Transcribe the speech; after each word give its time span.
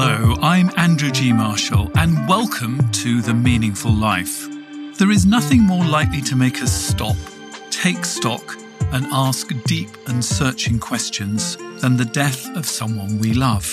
Hello, 0.00 0.36
I'm 0.42 0.70
Andrew 0.76 1.10
G. 1.10 1.32
Marshall, 1.32 1.90
and 1.96 2.28
welcome 2.28 2.88
to 2.92 3.20
The 3.20 3.34
Meaningful 3.34 3.90
Life. 3.90 4.46
There 4.96 5.10
is 5.10 5.26
nothing 5.26 5.60
more 5.62 5.84
likely 5.84 6.20
to 6.20 6.36
make 6.36 6.62
us 6.62 6.72
stop, 6.72 7.16
take 7.70 8.04
stock, 8.04 8.56
and 8.92 9.06
ask 9.06 9.50
deep 9.64 9.88
and 10.06 10.24
searching 10.24 10.78
questions 10.78 11.56
than 11.80 11.96
the 11.96 12.04
death 12.04 12.46
of 12.56 12.64
someone 12.64 13.18
we 13.18 13.34
love. 13.34 13.64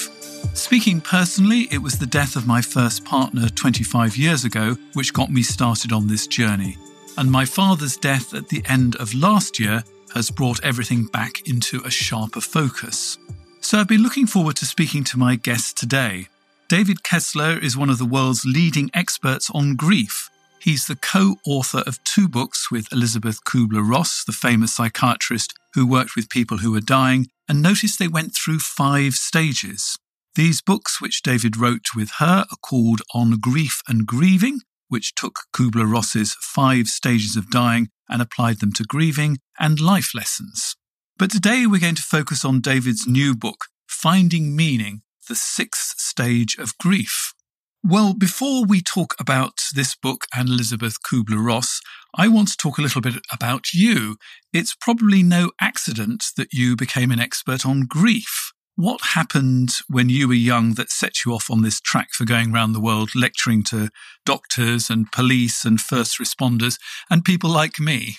Speaking 0.55 0.99
personally, 0.99 1.67
it 1.69 1.77
was 1.77 1.99
the 1.99 2.07
death 2.07 2.35
of 2.35 2.47
my 2.47 2.59
first 2.59 3.05
partner 3.05 3.47
25 3.47 4.17
years 4.17 4.45
ago 4.45 4.75
which 4.93 5.13
got 5.13 5.29
me 5.29 5.43
started 5.43 5.91
on 5.91 6.07
this 6.07 6.25
journey. 6.25 6.75
And 7.19 7.31
my 7.31 7.45
father's 7.45 7.97
death 7.97 8.33
at 8.33 8.49
the 8.49 8.63
end 8.67 8.95
of 8.95 9.13
last 9.13 9.59
year 9.59 9.83
has 10.15 10.31
brought 10.31 10.65
everything 10.65 11.05
back 11.05 11.47
into 11.47 11.83
a 11.85 11.91
sharper 11.91 12.41
focus. 12.41 13.19
So 13.65 13.79
I've 13.79 13.87
been 13.87 14.03
looking 14.03 14.27
forward 14.27 14.57
to 14.57 14.65
speaking 14.67 15.03
to 15.05 15.17
my 15.17 15.37
guest 15.37 15.75
today. 15.75 16.27
David 16.69 17.01
Kessler 17.01 17.57
is 17.57 17.75
one 17.75 17.89
of 17.89 17.97
the 17.97 18.05
world's 18.05 18.45
leading 18.45 18.91
experts 18.93 19.49
on 19.55 19.75
grief. 19.75 20.29
He's 20.61 20.85
the 20.85 20.95
co 20.95 21.37
author 21.47 21.79
of 21.87 22.01
two 22.03 22.27
books 22.27 22.69
with 22.69 22.93
Elisabeth 22.93 23.43
Kubler 23.43 23.81
Ross, 23.81 24.23
the 24.23 24.33
famous 24.33 24.75
psychiatrist 24.75 25.55
who 25.73 25.87
worked 25.87 26.15
with 26.15 26.29
people 26.29 26.59
who 26.59 26.73
were 26.73 26.79
dying, 26.79 27.25
and 27.49 27.63
noticed 27.63 27.97
they 27.97 28.07
went 28.07 28.35
through 28.35 28.59
five 28.59 29.15
stages. 29.15 29.97
These 30.35 30.61
books, 30.61 31.01
which 31.01 31.23
David 31.23 31.57
wrote 31.57 31.95
with 31.95 32.11
her, 32.19 32.45
are 32.51 32.57
called 32.61 33.01
On 33.15 33.39
Grief 33.39 33.81
and 33.87 34.05
Grieving, 34.05 34.59
which 34.89 35.15
took 35.15 35.39
Kubler 35.51 35.91
Ross's 35.91 36.37
five 36.39 36.85
stages 36.85 37.35
of 37.35 37.49
dying 37.49 37.89
and 38.07 38.21
applied 38.21 38.59
them 38.59 38.73
to 38.73 38.83
grieving, 38.83 39.39
and 39.59 39.79
Life 39.81 40.13
Lessons. 40.13 40.75
But 41.17 41.31
today 41.31 41.65
we're 41.65 41.79
going 41.79 41.95
to 41.95 42.01
focus 42.01 42.43
on 42.43 42.59
David's 42.59 43.07
new 43.07 43.33
book, 43.33 43.67
Finding 43.87 44.53
Meaning 44.53 45.03
The 45.29 45.35
Sixth 45.35 45.97
Stage 45.97 46.57
of 46.57 46.77
Grief. 46.77 47.33
Well, 47.81 48.13
before 48.13 48.65
we 48.65 48.81
talk 48.81 49.15
about 49.17 49.53
this 49.73 49.95
book 49.95 50.25
and 50.35 50.49
Elisabeth 50.49 50.97
Kubler 51.09 51.41
Ross, 51.41 51.79
I 52.17 52.27
want 52.27 52.49
to 52.49 52.57
talk 52.57 52.77
a 52.77 52.81
little 52.81 52.99
bit 52.99 53.13
about 53.31 53.73
you. 53.73 54.17
It's 54.51 54.75
probably 54.75 55.23
no 55.23 55.51
accident 55.61 56.25
that 56.35 56.51
you 56.51 56.75
became 56.75 57.11
an 57.11 57.21
expert 57.21 57.65
on 57.65 57.85
grief. 57.87 58.51
What 58.75 58.99
happened 59.13 59.69
when 59.87 60.09
you 60.09 60.27
were 60.27 60.33
young 60.33 60.73
that 60.73 60.91
set 60.91 61.23
you 61.23 61.31
off 61.31 61.49
on 61.49 61.61
this 61.61 61.79
track 61.79 62.09
for 62.11 62.25
going 62.25 62.53
around 62.53 62.73
the 62.73 62.81
world 62.81 63.11
lecturing 63.15 63.63
to 63.69 63.87
doctors 64.25 64.89
and 64.89 65.09
police 65.13 65.63
and 65.63 65.79
first 65.79 66.19
responders 66.19 66.77
and 67.09 67.23
people 67.23 67.49
like 67.49 67.79
me? 67.79 68.17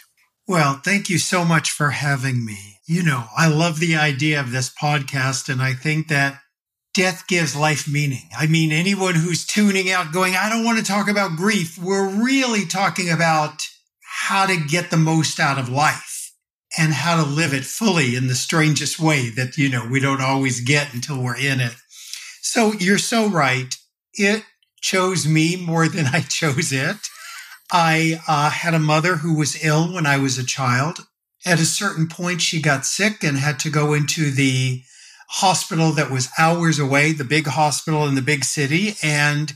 Well, 0.49 0.81
thank 0.85 1.11
you 1.11 1.19
so 1.19 1.45
much 1.45 1.71
for 1.73 1.91
having 1.91 2.45
me. 2.45 2.79
You 2.87 3.03
know, 3.03 3.25
I 3.37 3.49
love 3.49 3.81
the 3.81 3.97
idea 3.97 4.39
of 4.39 4.53
this 4.53 4.73
podcast, 4.73 5.49
and 5.49 5.61
I 5.61 5.73
think 5.73 6.07
that 6.07 6.39
death 6.95 7.27
gives 7.27 7.57
life 7.57 7.89
meaning. 7.89 8.29
I 8.39 8.47
mean, 8.47 8.71
anyone 8.71 9.17
who's 9.17 9.45
tuning 9.45 9.91
out 9.91 10.13
going, 10.13 10.37
I 10.37 10.49
don't 10.49 10.65
want 10.65 10.79
to 10.79 10.85
talk 10.85 11.11
about 11.11 11.37
grief, 11.37 11.77
we're 11.77 12.09
really 12.09 12.65
talking 12.65 13.11
about 13.11 13.61
how 14.03 14.47
to 14.47 14.57
get 14.57 14.91
the 14.91 14.97
most 14.97 15.41
out 15.41 15.59
of 15.59 15.69
life 15.69 16.33
and 16.79 16.93
how 16.93 17.23
to 17.23 17.29
live 17.29 17.53
it 17.53 17.65
fully 17.65 18.15
in 18.15 18.29
the 18.29 18.37
strangest 18.37 19.01
way 19.01 19.31
that, 19.31 19.59
you 19.59 19.69
know, 19.69 19.89
we 19.91 19.99
don't 19.99 20.23
always 20.23 20.61
get 20.61 20.95
until 20.95 21.21
we're 21.21 21.37
in 21.37 21.59
it. 21.59 21.75
So 22.41 22.73
you're 22.73 22.99
so 22.99 23.29
right. 23.29 23.75
It 24.15 24.45
chose 24.81 25.27
me 25.27 25.57
more 25.57 25.89
than 25.89 26.07
I 26.07 26.21
chose 26.29 26.73
it. 26.73 26.97
I 27.71 28.21
uh, 28.29 28.51
had 28.51 28.75
a 28.75 28.79
mother 28.79 29.17
who 29.17 29.37
was 29.37 29.63
ill 29.65 29.93
when 29.93 30.07
I 30.07 30.19
was 30.19 30.39
a 30.39 30.47
child. 30.47 31.07
At 31.45 31.61
a 31.61 31.65
certain 31.65 32.09
point, 32.09 32.41
she 32.41 32.61
got 32.61 32.87
sick 32.87 33.23
and 33.23 33.39
had 33.39 33.59
to 33.61 33.71
go 33.71 33.93
into 33.93 34.31
the 34.31 34.83
hospital 35.29 35.93
that 35.93 36.11
was 36.11 36.31
hours 36.39 36.79
away, 36.79 37.13
the 37.13 37.25
big 37.25 37.47
hospital 37.47 38.07
in 38.07 38.15
the 38.15 38.23
big 38.23 38.45
city. 38.45 38.95
And 39.03 39.55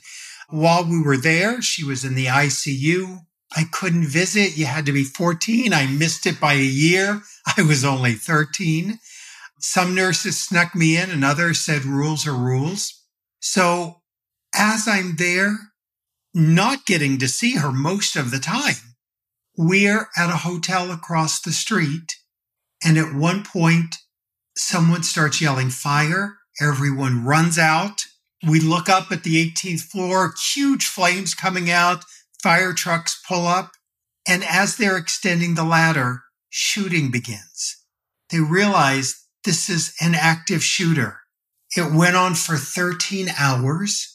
while 0.48 0.84
we 0.84 1.00
were 1.00 1.16
there, 1.16 1.62
she 1.62 1.84
was 1.84 2.04
in 2.04 2.15
the 2.15 2.26
ICU. 2.26 3.21
I 3.56 3.65
couldn't 3.71 4.06
visit. 4.06 4.56
You 4.56 4.66
had 4.66 4.87
to 4.87 4.92
be 4.92 5.04
14. 5.04 5.72
I 5.72 5.87
missed 5.87 6.27
it 6.27 6.41
by 6.41 6.54
a 6.54 6.62
year. 6.62 7.22
I 7.56 7.62
was 7.62 7.84
only 7.84 8.12
13. 8.12 8.98
Some 9.59 9.94
nurses 9.94 10.38
snuck 10.41 10.75
me 10.75 10.97
in 10.97 11.10
and 11.10 11.25
others 11.25 11.60
said 11.60 11.84
rules 11.84 12.27
are 12.27 12.34
rules. 12.34 13.04
So 13.41 14.03
as 14.54 14.88
I'm 14.88 15.16
there, 15.16 15.56
not 16.35 16.87
getting 16.87 17.19
to 17.19 17.29
see 17.29 17.57
her 17.57 17.73
most 17.73 18.17
of 18.17 18.31
the 18.31 18.39
time. 18.39 18.97
We're 19.57 20.09
at 20.17 20.31
a 20.31 20.39
hotel 20.39 20.91
across 20.91 21.41
the 21.41 21.53
street. 21.53 22.17
And 22.85 22.97
at 22.97 23.15
one 23.15 23.45
point, 23.45 23.97
someone 24.57 25.03
starts 25.03 25.41
yelling 25.41 25.71
fire. 25.71 26.39
Everyone 26.61 27.25
runs 27.25 27.59
out. 27.59 28.03
We 28.47 28.61
look 28.61 28.89
up 28.89 29.13
at 29.13 29.23
the 29.23 29.51
18th 29.51 29.83
floor, 29.83 30.33
huge 30.55 30.87
flames 30.87 31.35
coming 31.35 31.71
out. 31.71 32.05
Fire 32.43 32.73
trucks 32.73 33.21
pull 33.29 33.47
up. 33.47 33.73
And 34.27 34.45
as 34.45 34.77
they're 34.77 34.97
extending 34.97 35.55
the 35.55 35.65
ladder, 35.65 36.23
shooting 36.49 37.11
begins. 37.11 37.77
They 38.31 38.41
realize 38.41 39.27
this 39.45 39.69
is 39.69 39.95
an 40.01 40.15
active 40.15 40.63
shooter. 40.63 41.21
It 41.77 41.93
went 41.93 42.17
on 42.17 42.35
for 42.35 42.57
13 42.57 43.29
hours. 43.39 44.09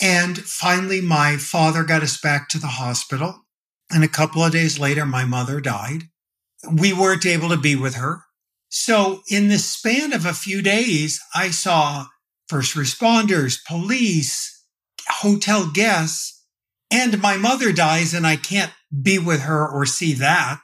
And 0.00 0.38
finally, 0.38 1.00
my 1.00 1.36
father 1.36 1.84
got 1.84 2.02
us 2.02 2.20
back 2.20 2.48
to 2.50 2.58
the 2.58 2.66
hospital. 2.66 3.44
And 3.90 4.02
a 4.02 4.08
couple 4.08 4.42
of 4.42 4.52
days 4.52 4.78
later, 4.78 5.06
my 5.06 5.24
mother 5.24 5.60
died. 5.60 6.04
We 6.70 6.92
weren't 6.92 7.26
able 7.26 7.50
to 7.50 7.56
be 7.56 7.76
with 7.76 7.94
her. 7.94 8.22
So 8.68 9.22
in 9.30 9.48
the 9.48 9.58
span 9.58 10.12
of 10.12 10.26
a 10.26 10.32
few 10.32 10.62
days, 10.62 11.20
I 11.34 11.50
saw 11.50 12.06
first 12.48 12.74
responders, 12.74 13.58
police, 13.64 14.64
hotel 15.08 15.70
guests, 15.72 16.44
and 16.90 17.20
my 17.20 17.36
mother 17.36 17.72
dies 17.72 18.14
and 18.14 18.26
I 18.26 18.36
can't 18.36 18.72
be 19.02 19.18
with 19.18 19.42
her 19.42 19.68
or 19.68 19.86
see 19.86 20.12
that. 20.14 20.60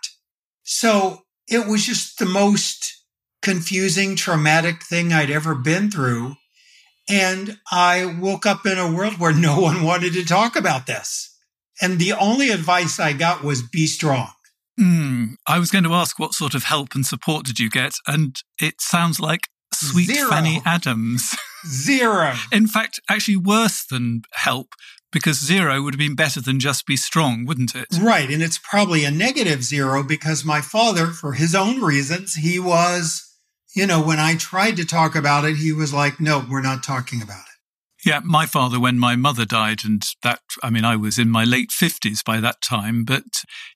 So 0.63 1.23
it 1.49 1.67
was 1.67 1.85
just 1.85 2.19
the 2.19 2.27
most 2.27 3.05
confusing, 3.43 4.17
traumatic 4.17 4.83
thing 4.85 5.13
I'd 5.13 5.31
ever 5.31 5.55
been 5.55 5.91
through. 5.91 6.35
And 7.11 7.59
I 7.71 8.07
woke 8.07 8.47
up 8.47 8.67
in 8.67 8.79
a 8.79 8.91
world 8.91 9.19
where 9.19 9.35
no 9.35 9.61
one 9.61 9.83
wanted 9.83 10.13
to 10.15 10.25
talk 10.25 10.57
about 10.57 10.87
this. 10.87 11.37
And 11.83 11.99
the 11.99 12.13
only 12.13 12.51
advice 12.51 13.01
I 13.01 13.13
got 13.13 13.43
was 13.43 13.63
be 13.63 13.87
strong. 13.87 14.31
Mm, 14.79 15.35
I 15.47 15.59
was 15.59 15.71
going 15.71 15.85
to 15.85 15.95
ask 15.95 16.19
what 16.19 16.35
sort 16.35 16.55
of 16.55 16.65
help 16.65 16.95
and 16.95 17.05
support 17.05 17.45
did 17.45 17.59
you 17.59 17.69
get? 17.69 17.95
And 18.07 18.37
it 18.61 18.81
sounds 18.81 19.21
like 19.21 19.49
sweet 19.75 20.09
Zero. 20.09 20.31
Fanny 20.31 20.63
Adams. 20.65 21.35
Zero. 21.67 22.35
in 22.53 22.67
fact, 22.67 23.01
actually 23.09 23.37
worse 23.37 23.85
than 23.85 24.23
help 24.33 24.75
because 25.13 25.39
zero 25.45 25.83
would 25.83 25.95
have 25.95 25.99
been 25.99 26.15
better 26.15 26.41
than 26.41 26.61
just 26.61 26.87
be 26.87 26.97
strong, 26.97 27.45
wouldn't 27.45 27.75
it? 27.75 27.89
Right. 28.01 28.31
And 28.31 28.43
it's 28.43 28.59
probably 28.59 29.05
a 29.05 29.11
negative 29.11 29.65
zero 29.65 30.03
because 30.03 30.45
my 30.45 30.61
father, 30.61 31.07
for 31.09 31.33
his 31.33 31.55
own 31.55 31.81
reasons, 31.83 32.35
he 32.35 32.59
was 32.59 33.30
you 33.75 33.87
know, 33.87 34.03
when 34.03 34.19
I 34.19 34.37
tried 34.37 34.77
to 34.77 34.85
talk 34.85 35.15
about 35.15 35.45
it, 35.45 35.57
he 35.57 35.73
was 35.73 35.93
like, 35.93 36.21
no, 36.21 36.45
we're 36.49 36.63
not 36.63 36.83
talking 36.83 37.23
about 37.23 37.41
it. 37.41 37.45
Yeah, 38.05 38.21
my 38.25 38.47
father, 38.47 38.81
when 38.81 38.99
my 38.99 39.15
mother 39.15 39.45
died, 39.45 39.85
and 39.85 40.03
that, 40.23 40.41
I 40.63 40.71
mean, 40.71 40.87
I 40.87 40.97
was 40.97 41.19
in 41.19 41.29
my 41.29 41.45
late 41.45 41.69
50s 41.69 42.25
by 42.25 42.41
that 42.41 42.63
time, 42.63 43.05
but 43.05 43.25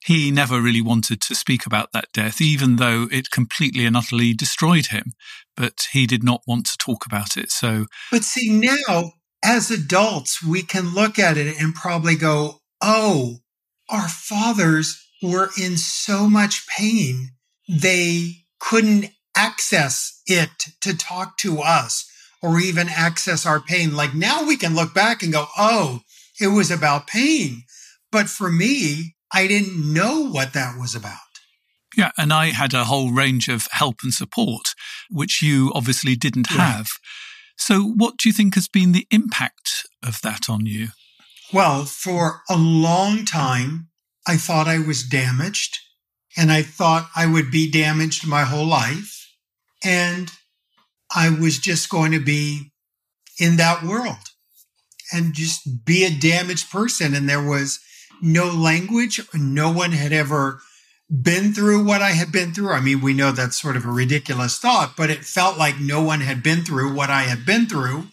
he 0.03 0.31
never 0.31 0.59
really 0.59 0.81
wanted 0.81 1.21
to 1.21 1.35
speak 1.35 1.67
about 1.67 1.91
that 1.93 2.07
death, 2.11 2.41
even 2.41 2.77
though 2.77 3.07
it 3.11 3.29
completely 3.29 3.85
and 3.85 3.95
utterly 3.95 4.33
destroyed 4.33 4.87
him. 4.87 5.13
But 5.55 5.87
he 5.91 6.07
did 6.07 6.23
not 6.23 6.41
want 6.47 6.65
to 6.67 6.77
talk 6.77 7.05
about 7.05 7.37
it. 7.37 7.51
So. 7.51 7.85
But 8.11 8.23
see, 8.23 8.49
now 8.49 9.11
as 9.43 9.69
adults, 9.69 10.43
we 10.43 10.63
can 10.63 10.95
look 10.95 11.19
at 11.19 11.37
it 11.37 11.61
and 11.61 11.75
probably 11.75 12.15
go, 12.15 12.61
oh, 12.81 13.37
our 13.89 14.07
fathers 14.07 14.99
were 15.21 15.49
in 15.61 15.77
so 15.77 16.27
much 16.27 16.65
pain. 16.75 17.29
They 17.69 18.45
couldn't 18.59 19.11
access 19.35 20.21
it 20.27 20.49
to 20.81 20.97
talk 20.97 21.37
to 21.39 21.59
us 21.59 22.09
or 22.41 22.59
even 22.59 22.87
access 22.89 23.45
our 23.45 23.59
pain. 23.59 23.95
Like 23.95 24.13
now 24.13 24.45
we 24.45 24.57
can 24.57 24.75
look 24.75 24.93
back 24.93 25.23
and 25.23 25.33
go, 25.33 25.47
oh, 25.57 26.01
it 26.39 26.47
was 26.47 26.71
about 26.71 27.07
pain. 27.07 27.63
But 28.11 28.29
for 28.29 28.51
me, 28.51 29.15
I 29.33 29.47
didn't 29.47 29.93
know 29.93 30.29
what 30.29 30.53
that 30.53 30.77
was 30.79 30.95
about. 30.95 31.17
Yeah, 31.97 32.11
and 32.17 32.33
I 32.33 32.47
had 32.47 32.73
a 32.73 32.83
whole 32.85 33.11
range 33.11 33.47
of 33.47 33.67
help 33.71 33.97
and 34.03 34.13
support, 34.13 34.73
which 35.09 35.41
you 35.41 35.71
obviously 35.73 36.15
didn't 36.15 36.47
have. 36.47 36.87
So, 37.57 37.81
what 37.83 38.17
do 38.17 38.27
you 38.27 38.33
think 38.33 38.55
has 38.55 38.67
been 38.67 38.91
the 38.91 39.07
impact 39.11 39.85
of 40.03 40.19
that 40.21 40.49
on 40.49 40.65
you? 40.65 40.89
Well, 41.53 41.85
for 41.85 42.41
a 42.49 42.57
long 42.57 43.23
time, 43.23 43.87
I 44.27 44.35
thought 44.35 44.67
I 44.67 44.79
was 44.79 45.03
damaged 45.03 45.77
and 46.35 46.51
I 46.51 46.63
thought 46.63 47.09
I 47.15 47.25
would 47.25 47.49
be 47.49 47.71
damaged 47.71 48.27
my 48.27 48.43
whole 48.43 48.65
life. 48.65 49.24
And 49.85 50.31
I 51.15 51.29
was 51.29 51.59
just 51.59 51.89
going 51.89 52.11
to 52.11 52.19
be 52.19 52.71
in 53.39 53.57
that 53.57 53.83
world 53.83 54.17
and 55.13 55.33
just 55.33 55.85
be 55.85 56.03
a 56.03 56.09
damaged 56.09 56.71
person. 56.71 57.13
And 57.13 57.29
there 57.29 57.43
was 57.43 57.79
no 58.21 58.45
language. 58.45 59.21
No 59.33 59.71
one 59.71 59.91
had 59.91 60.11
ever 60.11 60.59
been 61.09 61.53
through 61.53 61.85
what 61.85 62.01
I 62.01 62.11
had 62.11 62.31
been 62.31 62.53
through. 62.53 62.71
I 62.71 62.79
mean, 62.81 63.01
we 63.01 63.13
know 63.13 63.31
that's 63.31 63.61
sort 63.61 63.75
of 63.75 63.85
a 63.85 63.91
ridiculous 63.91 64.57
thought, 64.57 64.95
but 64.97 65.11
it 65.11 65.23
felt 65.23 65.57
like 65.57 65.79
no 65.79 66.01
one 66.01 66.21
had 66.21 66.41
been 66.41 66.63
through 66.63 66.95
what 66.95 67.09
I 67.09 67.23
had 67.23 67.45
been 67.45 67.67
through. 67.67 68.07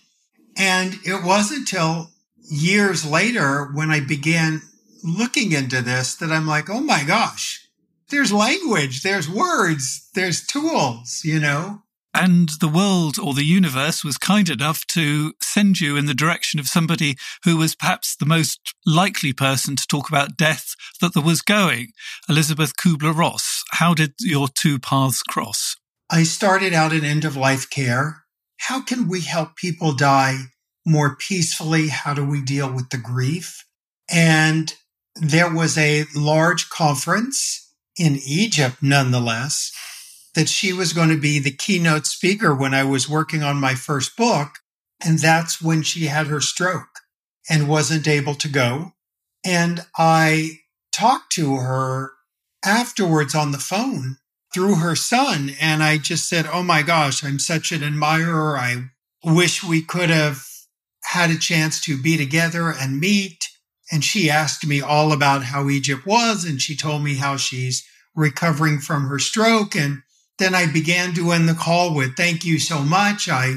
And 0.56 0.98
it 1.04 1.24
wasn't 1.24 1.60
until 1.60 2.10
years 2.50 3.06
later 3.06 3.70
when 3.72 3.90
I 3.90 4.00
began 4.00 4.60
looking 5.02 5.52
into 5.52 5.80
this 5.80 6.14
that 6.16 6.30
I'm 6.30 6.46
like, 6.46 6.68
oh 6.68 6.80
my 6.80 7.02
gosh, 7.04 7.61
there's 8.12 8.32
language, 8.32 9.02
there's 9.02 9.28
words, 9.28 10.08
there's 10.14 10.46
tools, 10.46 11.22
you 11.24 11.40
know? 11.40 11.82
And 12.14 12.50
the 12.60 12.68
world 12.68 13.18
or 13.18 13.32
the 13.32 13.44
universe 13.44 14.04
was 14.04 14.18
kind 14.18 14.50
enough 14.50 14.86
to 14.88 15.32
send 15.40 15.80
you 15.80 15.96
in 15.96 16.04
the 16.04 16.14
direction 16.14 16.60
of 16.60 16.68
somebody 16.68 17.16
who 17.44 17.56
was 17.56 17.74
perhaps 17.74 18.14
the 18.14 18.26
most 18.26 18.74
likely 18.84 19.32
person 19.32 19.76
to 19.76 19.86
talk 19.86 20.10
about 20.10 20.36
death 20.36 20.74
that 21.00 21.14
there 21.14 21.22
was 21.22 21.40
going. 21.40 21.88
Elisabeth 22.28 22.76
Kubler 22.76 23.16
Ross. 23.16 23.64
How 23.72 23.94
did 23.94 24.12
your 24.20 24.48
two 24.48 24.78
paths 24.78 25.22
cross? 25.22 25.74
I 26.10 26.24
started 26.24 26.74
out 26.74 26.92
in 26.92 27.04
end 27.04 27.24
of 27.24 27.34
life 27.34 27.70
care. 27.70 28.24
How 28.58 28.82
can 28.82 29.08
we 29.08 29.22
help 29.22 29.56
people 29.56 29.94
die 29.94 30.36
more 30.86 31.16
peacefully? 31.16 31.88
How 31.88 32.12
do 32.12 32.24
we 32.24 32.42
deal 32.42 32.70
with 32.70 32.90
the 32.90 32.98
grief? 32.98 33.64
And 34.10 34.74
there 35.16 35.52
was 35.52 35.78
a 35.78 36.04
large 36.14 36.68
conference 36.68 37.71
in 37.98 38.18
Egypt, 38.24 38.76
nonetheless, 38.82 39.72
that 40.34 40.48
she 40.48 40.72
was 40.72 40.92
going 40.92 41.10
to 41.10 41.20
be 41.20 41.38
the 41.38 41.50
keynote 41.50 42.06
speaker 42.06 42.54
when 42.54 42.74
I 42.74 42.84
was 42.84 43.08
working 43.08 43.42
on 43.42 43.56
my 43.56 43.74
first 43.74 44.16
book. 44.16 44.58
And 45.04 45.18
that's 45.18 45.60
when 45.60 45.82
she 45.82 46.06
had 46.06 46.28
her 46.28 46.40
stroke 46.40 47.00
and 47.50 47.68
wasn't 47.68 48.06
able 48.06 48.34
to 48.36 48.48
go. 48.48 48.92
And 49.44 49.84
I 49.96 50.60
talked 50.92 51.32
to 51.32 51.56
her 51.56 52.12
afterwards 52.64 53.34
on 53.34 53.52
the 53.52 53.58
phone 53.58 54.18
through 54.54 54.76
her 54.76 54.94
son. 54.94 55.52
And 55.60 55.82
I 55.82 55.98
just 55.98 56.28
said, 56.28 56.46
Oh 56.46 56.62
my 56.62 56.82
gosh, 56.82 57.24
I'm 57.24 57.38
such 57.38 57.72
an 57.72 57.82
admirer. 57.82 58.56
I 58.56 58.84
wish 59.24 59.64
we 59.64 59.82
could 59.82 60.10
have 60.10 60.46
had 61.04 61.30
a 61.30 61.38
chance 61.38 61.80
to 61.82 62.00
be 62.00 62.16
together 62.16 62.70
and 62.70 63.00
meet. 63.00 63.48
And 63.92 64.02
she 64.02 64.30
asked 64.30 64.66
me 64.66 64.80
all 64.80 65.12
about 65.12 65.44
how 65.44 65.68
Egypt 65.68 66.06
was. 66.06 66.46
And 66.46 66.60
she 66.60 66.74
told 66.74 67.04
me 67.04 67.16
how 67.16 67.36
she's 67.36 67.86
recovering 68.16 68.78
from 68.78 69.06
her 69.06 69.18
stroke. 69.18 69.76
And 69.76 70.02
then 70.38 70.54
I 70.54 70.66
began 70.66 71.14
to 71.14 71.30
end 71.30 71.46
the 71.48 71.54
call 71.54 71.94
with, 71.94 72.16
thank 72.16 72.44
you 72.44 72.58
so 72.58 72.80
much. 72.80 73.28
I 73.28 73.56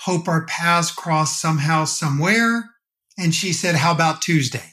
hope 0.00 0.28
our 0.28 0.44
paths 0.44 0.92
cross 0.92 1.40
somehow, 1.40 1.86
somewhere. 1.86 2.70
And 3.18 3.34
she 3.34 3.54
said, 3.54 3.74
how 3.74 3.92
about 3.92 4.20
Tuesday? 4.20 4.72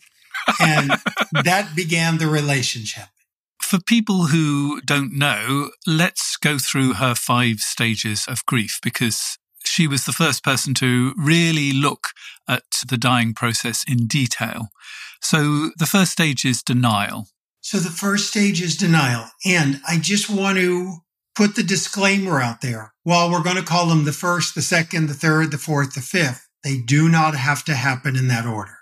And 0.59 0.91
that 1.43 1.75
began 1.75 2.17
the 2.17 2.27
relationship. 2.27 3.05
For 3.61 3.79
people 3.79 4.27
who 4.27 4.81
don't 4.81 5.13
know, 5.13 5.71
let's 5.85 6.37
go 6.37 6.57
through 6.57 6.93
her 6.93 7.15
five 7.15 7.59
stages 7.59 8.25
of 8.27 8.45
grief 8.45 8.79
because 8.81 9.37
she 9.77 9.87
was 9.87 10.05
the 10.05 10.11
first 10.11 10.43
person 10.43 10.73
to 10.73 11.13
really 11.15 11.71
look 11.71 12.07
at 12.49 12.63
the 12.89 12.97
dying 12.97 13.35
process 13.35 13.83
in 13.87 14.07
detail. 14.07 14.69
So 15.21 15.69
the 15.77 15.85
first 15.85 16.13
stage 16.13 16.45
is 16.45 16.63
denial. 16.63 17.27
So 17.61 17.77
the 17.77 17.91
first 17.91 18.27
stage 18.27 18.59
is 18.59 18.75
denial. 18.75 19.25
And 19.45 19.79
I 19.87 19.99
just 19.99 20.31
want 20.31 20.57
to 20.57 20.95
put 21.35 21.55
the 21.55 21.61
disclaimer 21.61 22.41
out 22.41 22.61
there. 22.61 22.95
While 23.03 23.29
we're 23.29 23.43
going 23.43 23.57
to 23.57 23.61
call 23.61 23.85
them 23.85 24.05
the 24.05 24.13
first, 24.13 24.55
the 24.55 24.63
second, 24.63 25.09
the 25.09 25.13
third, 25.13 25.51
the 25.51 25.59
fourth, 25.59 25.93
the 25.93 26.01
fifth, 26.01 26.47
they 26.63 26.79
do 26.79 27.07
not 27.07 27.35
have 27.35 27.63
to 27.65 27.75
happen 27.75 28.15
in 28.15 28.29
that 28.29 28.47
order. 28.47 28.79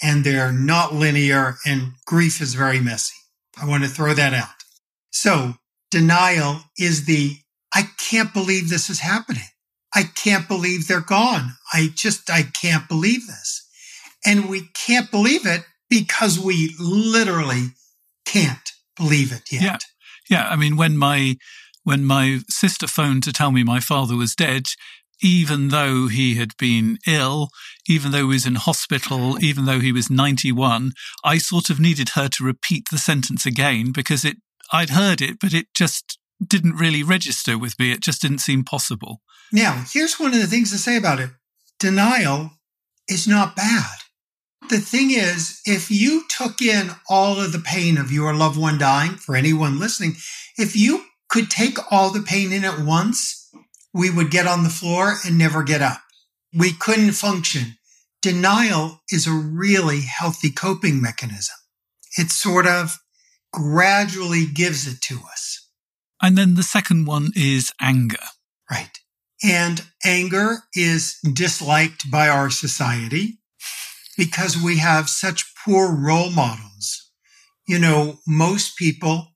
And 0.00 0.22
they're 0.22 0.52
not 0.52 0.94
linear 0.94 1.56
and 1.66 1.94
grief 2.06 2.40
is 2.40 2.54
very 2.54 2.78
messy. 2.78 3.16
I 3.60 3.66
want 3.66 3.82
to 3.82 3.90
throw 3.90 4.14
that 4.14 4.34
out. 4.34 4.62
So 5.10 5.54
denial 5.90 6.60
is 6.78 7.06
the, 7.06 7.38
I 7.74 7.88
can't 7.98 8.32
believe 8.32 8.70
this 8.70 8.88
is 8.88 9.00
happening. 9.00 9.42
I 9.94 10.04
can't 10.14 10.46
believe 10.46 10.86
they're 10.86 11.00
gone. 11.00 11.54
I 11.72 11.88
just, 11.94 12.30
I 12.30 12.42
can't 12.42 12.88
believe 12.88 13.26
this. 13.26 13.66
And 14.24 14.48
we 14.48 14.68
can't 14.74 15.10
believe 15.10 15.46
it 15.46 15.62
because 15.88 16.38
we 16.38 16.74
literally 16.78 17.68
can't 18.26 18.70
believe 18.96 19.32
it 19.32 19.50
yet. 19.50 19.62
Yeah. 19.62 19.76
Yeah. 20.28 20.48
I 20.48 20.56
mean, 20.56 20.76
when 20.76 20.96
my 20.96 21.36
when 21.84 22.04
my 22.04 22.40
sister 22.48 22.86
phoned 22.86 23.22
to 23.22 23.32
tell 23.32 23.50
me 23.50 23.64
my 23.64 23.80
father 23.80 24.14
was 24.14 24.34
dead, 24.34 24.64
even 25.22 25.68
though 25.68 26.08
he 26.08 26.34
had 26.34 26.56
been 26.58 26.98
ill, 27.06 27.48
even 27.88 28.12
though 28.12 28.18
he 28.18 28.34
was 28.34 28.46
in 28.46 28.56
hospital, 28.56 29.42
even 29.42 29.64
though 29.64 29.80
he 29.80 29.92
was 29.92 30.10
91, 30.10 30.92
I 31.24 31.38
sort 31.38 31.70
of 31.70 31.80
needed 31.80 32.10
her 32.10 32.28
to 32.28 32.44
repeat 32.44 32.88
the 32.90 32.98
sentence 32.98 33.46
again 33.46 33.92
because 33.92 34.24
it, 34.24 34.36
I'd 34.72 34.90
heard 34.90 35.20
it, 35.20 35.38
but 35.40 35.54
it 35.54 35.66
just 35.74 36.18
didn't 36.44 36.76
really 36.76 37.02
register 37.02 37.58
with 37.58 37.78
me. 37.78 37.92
It 37.92 38.00
just 38.00 38.22
didn't 38.22 38.38
seem 38.38 38.64
possible. 38.64 39.22
Now, 39.52 39.84
here's 39.92 40.20
one 40.20 40.34
of 40.34 40.40
the 40.40 40.46
things 40.46 40.70
to 40.72 40.78
say 40.78 40.96
about 40.96 41.20
it. 41.20 41.30
Denial 41.78 42.50
is 43.08 43.26
not 43.26 43.56
bad. 43.56 43.98
The 44.68 44.78
thing 44.78 45.10
is, 45.10 45.60
if 45.64 45.90
you 45.90 46.24
took 46.28 46.60
in 46.60 46.90
all 47.08 47.40
of 47.40 47.52
the 47.52 47.58
pain 47.58 47.96
of 47.96 48.12
your 48.12 48.34
loved 48.34 48.58
one 48.58 48.78
dying, 48.78 49.12
for 49.12 49.34
anyone 49.34 49.78
listening, 49.78 50.16
if 50.58 50.76
you 50.76 51.04
could 51.28 51.50
take 51.50 51.78
all 51.90 52.10
the 52.10 52.20
pain 52.20 52.52
in 52.52 52.64
at 52.64 52.80
once, 52.80 53.50
we 53.94 54.10
would 54.10 54.30
get 54.30 54.46
on 54.46 54.64
the 54.64 54.70
floor 54.70 55.14
and 55.24 55.38
never 55.38 55.62
get 55.62 55.80
up. 55.80 56.00
We 56.52 56.72
couldn't 56.72 57.12
function. 57.12 57.78
Denial 58.20 59.00
is 59.10 59.26
a 59.26 59.32
really 59.32 60.00
healthy 60.02 60.50
coping 60.50 61.00
mechanism. 61.00 61.56
It 62.18 62.30
sort 62.30 62.66
of 62.66 62.98
gradually 63.52 64.44
gives 64.46 64.86
it 64.86 65.00
to 65.02 65.20
us. 65.32 65.57
And 66.20 66.36
then 66.36 66.54
the 66.54 66.62
second 66.62 67.06
one 67.06 67.30
is 67.36 67.72
anger. 67.80 68.16
Right. 68.70 68.98
And 69.42 69.82
anger 70.04 70.58
is 70.74 71.18
disliked 71.32 72.10
by 72.10 72.28
our 72.28 72.50
society 72.50 73.38
because 74.16 74.60
we 74.60 74.78
have 74.78 75.08
such 75.08 75.54
poor 75.64 75.94
role 75.94 76.30
models. 76.30 77.10
You 77.66 77.78
know, 77.78 78.18
most 78.26 78.76
people 78.76 79.28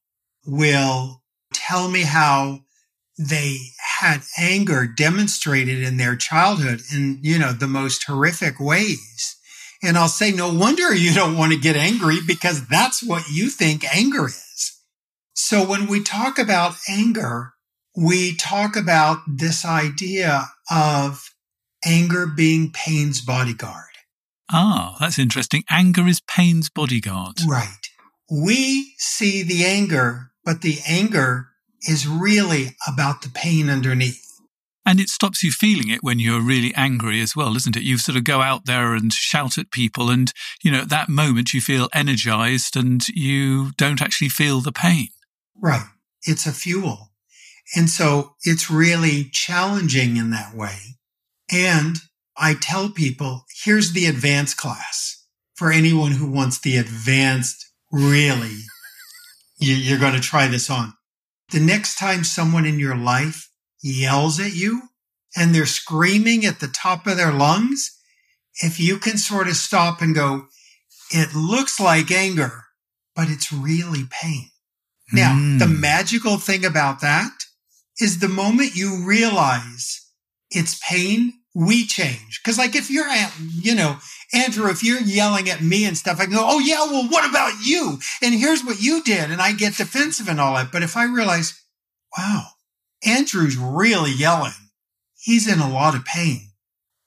will 0.44 1.22
tell 1.54 1.88
me 1.88 2.02
how 2.02 2.60
they 3.18 3.58
had 4.00 4.22
anger 4.38 4.86
demonstrated 4.86 5.82
in 5.82 5.98
their 5.98 6.16
childhood 6.16 6.80
in, 6.92 7.20
you 7.22 7.38
know, 7.38 7.52
the 7.52 7.68
most 7.68 8.04
horrific 8.04 8.58
ways. 8.58 9.36
And 9.82 9.96
I'll 9.96 10.08
say, 10.08 10.32
no 10.32 10.52
wonder 10.52 10.94
you 10.94 11.12
don't 11.12 11.36
want 11.36 11.52
to 11.52 11.58
get 11.58 11.76
angry 11.76 12.18
because 12.26 12.66
that's 12.66 13.02
what 13.02 13.28
you 13.30 13.50
think 13.50 13.84
anger 13.94 14.26
is. 14.26 14.81
So 15.34 15.66
when 15.66 15.86
we 15.86 16.02
talk 16.02 16.38
about 16.38 16.74
anger, 16.88 17.52
we 17.96 18.36
talk 18.36 18.76
about 18.76 19.18
this 19.26 19.64
idea 19.64 20.48
of 20.70 21.22
anger 21.84 22.26
being 22.26 22.70
pain's 22.72 23.20
bodyguard. 23.20 23.84
Ah, 24.50 24.96
that's 25.00 25.18
interesting. 25.18 25.64
Anger 25.70 26.06
is 26.06 26.20
pain's 26.20 26.68
bodyguard. 26.68 27.38
Right. 27.46 27.68
We 28.30 28.94
see 28.98 29.42
the 29.42 29.64
anger 29.64 30.32
but 30.44 30.62
the 30.62 30.78
anger 30.86 31.48
is 31.82 32.06
really 32.06 32.76
about 32.86 33.22
the 33.22 33.28
pain 33.28 33.68
underneath. 33.68 34.26
And 34.84 34.98
it 34.98 35.08
stops 35.08 35.44
you 35.44 35.52
feeling 35.52 35.88
it 35.88 36.02
when 36.02 36.18
you're 36.18 36.40
really 36.40 36.74
angry 36.74 37.20
as 37.20 37.36
well, 37.36 37.52
doesn't 37.52 37.76
it? 37.76 37.84
You 37.84 37.98
sort 37.98 38.16
of 38.16 38.24
go 38.24 38.42
out 38.42 38.66
there 38.66 38.94
and 38.94 39.12
shout 39.12 39.56
at 39.56 39.70
people, 39.70 40.10
and, 40.10 40.32
you 40.62 40.72
know, 40.72 40.80
at 40.80 40.88
that 40.88 41.08
moment 41.08 41.54
you 41.54 41.60
feel 41.60 41.88
energized 41.94 42.76
and 42.76 43.06
you 43.08 43.70
don't 43.76 44.02
actually 44.02 44.28
feel 44.28 44.60
the 44.60 44.72
pain. 44.72 45.08
Right. 45.60 45.86
It's 46.24 46.46
a 46.46 46.52
fuel. 46.52 47.10
And 47.74 47.88
so 47.88 48.34
it's 48.42 48.70
really 48.70 49.30
challenging 49.32 50.16
in 50.16 50.30
that 50.30 50.54
way. 50.54 50.76
And 51.50 51.96
I 52.36 52.54
tell 52.54 52.88
people 52.90 53.44
here's 53.64 53.92
the 53.92 54.06
advanced 54.06 54.56
class 54.56 55.26
for 55.54 55.70
anyone 55.70 56.12
who 56.12 56.30
wants 56.30 56.58
the 56.58 56.76
advanced, 56.76 57.70
really 57.90 58.56
you're 59.58 59.98
going 59.98 60.14
to 60.14 60.20
try 60.20 60.48
this 60.48 60.70
on. 60.70 60.94
The 61.50 61.60
next 61.60 61.96
time 61.96 62.24
someone 62.24 62.64
in 62.64 62.78
your 62.78 62.96
life 62.96 63.50
yells 63.82 64.40
at 64.40 64.54
you 64.54 64.82
and 65.36 65.54
they're 65.54 65.66
screaming 65.66 66.44
at 66.44 66.60
the 66.60 66.68
top 66.68 67.06
of 67.06 67.16
their 67.16 67.32
lungs, 67.32 67.98
if 68.62 68.80
you 68.80 68.98
can 68.98 69.18
sort 69.18 69.48
of 69.48 69.56
stop 69.56 70.00
and 70.00 70.14
go, 70.14 70.46
it 71.10 71.34
looks 71.34 71.78
like 71.78 72.10
anger, 72.10 72.64
but 73.14 73.28
it's 73.28 73.52
really 73.52 74.04
pain. 74.10 74.48
Now, 75.12 75.34
mm. 75.34 75.58
the 75.58 75.66
magical 75.66 76.38
thing 76.38 76.64
about 76.64 77.00
that 77.00 77.32
is 78.00 78.18
the 78.18 78.28
moment 78.28 78.76
you 78.76 79.04
realize 79.04 80.00
it's 80.50 80.80
pain, 80.88 81.34
we 81.54 81.86
change. 81.86 82.40
Cause 82.44 82.58
like 82.58 82.74
if 82.74 82.90
you're, 82.90 83.08
at, 83.08 83.32
you 83.38 83.74
know, 83.74 83.98
Andrew, 84.32 84.70
if 84.70 84.82
you're 84.82 85.00
yelling 85.00 85.50
at 85.50 85.60
me 85.60 85.84
and 85.84 85.96
stuff, 85.96 86.18
I 86.18 86.24
can 86.24 86.34
go, 86.34 86.44
oh, 86.44 86.58
yeah, 86.58 86.84
well, 86.84 87.06
what 87.08 87.28
about 87.28 87.52
you? 87.62 87.98
And 88.22 88.34
here's 88.34 88.64
what 88.64 88.80
you 88.80 89.02
did. 89.02 89.30
And 89.30 89.42
I 89.42 89.52
get 89.52 89.76
defensive 89.76 90.28
and 90.28 90.40
all 90.40 90.54
that. 90.54 90.72
But 90.72 90.82
if 90.82 90.96
I 90.96 91.04
realize, 91.04 91.60
wow, 92.16 92.46
Andrew's 93.04 93.58
really 93.58 94.12
yelling, 94.12 94.52
he's 95.18 95.46
in 95.46 95.58
a 95.58 95.70
lot 95.70 95.94
of 95.94 96.04
pain. 96.04 96.48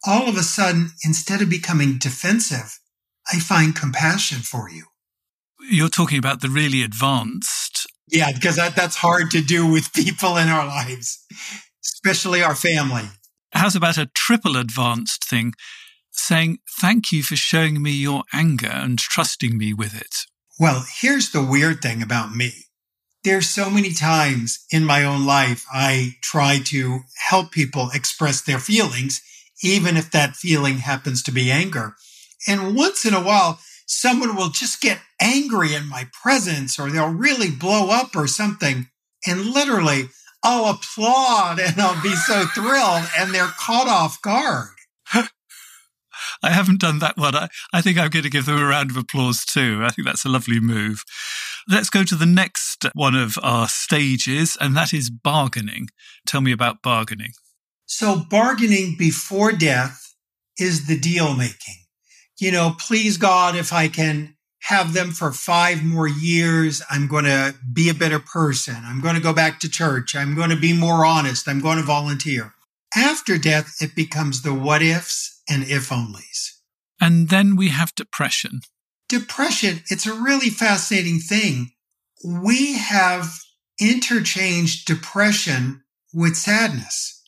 All 0.06 0.30
of 0.30 0.38
a 0.38 0.44
sudden, 0.44 0.92
instead 1.04 1.42
of 1.42 1.50
becoming 1.50 1.98
defensive, 1.98 2.80
I 3.32 3.40
find 3.40 3.76
compassion 3.76 4.40
for 4.40 4.70
you. 4.70 4.86
You're 5.68 5.90
talking 5.90 6.20
about 6.20 6.42
the 6.42 6.50
really 6.50 6.84
advanced. 6.84 7.85
Yeah, 8.08 8.32
because 8.32 8.56
that, 8.58 8.76
that's 8.76 8.96
hard 8.96 9.32
to 9.32 9.42
do 9.42 9.72
with 9.72 9.94
people 9.94 10.38
in 10.38 10.48
our 10.48 10.66
lives, 10.66 11.26
especially 11.84 12.44
our 12.44 12.56
family. 12.56 13.04
How's 13.52 13.76
about 13.76 13.98
a 13.98 14.10
triple 14.14 14.58
advanced 14.58 15.28
thing? 15.28 15.54
Saying, 16.12 16.60
thank 16.80 17.12
you 17.12 17.24
for 17.24 17.36
showing 17.36 17.82
me 17.82 17.92
your 17.92 18.24
anger 18.32 18.70
and 18.72 18.98
trusting 18.98 19.58
me 19.58 19.74
with 19.74 20.00
it. 20.00 20.16
Well, 20.60 20.86
here's 21.02 21.32
the 21.32 21.44
weird 21.44 21.82
thing 21.82 22.02
about 22.02 22.34
me. 22.34 22.52
There's 23.24 23.50
so 23.50 23.70
many 23.70 23.92
times 23.92 24.64
in 24.72 24.86
my 24.86 25.04
own 25.04 25.26
life 25.26 25.66
I 25.74 26.12
try 26.22 26.60
to 26.66 27.00
help 27.28 27.52
people 27.52 27.90
express 27.94 28.42
their 28.42 28.60
feelings, 28.60 29.22
even 29.64 29.98
if 29.98 30.12
that 30.12 30.36
feeling 30.36 30.78
happens 30.78 31.24
to 31.24 31.32
be 31.32 31.52
anger. 31.52 31.96
And 32.48 32.76
once 32.76 33.04
in 33.04 33.14
a 33.14 33.24
while, 33.24 33.60
someone 33.86 34.36
will 34.36 34.50
just 34.50 34.82
get 34.82 35.00
angry 35.22 35.74
in 35.74 35.88
my 35.88 36.08
presence 36.22 36.80
or 36.80 36.90
they'll 36.90 37.14
really 37.14 37.52
blow 37.52 37.90
up 37.90 38.16
or 38.16 38.28
something. 38.28 38.88
And 39.28 39.46
literally, 39.46 40.10
I'll 40.44 40.66
applaud 40.66 41.60
and 41.60 41.80
I'll 41.80 42.02
be 42.02 42.16
so 42.16 42.46
thrilled 42.54 43.08
and 43.18 43.34
they're 43.34 43.54
caught 43.58 43.88
off 43.88 44.22
guard. 44.22 44.70
I 46.44 46.52
haven't 46.52 46.80
done 46.80 47.00
that 47.00 47.18
one. 47.18 47.36
I, 47.36 47.48
I 47.74 47.82
think 47.82 47.98
I'm 47.98 48.10
going 48.10 48.24
to 48.24 48.30
give 48.30 48.46
them 48.46 48.58
a 48.58 48.66
round 48.66 48.92
of 48.92 48.98
applause 48.98 49.46
too. 49.46 49.82
I 49.84 49.90
think 49.90 50.08
that's 50.08 50.26
a 50.26 50.30
lovely 50.30 50.60
move. 50.60 51.04
Let's 51.68 51.90
go 51.90 52.04
to 52.04 52.16
the 52.16 52.26
next 52.26 52.86
one 52.94 53.16
of 53.16 53.38
our 53.42 53.68
stages, 53.68 54.56
and 54.62 54.76
that 54.78 54.94
is 54.94 55.10
bargaining. 55.10 55.88
Tell 56.28 56.42
me 56.42 56.52
about 56.52 56.84
bargaining. 56.84 57.32
So, 57.88 58.24
bargaining 58.30 58.96
before 58.98 59.52
death 59.52 60.14
is 60.60 60.88
the 60.88 61.00
deal 61.00 61.36
making 61.36 61.85
you 62.38 62.52
know, 62.52 62.76
please 62.78 63.18
God, 63.18 63.56
if 63.56 63.72
I 63.72 63.88
can 63.88 64.36
have 64.64 64.94
them 64.94 65.12
for 65.12 65.32
five 65.32 65.84
more 65.84 66.08
years, 66.08 66.82
I'm 66.90 67.08
going 67.08 67.26
to 67.26 67.56
be 67.72 67.88
a 67.90 67.94
better 67.94 68.20
person. 68.20 68.76
I'm 68.84 69.00
going 69.00 69.16
to 69.16 69.22
go 69.22 69.34
back 69.34 69.60
to 69.60 69.70
church. 69.70 70.16
I'm 70.16 70.36
going 70.36 70.50
to 70.50 70.56
be 70.56 70.74
more 70.74 71.06
honest. 71.06 71.48
I'm 71.48 71.62
going 71.62 71.78
to 71.78 71.84
volunteer. 71.84 72.54
After 72.96 73.38
death, 73.38 73.76
it 73.80 73.96
becomes 73.96 74.42
the 74.42 74.54
what 74.54 74.82
ifs 74.82 75.42
and 75.48 75.64
if 75.64 75.90
onlys. 75.90 76.52
And 77.00 77.30
then 77.30 77.56
we 77.56 77.70
have 77.70 77.94
depression. 77.94 78.62
Depression, 79.08 79.84
it's 79.90 80.08
a 80.08 80.14
really 80.14 80.50
fascinating 80.50 81.20
thing. 81.20 81.72
We 82.24 82.74
have 82.74 83.34
interchanged 83.80 84.88
depression 84.88 85.84
with 86.14 86.36
sadness. 86.36 87.22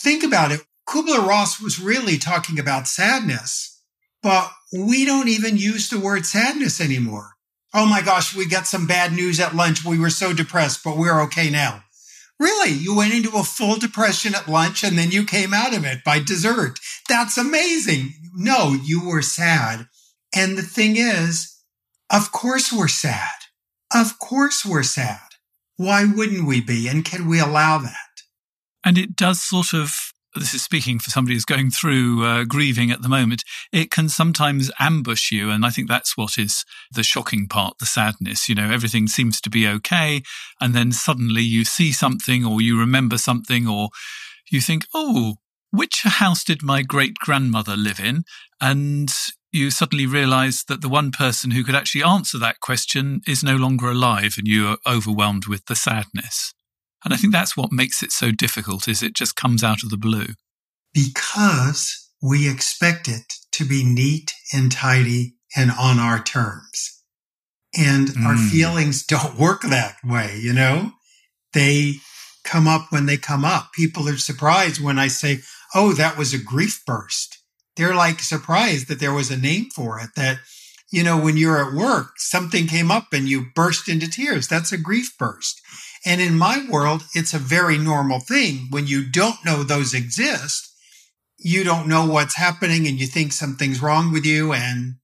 Think 0.00 0.24
about 0.24 0.50
it. 0.50 0.62
Kubler 0.88 1.24
Ross 1.24 1.60
was 1.60 1.78
really 1.78 2.18
talking 2.18 2.58
about 2.58 2.88
sadness 2.88 3.79
but 4.22 4.50
we 4.72 5.04
don't 5.04 5.28
even 5.28 5.56
use 5.56 5.88
the 5.88 6.00
word 6.00 6.26
sadness 6.26 6.80
anymore. 6.80 7.32
Oh 7.72 7.86
my 7.86 8.02
gosh, 8.02 8.34
we 8.34 8.46
got 8.46 8.66
some 8.66 8.86
bad 8.86 9.12
news 9.12 9.38
at 9.38 9.54
lunch. 9.54 9.84
We 9.84 9.98
were 9.98 10.10
so 10.10 10.32
depressed, 10.32 10.82
but 10.84 10.96
we're 10.96 11.22
okay 11.22 11.50
now. 11.50 11.84
Really? 12.38 12.70
You 12.70 12.96
went 12.96 13.14
into 13.14 13.36
a 13.36 13.44
full 13.44 13.76
depression 13.76 14.34
at 14.34 14.48
lunch 14.48 14.82
and 14.82 14.98
then 14.98 15.10
you 15.10 15.24
came 15.24 15.52
out 15.52 15.74
of 15.74 15.84
it 15.84 16.02
by 16.04 16.20
dessert. 16.20 16.80
That's 17.08 17.36
amazing. 17.36 18.14
No, 18.34 18.76
you 18.82 19.06
were 19.06 19.22
sad. 19.22 19.86
And 20.34 20.56
the 20.56 20.62
thing 20.62 20.96
is, 20.96 21.58
of 22.10 22.32
course 22.32 22.72
we're 22.72 22.88
sad. 22.88 23.28
Of 23.94 24.18
course 24.18 24.64
we're 24.64 24.84
sad. 24.84 25.20
Why 25.76 26.04
wouldn't 26.04 26.46
we 26.46 26.60
be? 26.60 26.88
And 26.88 27.04
can 27.04 27.28
we 27.28 27.40
allow 27.40 27.78
that? 27.78 27.96
And 28.84 28.96
it 28.96 29.16
does 29.16 29.42
sort 29.42 29.74
of 29.74 30.12
this 30.34 30.54
is 30.54 30.62
speaking 30.62 30.98
for 30.98 31.10
somebody 31.10 31.34
who's 31.34 31.44
going 31.44 31.70
through 31.70 32.24
uh, 32.24 32.44
grieving 32.44 32.90
at 32.90 33.02
the 33.02 33.08
moment, 33.08 33.42
it 33.72 33.90
can 33.90 34.08
sometimes 34.08 34.70
ambush 34.78 35.32
you. 35.32 35.50
And 35.50 35.64
I 35.64 35.70
think 35.70 35.88
that's 35.88 36.16
what 36.16 36.38
is 36.38 36.64
the 36.92 37.02
shocking 37.02 37.48
part, 37.48 37.78
the 37.78 37.86
sadness. 37.86 38.48
You 38.48 38.54
know, 38.54 38.70
everything 38.70 39.08
seems 39.08 39.40
to 39.40 39.50
be 39.50 39.66
okay. 39.66 40.22
And 40.60 40.74
then 40.74 40.92
suddenly 40.92 41.42
you 41.42 41.64
see 41.64 41.92
something 41.92 42.44
or 42.44 42.60
you 42.60 42.78
remember 42.78 43.18
something 43.18 43.66
or 43.66 43.88
you 44.50 44.60
think, 44.60 44.84
oh, 44.94 45.36
which 45.70 46.02
house 46.02 46.44
did 46.44 46.62
my 46.62 46.82
great 46.82 47.14
grandmother 47.14 47.76
live 47.76 48.00
in? 48.00 48.24
And 48.60 49.12
you 49.52 49.70
suddenly 49.70 50.06
realize 50.06 50.64
that 50.64 50.80
the 50.80 50.88
one 50.88 51.10
person 51.10 51.50
who 51.50 51.64
could 51.64 51.74
actually 51.74 52.04
answer 52.04 52.38
that 52.38 52.60
question 52.60 53.20
is 53.26 53.42
no 53.42 53.56
longer 53.56 53.90
alive 53.90 54.36
and 54.38 54.46
you 54.46 54.68
are 54.68 54.78
overwhelmed 54.86 55.46
with 55.46 55.66
the 55.66 55.74
sadness. 55.74 56.54
And 57.04 57.14
I 57.14 57.16
think 57.16 57.32
that's 57.32 57.56
what 57.56 57.72
makes 57.72 58.02
it 58.02 58.12
so 58.12 58.30
difficult 58.30 58.88
is 58.88 59.02
it 59.02 59.14
just 59.14 59.36
comes 59.36 59.64
out 59.64 59.82
of 59.82 59.90
the 59.90 59.96
blue. 59.96 60.34
Because 60.92 62.10
we 62.22 62.50
expect 62.50 63.08
it 63.08 63.32
to 63.52 63.64
be 63.64 63.84
neat 63.84 64.32
and 64.52 64.70
tidy 64.70 65.36
and 65.56 65.70
on 65.70 65.98
our 65.98 66.22
terms. 66.22 67.02
And 67.76 68.08
mm. 68.08 68.24
our 68.24 68.36
feelings 68.36 69.04
don't 69.04 69.38
work 69.38 69.62
that 69.62 69.96
way, 70.04 70.38
you 70.40 70.52
know? 70.52 70.92
They 71.52 71.94
come 72.44 72.66
up 72.66 72.86
when 72.90 73.06
they 73.06 73.16
come 73.16 73.44
up. 73.44 73.70
People 73.72 74.08
are 74.08 74.16
surprised 74.16 74.82
when 74.82 74.98
I 74.98 75.08
say, 75.08 75.38
Oh, 75.74 75.92
that 75.92 76.18
was 76.18 76.34
a 76.34 76.38
grief 76.38 76.82
burst. 76.84 77.38
They're 77.76 77.94
like 77.94 78.20
surprised 78.20 78.88
that 78.88 78.98
there 78.98 79.12
was 79.12 79.30
a 79.30 79.36
name 79.36 79.66
for 79.74 80.00
it 80.00 80.10
that, 80.16 80.38
you 80.90 81.04
know, 81.04 81.16
when 81.20 81.36
you're 81.36 81.64
at 81.64 81.72
work, 81.72 82.14
something 82.16 82.66
came 82.66 82.90
up 82.90 83.06
and 83.12 83.28
you 83.28 83.46
burst 83.54 83.88
into 83.88 84.10
tears. 84.10 84.48
That's 84.48 84.72
a 84.72 84.78
grief 84.78 85.16
burst. 85.16 85.60
And 86.04 86.20
in 86.20 86.38
my 86.38 86.66
world, 86.70 87.04
it's 87.14 87.34
a 87.34 87.38
very 87.38 87.76
normal 87.76 88.20
thing. 88.20 88.68
When 88.70 88.86
you 88.86 89.08
don't 89.08 89.44
know 89.44 89.62
those 89.62 89.92
exist, 89.92 90.72
you 91.38 91.64
don't 91.64 91.88
know 91.88 92.06
what's 92.06 92.36
happening 92.36 92.86
and 92.86 92.98
you 92.98 93.06
think 93.06 93.32
something's 93.32 93.82
wrong 93.82 94.12
with 94.12 94.24
you 94.24 94.52
and 94.52 94.94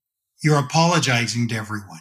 you're 0.43 0.59
apologizing 0.59 1.49
to 1.49 1.57
everyone. 1.57 2.01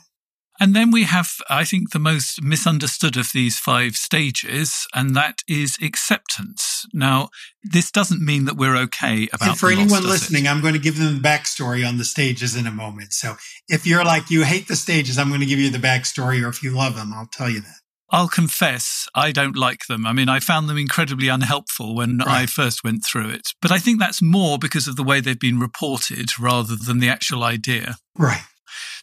And 0.58 0.74
then 0.74 0.90
we 0.90 1.04
have, 1.04 1.32
I 1.50 1.66
think, 1.66 1.92
the 1.92 2.00
most 2.00 2.42
misunderstood 2.42 3.18
of 3.18 3.34
these 3.34 3.60
five 3.60 3.98
stages, 3.98 4.88
and 4.94 5.14
that 5.14 5.40
is 5.50 5.78
acceptance. 5.82 6.86
Now, 6.94 7.28
this 7.62 7.92
doesn't 7.92 8.24
mean 8.24 8.46
that 8.46 8.56
we're 8.56 8.78
okay 8.78 9.28
about. 9.34 9.50
And 9.50 9.58
for 9.58 9.70
loss, 9.70 9.80
anyone 9.80 10.04
listening, 10.04 10.46
it? 10.46 10.50
I'm 10.50 10.62
going 10.62 10.74
to 10.74 10.80
give 10.80 10.98
them 10.98 11.22
the 11.22 11.28
backstory 11.28 11.86
on 11.86 11.98
the 11.98 12.06
stages 12.06 12.56
in 12.56 12.68
a 12.68 12.72
moment. 12.72 13.12
So 13.12 13.36
if 13.68 13.86
you're 13.86 14.06
like 14.06 14.30
you 14.30 14.46
hate 14.46 14.70
the 14.70 14.78
stages, 14.78 15.18
I'm 15.18 15.28
going 15.28 15.42
to 15.42 15.46
give 15.46 15.60
you 15.60 15.70
the 15.70 15.78
backstory, 15.78 16.42
or 16.42 16.48
if 16.48 16.64
you 16.64 16.74
love 16.74 16.96
them, 16.96 17.12
I'll 17.14 17.28
tell 17.28 17.50
you 17.50 17.60
that. 17.60 17.80
I'll 18.12 18.28
confess, 18.28 19.08
I 19.16 19.32
don't 19.32 19.58
like 19.58 19.88
them. 19.88 20.06
I 20.06 20.14
mean, 20.14 20.30
I 20.30 20.40
found 20.40 20.70
them 20.70 20.78
incredibly 20.78 21.28
unhelpful 21.28 21.96
when 21.96 22.20
right. 22.20 22.28
I 22.28 22.46
first 22.46 22.84
went 22.84 23.04
through 23.04 23.30
it. 23.30 23.50
But 23.62 23.72
I 23.72 23.80
think 23.80 24.00
that's 24.00 24.22
more 24.22 24.60
because 24.60 24.88
of 24.88 24.96
the 24.96 25.04
way 25.04 25.20
they've 25.20 25.40
been 25.40 25.60
reported 25.60 26.40
rather 26.40 26.76
than 26.76 27.00
the 27.00 27.10
actual 27.10 27.44
idea. 27.44 27.96
Right. 28.18 28.44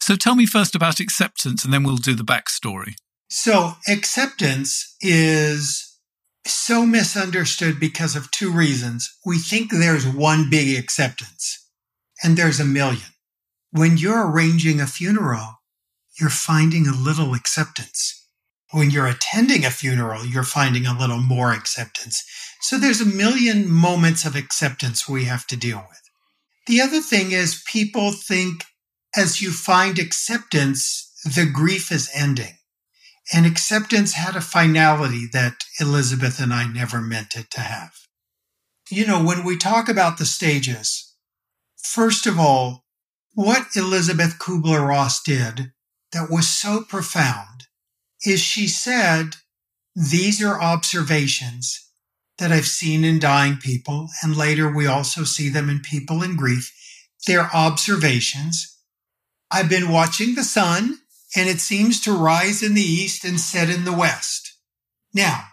So 0.01 0.15
tell 0.17 0.35
me 0.35 0.47
first 0.47 0.75
about 0.75 1.01
acceptance 1.01 1.65
and 1.65 1.73
then 1.73 1.83
we'll 1.83 1.97
do 1.97 2.15
the 2.15 2.25
backstory. 2.25 2.95
So, 3.35 3.77
acceptance 3.89 4.95
is 5.01 5.99
so 6.47 6.85
misunderstood 6.85 7.81
because 7.81 8.15
of 8.15 8.31
two 8.31 8.53
reasons. 8.53 9.11
We 9.25 9.39
think 9.39 9.71
there's 9.71 10.07
one 10.07 10.51
big 10.51 10.79
acceptance, 10.79 11.67
and 12.23 12.37
there's 12.37 12.61
a 12.61 12.65
million. 12.67 13.15
When 13.71 13.97
you're 13.97 14.31
arranging 14.31 14.81
a 14.81 14.87
funeral, 14.87 15.63
you're 16.21 16.29
finding 16.29 16.87
a 16.87 16.95
little 16.95 17.33
acceptance 17.33 18.22
when 18.73 18.91
you're 18.91 19.07
attending 19.07 19.65
a 19.65 19.71
funeral, 19.71 20.27
you're 20.27 20.43
finding 20.43 20.87
a 20.87 20.99
little 20.99 21.21
more 21.21 21.53
acceptance. 21.53 22.23
So 22.61 22.79
there's 22.79 23.01
a 23.01 23.07
million 23.07 23.71
moments 23.71 24.25
of 24.25 24.35
acceptance 24.35 25.09
we 25.09 25.25
have 25.25 25.47
to 25.49 25.57
deal 25.57 25.85
with. 25.89 26.01
The 26.67 26.81
other 26.81 27.01
thing 27.01 27.33
is 27.33 27.63
people 27.71 28.13
think 28.13 28.65
as 29.17 29.43
you 29.43 29.53
find 29.53 29.99
acceptance, 29.99 31.13
the 31.25 31.45
grief 31.45 31.93
is 31.93 32.11
ending. 32.15 32.55
And 33.33 33.47
acceptance 33.47 34.15
had 34.15 34.37
a 34.37 34.41
finality 34.41 35.27
that 35.33 35.65
Elisabeth 35.79 36.41
and 36.41 36.53
I 36.53 36.67
never 36.67 37.01
meant 37.01 37.37
it 37.37 37.51
to 37.53 37.61
have. 37.61 37.93
You 38.91 39.07
know, 39.07 39.23
when 39.23 39.45
we 39.45 39.57
talk 39.57 39.89
about 39.89 40.19
the 40.19 40.25
stages, 40.25 41.15
first 41.77 42.27
of 42.27 42.39
all, 42.39 42.85
what 43.35 43.69
Elisabeth 43.77 44.39
Kubler 44.39 44.87
Ross 44.87 45.23
did 45.23 45.73
that 46.13 46.31
was 46.31 46.49
so 46.49 46.83
profound 46.83 47.67
is 48.25 48.41
she 48.41 48.69
said, 48.69 49.37
these 49.95 50.43
are 50.43 50.61
observations 50.61 51.89
that 52.39 52.51
I've 52.51 52.67
seen 52.67 53.05
in 53.05 53.19
dying 53.19 53.57
people, 53.57 54.09
and 54.23 54.37
later 54.37 54.73
we 54.73 54.87
also 54.87 55.25
see 55.25 55.49
them 55.49 55.69
in 55.69 55.81
people 55.81 56.23
in 56.23 56.37
grief. 56.37 56.73
They're 57.27 57.51
observations. 57.55 58.79
I've 59.51 59.69
been 59.69 59.91
watching 59.91 60.35
the 60.35 60.45
sun, 60.45 60.99
and 61.37 61.49
it 61.49 61.61
seems 61.61 62.01
to 62.03 62.13
rise 62.13 62.63
in 62.63 62.75
the 62.75 62.81
east 62.81 63.25
and 63.25 63.39
set 63.39 63.69
in 63.69 63.85
the 63.85 63.93
west. 63.93 64.57
Now, 65.15 65.45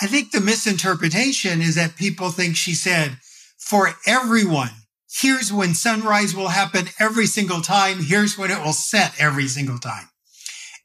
I 0.00 0.06
think 0.06 0.30
the 0.30 0.40
misinterpretation 0.40 1.60
is 1.60 1.74
that 1.74 1.96
people 1.96 2.30
think 2.30 2.56
she 2.56 2.74
said, 2.74 3.18
for 3.58 3.94
everyone, 4.06 4.70
here's 5.10 5.52
when 5.52 5.74
sunrise 5.74 6.34
will 6.34 6.48
happen 6.48 6.86
every 6.98 7.26
single 7.26 7.60
time. 7.60 8.02
Here's 8.02 8.38
when 8.38 8.50
it 8.50 8.62
will 8.62 8.72
set 8.72 9.20
every 9.20 9.48
single 9.48 9.78
time. 9.78 10.09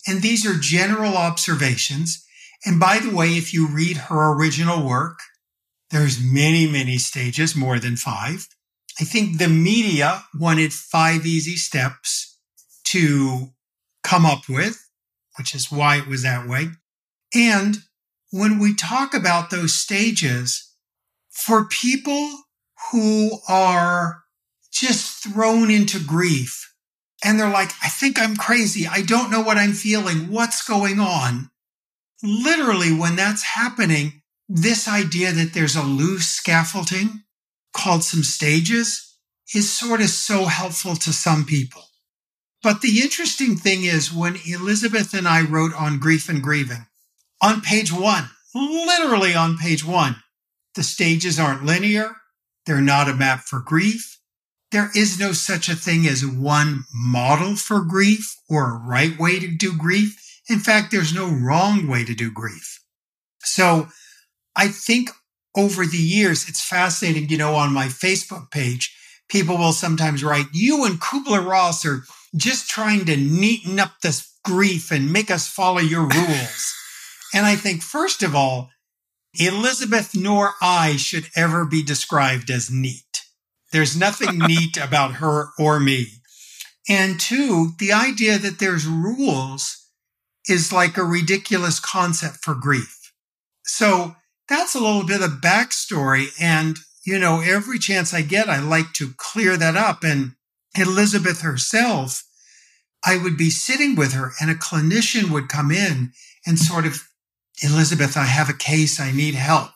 And 0.08 0.22
these 0.22 0.46
are 0.46 0.60
general 0.60 1.18
observations. 1.18 2.26
And 2.66 2.80
by 2.80 3.00
the 3.00 3.14
way, 3.14 3.30
if 3.38 3.54
you 3.54 3.68
read 3.68 3.98
her 3.98 4.34
original 4.34 4.88
work, 4.88 5.20
there's 5.92 6.20
many, 6.22 6.68
many 6.68 6.98
stages, 6.98 7.56
more 7.56 7.80
than 7.80 7.96
five. 7.96 8.48
I 9.00 9.04
think 9.04 9.38
the 9.38 9.48
media 9.48 10.24
wanted 10.40 10.74
five 10.74 11.26
easy 11.26 11.56
steps 11.56 12.38
to 12.86 13.50
come 14.04 14.26
up 14.26 14.48
with, 14.48 14.88
which 15.38 15.54
is 15.54 15.72
why 15.72 15.98
it 15.98 16.08
was 16.08 16.24
that 16.24 16.48
way. 16.48 16.70
And 17.34 17.78
when 18.32 18.60
we 18.60 18.74
talk 18.74 19.14
about 19.14 19.50
those 19.50 19.74
stages, 19.74 20.72
for 21.36 21.66
people 21.66 22.32
who 22.92 23.40
are 23.50 24.24
just 24.72 25.24
thrown 25.24 25.70
into 25.70 26.00
grief 26.00 26.65
and 27.26 27.40
they're 27.40 27.50
like, 27.50 27.72
I 27.84 27.90
think 27.90 28.20
I'm 28.20 28.36
crazy. 28.36 28.88
I 28.88 29.02
don't 29.02 29.32
know 29.32 29.42
what 29.42 29.58
I'm 29.58 29.74
feeling. 29.74 30.30
What's 30.30 30.66
going 30.66 31.00
on? 31.00 31.50
Literally, 32.24 32.94
when 32.94 33.16
that's 33.16 33.42
happening, 33.42 34.22
this 34.48 34.88
idea 34.88 35.32
that 35.32 35.54
there's 35.54 35.76
a 35.76 35.82
loose 35.82 36.28
scaffolding 36.28 37.24
called 37.74 38.04
some 38.04 38.24
stages 38.24 39.18
is 39.56 39.72
sort 39.72 40.02
of 40.02 40.10
so 40.10 40.46
helpful 40.46 40.96
to 40.96 41.12
some 41.12 41.46
people. 41.46 41.84
But 42.62 42.82
the 42.82 43.02
interesting 43.02 43.58
thing 43.58 43.84
is 43.84 44.14
when 44.14 44.38
Elisabeth 44.46 45.14
and 45.14 45.28
I 45.28 45.42
wrote 45.42 45.74
on 45.74 46.00
grief 46.00 46.30
and 46.30 46.44
grieving, 46.44 46.86
on 47.42 47.62
page 47.62 47.92
one, 47.92 48.30
literally 48.54 49.34
on 49.34 49.58
page 49.58 49.84
one, 49.84 50.18
the 50.76 50.84
stages 50.84 51.40
aren't 51.40 51.66
linear. 51.66 52.16
They're 52.66 52.82
not 52.82 53.10
a 53.10 53.14
map 53.14 53.42
for 53.42 53.60
grief. 53.60 54.20
There 54.72 54.92
is 54.96 55.20
no 55.20 55.32
such 55.32 55.70
a 55.70 55.76
thing 55.76 56.08
as 56.08 56.26
one 56.26 56.86
model 56.94 57.56
for 57.56 57.82
grief 57.82 58.36
or 58.50 58.70
a 58.70 58.78
right 58.80 59.18
way 59.18 59.40
to 59.40 59.48
do 59.48 59.78
grief. 59.78 60.22
In 60.50 60.60
fact, 60.60 60.92
there's 60.92 61.14
no 61.14 61.28
wrong 61.28 61.88
way 61.88 62.04
to 62.04 62.14
do 62.14 62.32
grief. 62.32 62.82
So 63.40 63.88
I 64.56 64.68
think 64.68 65.10
over 65.56 65.86
the 65.86 65.98
years, 65.98 66.50
it's 66.50 66.64
fascinating, 66.64 67.30
you 67.30 67.38
know, 67.38 67.56
on 67.56 67.74
my 67.74 67.88
Facebook 67.88 68.52
page, 68.52 68.96
people 69.30 69.58
will 69.58 69.72
sometimes 69.72 70.24
write, 70.24 70.48
you 70.52 70.86
and 70.86 71.00
Kubler 71.00 71.46
Ross 71.46 71.86
are 71.86 72.04
just 72.36 72.70
trying 72.70 73.06
to 73.06 73.16
neaten 73.16 73.80
up 73.80 73.94
this 74.02 74.34
grief 74.44 74.92
and 74.92 75.12
make 75.12 75.32
us 75.32 75.48
follow 75.48 75.80
your 75.80 76.02
rules. 76.08 76.74
and 77.34 77.46
I 77.46 77.56
think, 77.56 77.82
first 77.82 78.24
of 78.24 78.36
all, 78.36 78.70
Elisabeth 79.38 80.16
nor 80.16 80.54
I 80.62 80.96
should 80.96 81.28
ever 81.36 81.66
be 81.66 81.84
described 81.84 82.50
as 82.50 82.72
neat. 82.72 83.05
There's 83.76 83.98
nothing 83.98 84.40
neat 84.48 84.78
about 84.78 85.16
her 85.16 85.50
or 85.60 85.82
me. 85.82 86.08
And 86.88 87.20
two, 87.20 87.72
the 87.78 87.92
idea 87.92 88.38
that 88.38 88.58
there's 88.58 88.88
rules 88.88 89.90
is 90.48 90.72
like 90.72 90.96
a 90.96 91.04
ridiculous 91.04 91.82
concept 91.82 92.38
for 92.42 92.56
grief. 92.56 93.12
So 93.66 94.16
that's 94.48 94.76
a 94.76 94.80
little 94.80 95.06
bit 95.06 95.22
of 95.22 95.42
backstory. 95.42 96.28
And, 96.40 96.78
you 97.06 97.20
know, 97.20 97.42
every 97.42 97.78
chance 97.78 98.14
I 98.14 98.22
get, 98.22 98.48
I 98.48 98.62
like 98.62 98.94
to 98.94 99.14
clear 99.18 99.58
that 99.58 99.76
up. 99.76 100.06
And 100.06 100.36
Elisabeth 100.78 101.42
herself, 101.42 102.24
I 103.04 103.18
would 103.18 103.36
be 103.36 103.50
sitting 103.50 103.96
with 103.96 104.14
her 104.14 104.32
and 104.40 104.50
a 104.50 104.56
clinician 104.56 105.32
would 105.32 105.50
come 105.50 105.70
in 105.70 106.14
and 106.46 106.58
sort 106.58 106.86
of, 106.86 107.10
Elisabeth, 107.62 108.16
I 108.16 108.24
have 108.24 108.50
a 108.50 108.54
case. 108.54 109.02
I 109.02 109.12
need 109.12 109.36
help. 109.36 109.72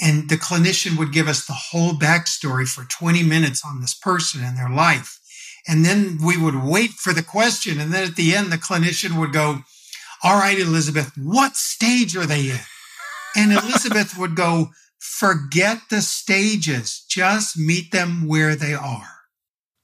And 0.00 0.28
the 0.28 0.36
clinician 0.36 0.98
would 0.98 1.12
give 1.12 1.28
us 1.28 1.46
the 1.46 1.52
whole 1.52 1.92
backstory 1.92 2.66
for 2.66 2.84
20 2.84 3.22
minutes 3.22 3.62
on 3.64 3.80
this 3.80 3.94
person 3.94 4.42
and 4.42 4.56
their 4.56 4.70
life. 4.70 5.18
And 5.68 5.84
then 5.84 6.18
we 6.24 6.38
would 6.38 6.64
wait 6.64 6.90
for 6.90 7.12
the 7.12 7.22
question. 7.22 7.78
And 7.78 7.92
then 7.92 8.04
at 8.04 8.16
the 8.16 8.34
end, 8.34 8.50
the 8.50 8.56
clinician 8.56 9.18
would 9.18 9.32
go, 9.32 9.60
all 10.22 10.38
right, 10.38 10.58
Elisabeth, 10.58 11.12
what 11.16 11.56
stage 11.56 12.16
are 12.16 12.26
they 12.26 12.50
in? 12.50 12.60
And 13.36 13.52
Elisabeth 13.64 14.16
would 14.18 14.36
go, 14.36 14.70
forget 14.98 15.78
the 15.90 16.00
stages, 16.00 17.04
just 17.08 17.58
meet 17.58 17.92
them 17.92 18.26
where 18.26 18.54
they 18.54 18.74
are. 18.74 19.08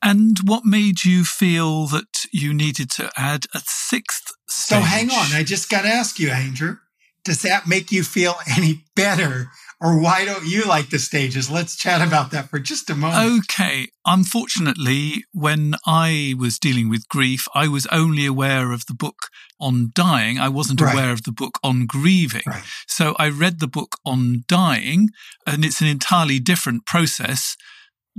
And 0.03 0.39
what 0.45 0.65
made 0.65 1.05
you 1.05 1.25
feel 1.25 1.87
that 1.87 2.27
you 2.33 2.55
needed 2.55 2.91
to 2.93 3.11
add 3.17 3.47
a 3.55 3.61
sixth 3.65 4.33
stage? 4.49 4.79
So 4.79 4.81
hang 4.81 5.11
on, 5.11 5.35
I 5.35 5.43
just 5.43 5.69
got 5.69 5.83
to 5.83 5.89
ask 5.89 6.19
you, 6.19 6.31
Andrew, 6.31 6.77
does 7.25 7.43
that 7.43 7.67
make 7.67 7.91
you 7.91 8.05
feel 8.05 8.37
any 8.57 8.85
better 8.95 9.51
or 9.81 10.01
why 10.01 10.25
don't 10.25 10.47
you 10.47 10.65
like 10.65 10.89
the 10.89 10.99
stages? 10.99 11.51
Let's 11.51 11.77
chat 11.77 12.07
about 12.07 12.31
that 12.31 12.49
for 12.49 12.59
just 12.59 12.89
a 12.89 12.95
moment. 12.95 13.45
Okay. 13.45 13.89
Unfortunately, 14.07 15.25
when 15.33 15.75
I 15.87 16.35
was 16.39 16.59
dealing 16.59 16.89
with 16.89 17.09
grief, 17.09 17.47
I 17.55 17.69
was 17.69 17.87
only 17.89 18.25
aware 18.25 18.73
of 18.73 18.87
the 18.87 18.95
book 18.95 19.17
on 19.61 19.91
dying. 19.95 20.39
I 20.39 20.49
wasn't 20.49 20.81
right. 20.81 20.95
aware 20.95 21.13
of 21.13 21.25
the 21.25 21.33
book 21.33 21.59
on 21.63 21.87
grieving. 21.87 22.43
Right. 22.47 22.65
So 22.87 23.15
I 23.19 23.29
read 23.29 23.61
the 23.61 23.69
book 23.69 23.97
on 24.05 24.45
dying, 24.49 25.09
and 25.47 25.65
it's 25.65 25.83
an 25.83 25.89
entirely 25.89 26.39
different 26.39 26.87
process, 26.87 27.57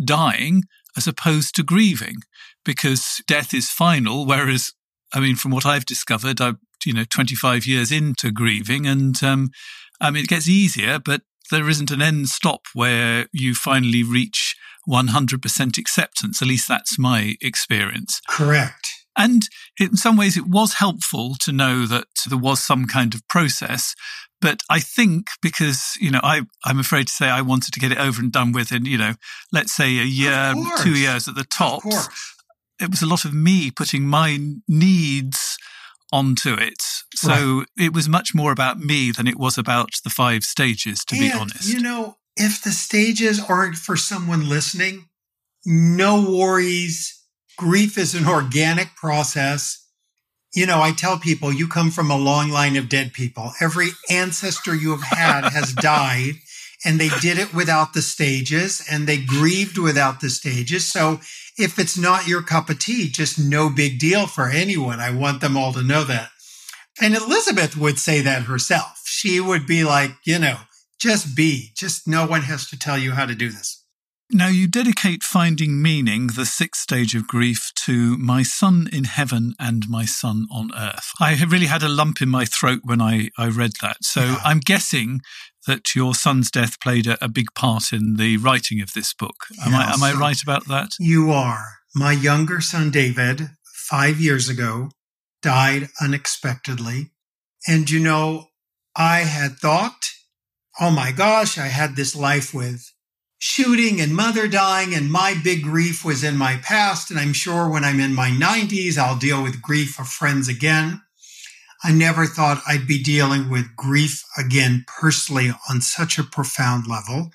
dying 0.04 0.64
as 0.96 1.08
opposed 1.08 1.56
to 1.56 1.64
grieving, 1.64 2.18
because 2.64 3.22
death 3.28 3.54
is 3.54 3.70
final, 3.70 4.26
whereas 4.26 4.74
I 5.14 5.20
mean, 5.20 5.36
from 5.36 5.52
what 5.52 5.66
I've 5.66 5.86
discovered, 5.86 6.42
I'm 6.42 6.60
you 6.86 6.94
know 6.94 7.06
25 7.10 7.66
years 7.66 7.92
into 7.92 8.32
grieving, 8.32 8.86
and 8.86 9.22
um, 9.24 9.50
I 10.00 10.12
mean, 10.12 10.24
it 10.24 10.30
gets 10.30 10.48
easier, 10.48 11.00
but 11.00 11.22
there 11.50 11.70
isn't 11.70 11.92
an 11.92 12.02
end 12.02 12.30
stop 12.30 12.62
where 12.74 13.28
you 13.32 13.56
finally 13.56 14.04
reach 14.04 14.56
100% 14.88 15.78
acceptance. 15.78 16.42
At 16.42 16.48
least 16.48 16.68
that's 16.68 16.98
my 16.98 17.36
experience. 17.42 18.22
Correct. 18.30 18.88
And 19.18 19.44
in 19.80 19.98
some 19.98 20.16
ways, 20.16 20.38
it 20.38 20.48
was 20.48 20.76
helpful 20.76 21.36
to 21.42 21.52
know 21.52 21.88
that 21.88 22.08
there 22.30 22.38
was 22.38 22.64
some 22.64 22.86
kind 22.86 23.16
of 23.16 23.28
process. 23.28 23.96
But 24.40 24.60
I 24.70 24.80
think 24.80 25.28
because, 25.42 25.98
you 26.00 26.12
know, 26.12 26.20
I, 26.22 26.44
I'm 26.64 26.80
afraid 26.80 27.08
to 27.08 27.14
say 27.14 27.28
I 27.28 27.42
wanted 27.42 27.74
to 27.74 27.80
get 27.80 27.92
it 27.92 27.98
over 27.98 28.22
and 28.22 28.32
done 28.32 28.52
with 28.52 28.72
in, 28.72 28.86
you 28.86 28.98
know, 28.98 29.14
let's 29.52 29.76
say 29.76 29.98
a 29.98 30.04
year, 30.04 30.54
two 30.84 30.96
years 30.96 31.28
at 31.28 31.34
the 31.34 31.44
top. 31.44 31.82
It 32.80 32.92
was 32.92 33.02
a 33.02 33.08
lot 33.08 33.26
of 33.26 33.34
me 33.34 33.72
putting 33.72 34.06
my 34.06 34.38
needs 34.68 35.58
onto 36.14 36.54
it. 36.54 36.84
So 37.18 37.30
right. 37.60 37.68
it 37.78 37.94
was 37.94 38.08
much 38.08 38.36
more 38.36 38.52
about 38.52 38.80
me 38.80 39.12
than 39.12 39.28
it 39.28 39.40
was 39.40 39.58
about 39.58 39.90
the 40.04 40.10
five 40.10 40.44
stages, 40.44 41.04
to 41.06 41.16
and, 41.16 41.22
be 41.22 41.32
honest. 41.32 41.68
You 41.68 41.82
know, 41.82 42.18
if 42.36 42.62
the 42.62 42.72
stages 42.72 43.40
aren't 43.40 43.76
for 43.76 43.98
someone 43.98 44.48
listening, 44.48 45.06
no 45.66 46.32
worries. 46.32 47.14
Grief 47.58 47.98
is 47.98 48.14
an 48.14 48.28
organic 48.28 48.96
process. 48.96 49.84
You 50.54 50.66
know, 50.66 50.82
I 50.82 50.92
tell 50.92 51.18
people 51.18 51.52
you 51.52 51.68
come 51.68 51.92
from 51.92 52.12
a 52.12 52.18
long 52.18 52.50
line 52.50 52.78
of 52.78 52.90
dead 52.90 53.14
people. 53.14 53.52
Every 53.60 53.90
ancestor 54.10 54.76
you 54.76 54.92
have 54.92 55.04
had 55.04 55.50
has 55.52 55.74
died 55.74 56.36
and 56.86 57.00
they 57.00 57.10
did 57.22 57.40
it 57.40 57.54
without 57.54 57.94
the 57.94 58.02
stages 58.02 58.86
and 58.90 59.08
they 59.08 59.18
grieved 59.18 59.78
without 59.78 60.22
the 60.22 60.30
stages. 60.30 60.86
So 60.86 61.20
if 61.58 61.80
it's 61.80 61.98
not 61.98 62.28
your 62.28 62.44
cup 62.44 62.70
of 62.70 62.80
tea, 62.80 63.10
just 63.10 63.40
no 63.40 63.70
big 63.70 64.00
deal 64.00 64.28
for 64.28 64.50
anyone. 64.50 65.00
I 65.00 65.10
want 65.10 65.42
them 65.42 65.58
all 65.58 65.74
to 65.74 65.82
know 65.82 66.04
that. 66.04 66.30
And 67.02 67.16
Elisabeth 67.16 67.78
would 67.78 68.00
say 68.00 68.22
that 68.22 68.44
herself. 68.44 69.04
She 69.06 69.40
would 69.40 69.68
be 69.68 69.84
like, 69.84 70.12
you 70.26 70.40
know, 70.40 70.58
just 71.00 71.36
be, 71.36 71.72
just 71.76 72.08
no 72.08 72.26
one 72.26 72.42
has 72.44 72.70
to 72.70 72.80
tell 72.80 72.98
you 72.98 73.12
how 73.12 73.26
to 73.26 73.36
do 73.36 73.50
this. 73.50 73.84
Now, 74.30 74.50
you 74.50 74.68
dedicate 74.68 75.24
finding 75.24 75.82
meaning, 75.82 76.28
the 76.28 76.46
sixth 76.46 76.82
stage 76.82 77.16
of 77.16 77.28
grief, 77.28 77.72
to 77.86 78.18
my 78.18 78.44
son 78.44 78.90
in 78.92 79.06
heaven 79.06 79.54
and 79.58 79.88
my 79.88 80.04
son 80.04 80.48
on 80.52 80.70
earth. 80.78 81.12
I 81.18 81.42
really 81.48 81.68
had 81.68 81.82
a 81.82 81.88
lump 81.88 82.22
in 82.22 82.28
my 82.28 82.44
throat 82.44 82.82
when 82.84 83.00
I, 83.00 83.30
I 83.38 83.48
read 83.48 83.74
that. 83.82 84.04
So 84.04 84.22
yeah. 84.22 84.40
I'm 84.44 84.60
guessing 84.60 85.22
that 85.66 85.96
your 85.96 86.14
son's 86.14 86.52
death 86.52 86.80
played 86.82 87.08
a, 87.08 87.24
a, 87.24 87.30
big 87.30 87.54
part 87.56 87.94
in 87.94 88.16
the 88.16 88.36
writing 88.38 88.82
of 88.82 88.94
this 88.94 89.14
book. 89.14 89.36
Am, 89.66 89.74
I, 89.74 89.94
am 89.94 90.04
I 90.04 90.12
right 90.14 90.42
about 90.42 90.68
that? 90.68 90.92
You 91.00 91.32
are. 91.32 91.78
My 91.96 92.12
younger 92.12 92.60
son, 92.60 92.92
David, 92.92 93.50
five 93.64 94.20
years 94.20 94.50
ago, 94.50 94.90
died 95.48 95.88
unexpectedly. 96.02 97.10
And 97.66 97.90
you 97.90 98.02
know, 98.02 98.48
I 98.98 99.20
had 99.20 99.54
thought, 99.54 100.10
oh 100.78 100.92
my 100.92 101.14
gosh, 101.14 101.58
I 101.58 101.68
had 101.68 101.96
this 101.96 102.18
life 102.18 102.54
with 102.54 102.92
shooting 103.40 104.02
and 104.02 104.14
mother 104.14 104.50
dying, 104.50 104.94
and 104.94 105.10
my 105.10 105.36
big 105.42 105.64
grief 105.64 106.04
was 106.04 106.22
in 106.22 106.36
my 106.36 106.58
past. 106.58 107.10
And 107.10 107.18
I'm 107.18 107.32
sure 107.32 107.70
when 107.70 107.86
I'm 107.86 108.02
in 108.02 108.14
my 108.14 108.30
90s, 108.30 108.98
I'll 108.98 109.18
deal 109.18 109.42
with 109.42 109.62
grief 109.62 109.98
of 110.02 110.10
friends 110.10 110.50
again. 110.50 111.02
I 111.82 111.94
never 111.94 112.26
thought 112.26 112.62
I'd 112.68 112.86
be 112.86 113.02
dealing 113.02 113.50
with 113.50 113.74
grief 113.78 114.26
again 114.38 114.84
personally 115.00 115.52
on 115.70 115.80
such 115.80 116.20
a 116.20 116.26
profound 116.26 116.88
level. 116.88 117.32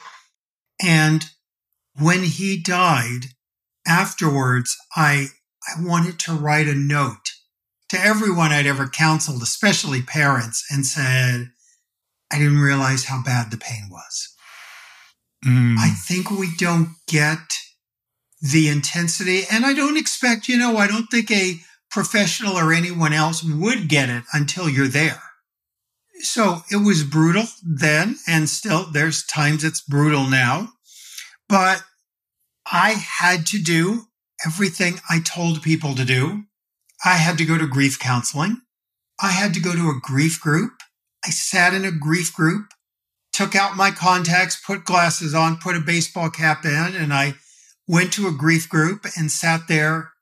And 0.84 1.24
when 1.98 2.24
he 2.24 2.60
died, 2.60 3.28
afterwards, 3.86 4.76
I, 4.94 5.28
I 5.66 5.80
wanted 5.82 6.18
to 6.20 6.34
write 6.34 6.68
a 6.68 6.74
note 6.74 7.30
to 7.92 8.00
everyone 8.02 8.52
I'd 8.52 8.66
ever 8.66 8.88
counseled, 8.88 9.42
especially 9.42 10.00
parents, 10.00 10.64
and 10.70 10.86
said, 10.86 11.50
I 12.32 12.38
didn't 12.38 12.60
realize 12.60 13.04
how 13.04 13.22
bad 13.22 13.50
the 13.50 13.58
pain 13.58 13.88
was. 13.90 14.34
Mm. 15.44 15.76
I 15.76 15.90
think 15.90 16.30
we 16.30 16.48
don't 16.56 16.94
get 17.06 17.38
the 18.40 18.68
intensity. 18.68 19.42
And 19.50 19.66
I 19.66 19.74
don't 19.74 19.98
expect, 19.98 20.48
you 20.48 20.56
know, 20.56 20.78
I 20.78 20.86
don't 20.86 21.08
think 21.08 21.30
a 21.30 21.60
professional 21.90 22.56
or 22.56 22.72
anyone 22.72 23.12
else 23.12 23.44
would 23.44 23.88
get 23.88 24.08
it 24.08 24.24
until 24.32 24.70
you're 24.70 24.88
there. 24.88 25.22
So 26.20 26.62
it 26.70 26.76
was 26.76 27.04
brutal 27.04 27.44
then, 27.62 28.16
and 28.26 28.48
still 28.48 28.90
there's 28.90 29.26
times 29.26 29.64
it's 29.64 29.82
brutal 29.82 30.30
now. 30.30 30.70
But 31.46 31.82
I 32.64 32.92
had 32.92 33.44
to 33.48 33.58
do 33.58 34.04
everything 34.46 34.98
I 35.10 35.20
told 35.20 35.62
people 35.62 35.94
to 35.94 36.06
do. 36.06 36.44
I 37.04 37.14
had 37.14 37.38
to 37.38 37.44
go 37.44 37.58
to 37.58 37.66
grief 37.66 37.98
counseling. 37.98 38.62
I 39.20 39.32
had 39.32 39.54
to 39.54 39.60
go 39.60 39.74
to 39.74 39.90
a 39.90 40.00
grief 40.00 40.40
group. 40.40 40.72
I 41.24 41.30
sat 41.30 41.74
in 41.74 41.84
a 41.84 41.92
grief 41.92 42.32
group, 42.32 42.66
took 43.32 43.54
out 43.54 43.76
my 43.76 43.90
contacts, 43.90 44.60
put 44.64 44.84
glasses 44.84 45.34
on, 45.34 45.58
put 45.58 45.76
a 45.76 45.80
baseball 45.80 46.30
cap 46.30 46.64
in, 46.64 46.94
and 46.96 47.12
I 47.12 47.34
went 47.86 48.12
to 48.14 48.26
a 48.26 48.32
grief 48.32 48.68
group 48.68 49.06
and 49.16 49.30
sat 49.30 49.68
there 49.68 50.12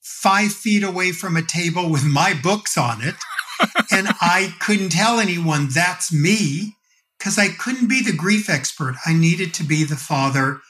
five 0.00 0.52
feet 0.52 0.82
away 0.82 1.12
from 1.12 1.36
a 1.36 1.42
table 1.42 1.90
with 1.90 2.04
my 2.04 2.34
books 2.34 2.76
on 2.76 3.02
it. 3.02 3.14
and 3.90 4.08
I 4.20 4.54
couldn't 4.58 4.90
tell 4.90 5.20
anyone 5.20 5.68
that's 5.68 6.12
me 6.12 6.76
because 7.18 7.38
I 7.38 7.48
couldn't 7.48 7.88
be 7.88 8.02
the 8.02 8.16
grief 8.16 8.48
expert. 8.48 8.96
I 9.04 9.12
needed 9.12 9.52
to 9.54 9.64
be 9.64 9.84
the 9.84 9.96
father 9.96 10.60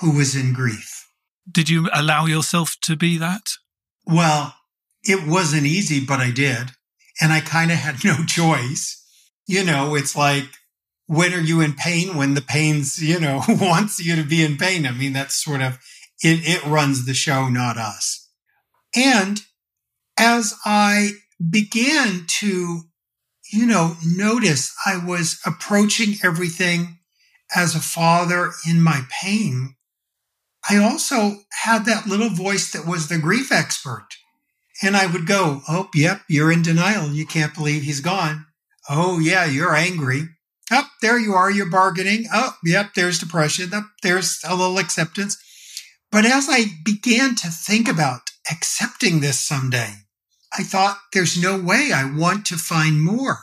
who 0.00 0.16
was 0.16 0.34
in 0.34 0.52
grief. 0.52 1.08
Did 1.50 1.68
you 1.68 1.88
allow 1.92 2.26
yourself 2.26 2.76
to 2.82 2.96
be 2.96 3.16
that? 3.18 3.42
Well, 4.06 4.54
it 5.04 5.26
wasn't 5.26 5.66
easy, 5.66 6.04
but 6.04 6.20
I 6.20 6.30
did. 6.30 6.70
And 7.20 7.32
I 7.32 7.40
kind 7.40 7.70
of 7.70 7.78
had 7.78 7.96
no 8.04 8.24
choice. 8.24 8.96
You 9.46 9.64
know, 9.64 9.94
it's 9.94 10.16
like, 10.16 10.44
when 11.06 11.34
are 11.34 11.40
you 11.40 11.60
in 11.60 11.72
pain? 11.72 12.16
When 12.16 12.34
the 12.34 12.42
pain's, 12.42 13.02
you 13.02 13.18
know, 13.18 13.42
wants 13.48 13.98
you 13.98 14.16
to 14.16 14.22
be 14.22 14.44
in 14.44 14.56
pain. 14.56 14.86
I 14.86 14.92
mean, 14.92 15.12
that's 15.12 15.42
sort 15.42 15.60
of, 15.60 15.78
it, 16.22 16.40
it 16.44 16.64
runs 16.66 17.06
the 17.06 17.14
show, 17.14 17.48
not 17.48 17.76
us. 17.76 18.28
And 18.94 19.40
as 20.18 20.54
I 20.64 21.12
began 21.48 22.24
to, 22.26 22.82
you 23.52 23.66
know, 23.66 23.96
notice 24.04 24.72
I 24.86 25.04
was 25.04 25.40
approaching 25.44 26.14
everything 26.22 26.98
as 27.54 27.74
a 27.74 27.80
father 27.80 28.52
in 28.68 28.80
my 28.80 29.02
pain, 29.10 29.74
I 30.68 30.76
also 30.76 31.38
had 31.62 31.84
that 31.86 32.06
little 32.06 32.28
voice 32.28 32.70
that 32.72 32.86
was 32.86 33.08
the 33.08 33.18
grief 33.18 33.50
expert. 33.50 34.06
And 34.82 34.96
I 34.96 35.06
would 35.06 35.26
go, 35.26 35.62
Oh, 35.68 35.88
yep, 35.94 36.22
you're 36.28 36.52
in 36.52 36.62
denial. 36.62 37.10
You 37.10 37.26
can't 37.26 37.54
believe 37.54 37.82
he's 37.82 38.00
gone. 38.00 38.46
Oh, 38.88 39.18
yeah, 39.18 39.44
you're 39.44 39.74
angry. 39.74 40.28
Up 40.70 40.86
oh, 40.86 40.90
there 41.02 41.18
you 41.18 41.34
are. 41.34 41.50
You're 41.50 41.70
bargaining. 41.70 42.26
Oh, 42.32 42.56
yep, 42.64 42.94
there's 42.94 43.18
depression. 43.18 43.74
Up 43.74 43.84
oh, 43.86 43.90
there's 44.02 44.40
a 44.48 44.54
little 44.54 44.78
acceptance. 44.78 45.36
But 46.12 46.24
as 46.24 46.46
I 46.48 46.64
began 46.84 47.34
to 47.36 47.48
think 47.48 47.88
about 47.88 48.30
accepting 48.50 49.20
this 49.20 49.38
someday, 49.38 49.94
I 50.56 50.62
thought 50.62 50.98
there's 51.12 51.40
no 51.40 51.60
way 51.60 51.90
I 51.92 52.10
want 52.10 52.46
to 52.46 52.56
find 52.56 53.02
more. 53.02 53.38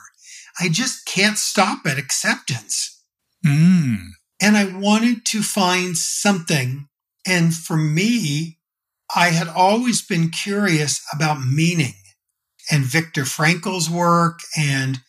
I 0.60 0.69
just 0.69 1.06
can't 1.06 1.38
stop 1.38 1.86
at 1.86 1.97
acceptance. 1.97 3.04
Mm. 3.45 4.10
And 4.41 4.58
I 4.58 4.78
wanted 4.78 5.26
to 5.28 5.41
find 5.41 5.97
something. 5.97 6.88
And 7.26 7.54
for 7.54 7.78
me, 7.78 8.57
I 9.15 9.30
had 9.30 9.48
always 9.48 10.06
been 10.06 10.30
curious 10.30 11.02
about 11.13 11.46
meaning 11.46 11.93
and 12.70 12.84
Viktor 12.84 13.26
Frankl's 13.26 13.89
work 13.89 14.39
and 14.58 15.00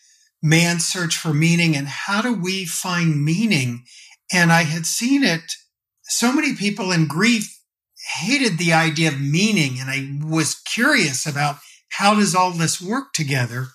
man's 0.43 0.87
search 0.87 1.17
for 1.17 1.35
meaning 1.35 1.77
and 1.77 1.89
how 1.89 2.23
do 2.23 2.33
we 2.33 2.65
find 2.65 3.25
meaning? 3.25 3.85
And 4.33 4.53
I 4.53 4.63
had 4.63 4.87
seen 4.87 5.25
it. 5.25 5.53
So 6.05 6.33
many 6.33 6.55
people 6.55 6.93
in 6.93 7.07
grief 7.07 7.59
hated 8.17 8.59
the 8.59 8.73
idea 8.73 9.09
of 9.09 9.21
meaning. 9.21 9.79
And 9.81 9.91
I 9.91 10.25
was 10.25 10.55
curious 10.55 11.27
about 11.27 11.57
how 11.91 12.15
does 12.15 12.35
all 12.35 12.53
this 12.53 12.81
work 12.81 13.13
together? 13.13 13.69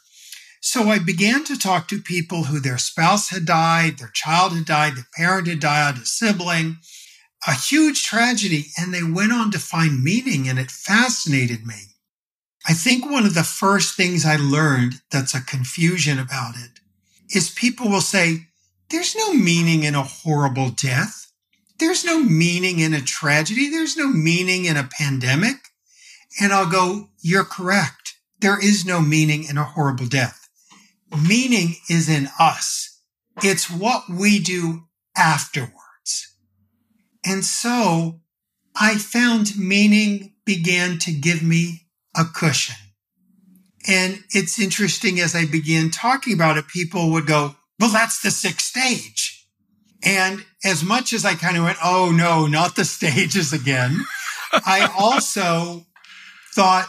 So 0.61 0.89
I 0.89 0.99
began 0.99 1.43
to 1.45 1.57
talk 1.57 1.89
to 1.89 2.01
people 2.01 2.45
who 2.45 2.59
their 2.59 2.77
spouse 2.77 3.29
had 3.29 3.45
died, 3.45 3.97
their 3.97 4.11
child 4.13 4.53
had 4.53 4.65
died, 4.65 4.95
their 4.95 5.07
parent 5.13 5.47
had 5.47 5.59
died, 5.59 5.97
a 5.97 6.05
sibling, 6.05 6.77
a 7.47 7.53
huge 7.53 8.03
tragedy, 8.03 8.67
and 8.77 8.93
they 8.93 9.03
went 9.03 9.33
on 9.33 9.51
to 9.51 9.59
find 9.59 10.03
meaning, 10.03 10.47
and 10.47 10.57
it 10.57 10.71
fascinated 10.71 11.65
me. 11.65 11.95
I 12.67 12.73
think 12.73 13.05
one 13.05 13.25
of 13.25 13.33
the 13.33 13.43
first 13.43 13.97
things 13.97 14.25
I 14.25 14.37
learned 14.37 15.01
that's 15.11 15.33
a 15.33 15.41
confusion 15.41 16.17
about 16.17 16.55
it 16.55 16.79
is 17.35 17.49
people 17.49 17.89
will 17.89 18.01
say, 18.01 18.47
there's 18.89 19.15
no 19.15 19.33
meaning 19.33 19.83
in 19.83 19.95
a 19.95 20.03
horrible 20.03 20.69
death. 20.69 21.31
There's 21.79 22.05
no 22.05 22.19
meaning 22.19 22.79
in 22.79 22.93
a 22.93 23.01
tragedy. 23.01 23.69
There's 23.69 23.97
no 23.97 24.07
meaning 24.07 24.65
in 24.65 24.77
a 24.77 24.89
pandemic. 24.89 25.55
And 26.39 26.53
I'll 26.53 26.69
go, 26.69 27.09
you're 27.21 27.43
correct. 27.43 28.15
There 28.39 28.63
is 28.63 28.85
no 28.85 29.01
meaning 29.01 29.43
in 29.43 29.57
a 29.57 29.63
horrible 29.63 30.05
death. 30.07 30.47
Meaning 31.27 31.75
is 31.89 32.07
in 32.07 32.29
us. 32.39 33.01
It's 33.41 33.69
what 33.69 34.03
we 34.09 34.39
do 34.39 34.83
afterwards. 35.17 35.82
And 37.25 37.45
so 37.45 38.21
I 38.75 38.95
found 38.95 39.57
meaning 39.57 40.33
began 40.45 40.99
to 40.99 41.11
give 41.11 41.41
me 41.41 41.87
a 42.15 42.25
cushion. 42.25 42.75
And 43.87 44.23
it's 44.29 44.59
interesting 44.59 45.19
as 45.19 45.35
I 45.35 45.45
began 45.45 45.89
talking 45.89 46.33
about 46.33 46.57
it, 46.57 46.67
people 46.67 47.11
would 47.11 47.27
go, 47.27 47.55
well, 47.79 47.91
that's 47.91 48.21
the 48.21 48.31
sixth 48.31 48.67
stage. 48.67 49.47
And 50.03 50.45
as 50.63 50.83
much 50.83 51.13
as 51.13 51.25
I 51.25 51.35
kind 51.35 51.57
of 51.57 51.63
went, 51.63 51.77
oh 51.83 52.11
no, 52.15 52.47
not 52.47 52.75
the 52.75 52.85
stages 52.85 53.53
again, 53.53 54.03
I 54.53 54.91
also 54.97 55.85
thought, 56.53 56.87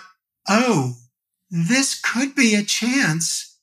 oh, 0.48 0.94
this 1.50 2.00
could 2.00 2.34
be 2.34 2.54
a 2.54 2.62
chance 2.62 3.58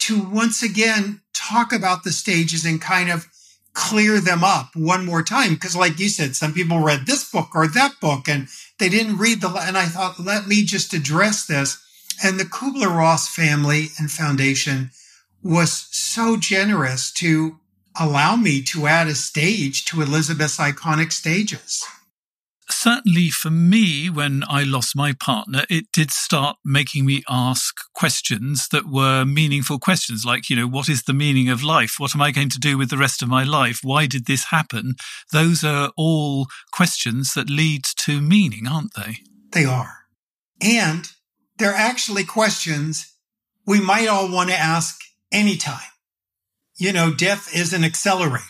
to 0.00 0.20
once 0.20 0.62
again 0.62 1.20
talk 1.32 1.72
about 1.72 2.04
the 2.04 2.12
stages 2.12 2.64
and 2.64 2.80
kind 2.80 3.10
of 3.10 3.26
clear 3.72 4.20
them 4.20 4.42
up 4.42 4.70
one 4.74 5.06
more 5.06 5.22
time. 5.22 5.56
Cause 5.56 5.76
like 5.76 5.98
you 5.98 6.08
said, 6.08 6.36
some 6.36 6.52
people 6.52 6.80
read 6.80 7.06
this 7.06 7.30
book 7.30 7.50
or 7.54 7.68
that 7.68 8.00
book 8.00 8.28
and 8.28 8.48
they 8.78 8.88
didn't 8.88 9.18
read 9.18 9.40
the, 9.40 9.48
and 9.48 9.78
I 9.78 9.86
thought, 9.86 10.18
let 10.18 10.46
me 10.46 10.64
just 10.64 10.92
address 10.92 11.46
this. 11.46 11.82
And 12.22 12.38
the 12.38 12.44
Kubler 12.44 12.94
Ross 12.94 13.28
family 13.28 13.88
and 13.98 14.10
foundation 14.10 14.90
was 15.42 15.88
so 15.90 16.36
generous 16.36 17.10
to 17.12 17.58
allow 17.98 18.36
me 18.36 18.62
to 18.62 18.86
add 18.86 19.06
a 19.06 19.14
stage 19.14 19.84
to 19.86 20.02
Elisabeth's 20.02 20.58
iconic 20.58 21.12
stages 21.12 21.84
certainly 22.72 23.30
for 23.30 23.50
me, 23.50 24.10
when 24.10 24.42
I 24.48 24.62
lost 24.62 24.96
my 24.96 25.12
partner, 25.12 25.64
it 25.70 25.86
did 25.92 26.10
start 26.10 26.56
making 26.64 27.06
me 27.06 27.22
ask 27.28 27.74
questions 27.94 28.68
that 28.72 28.86
were 28.86 29.24
meaningful 29.24 29.78
questions, 29.78 30.24
like, 30.24 30.50
you 30.50 30.56
know, 30.56 30.66
what 30.66 30.88
is 30.88 31.04
the 31.04 31.12
meaning 31.12 31.48
of 31.48 31.62
life? 31.62 31.94
What 31.98 32.14
am 32.14 32.22
I 32.22 32.30
going 32.30 32.50
to 32.50 32.58
do 32.58 32.76
with 32.76 32.90
the 32.90 32.98
rest 32.98 33.22
of 33.22 33.28
my 33.28 33.44
life? 33.44 33.80
Why 33.82 34.06
did 34.06 34.26
this 34.26 34.44
happen? 34.44 34.94
Those 35.32 35.64
are 35.64 35.92
all 35.96 36.46
questions 36.72 37.34
that 37.34 37.48
lead 37.48 37.84
to 37.98 38.20
meaning, 38.20 38.66
aren't 38.66 38.94
they? 38.94 39.18
They 39.52 39.64
are. 39.64 39.98
And 40.60 41.06
they're 41.58 41.74
actually 41.74 42.24
questions 42.24 43.14
we 43.66 43.80
might 43.80 44.08
all 44.08 44.30
want 44.30 44.50
to 44.50 44.56
ask 44.56 44.98
anytime. 45.30 45.80
You 46.76 46.92
know, 46.92 47.12
death 47.12 47.54
is 47.54 47.72
an 47.72 47.84
accelerator. 47.84 48.44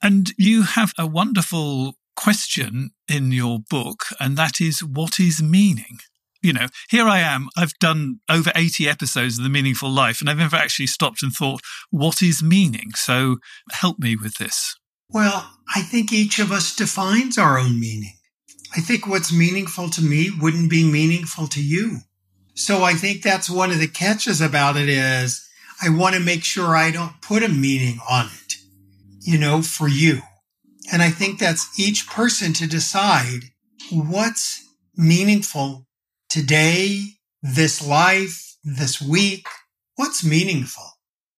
And 0.00 0.32
you 0.38 0.62
have 0.62 0.92
a 0.96 1.06
wonderful 1.06 1.94
question 2.14 2.90
in 3.08 3.32
your 3.32 3.58
book, 3.58 4.06
and 4.20 4.36
that 4.36 4.60
is 4.60 4.82
what 4.82 5.18
is 5.18 5.42
meaning? 5.42 5.98
You 6.42 6.52
know, 6.52 6.66
here 6.88 7.06
I 7.06 7.18
am. 7.18 7.48
I've 7.56 7.76
done 7.80 8.20
over 8.28 8.52
80 8.54 8.88
episodes 8.88 9.38
of 9.38 9.44
The 9.44 9.50
Meaningful 9.50 9.90
Life, 9.90 10.20
and 10.20 10.30
I've 10.30 10.38
never 10.38 10.56
actually 10.56 10.86
stopped 10.86 11.22
and 11.22 11.32
thought, 11.32 11.62
what 11.90 12.22
is 12.22 12.42
meaning? 12.42 12.92
So 12.94 13.38
help 13.72 13.98
me 13.98 14.14
with 14.14 14.36
this. 14.36 14.76
Well, 15.10 15.50
I 15.74 15.82
think 15.82 16.12
each 16.12 16.38
of 16.38 16.52
us 16.52 16.76
defines 16.76 17.38
our 17.38 17.58
own 17.58 17.80
meaning. 17.80 18.14
I 18.76 18.80
think 18.80 19.06
what's 19.06 19.32
meaningful 19.32 19.88
to 19.90 20.02
me 20.02 20.30
wouldn't 20.30 20.70
be 20.70 20.84
meaningful 20.84 21.48
to 21.48 21.62
you. 21.62 22.00
So 22.54 22.82
I 22.82 22.92
think 22.92 23.22
that's 23.22 23.48
one 23.48 23.70
of 23.70 23.78
the 23.78 23.88
catches 23.88 24.40
about 24.40 24.76
it 24.76 24.88
is 24.88 25.48
I 25.82 25.88
want 25.88 26.14
to 26.16 26.20
make 26.20 26.44
sure 26.44 26.76
I 26.76 26.90
don't 26.90 27.20
put 27.22 27.42
a 27.42 27.48
meaning 27.48 27.98
on 28.08 28.26
it, 28.26 28.54
you 29.20 29.38
know, 29.38 29.62
for 29.62 29.88
you. 29.88 30.22
And 30.90 31.02
I 31.02 31.10
think 31.10 31.38
that's 31.38 31.78
each 31.78 32.08
person 32.08 32.52
to 32.54 32.66
decide 32.66 33.40
what's 33.90 34.64
meaningful 34.96 35.86
today, 36.28 37.02
this 37.42 37.86
life, 37.86 38.56
this 38.64 39.00
week. 39.00 39.46
What's 39.96 40.24
meaningful? 40.24 40.84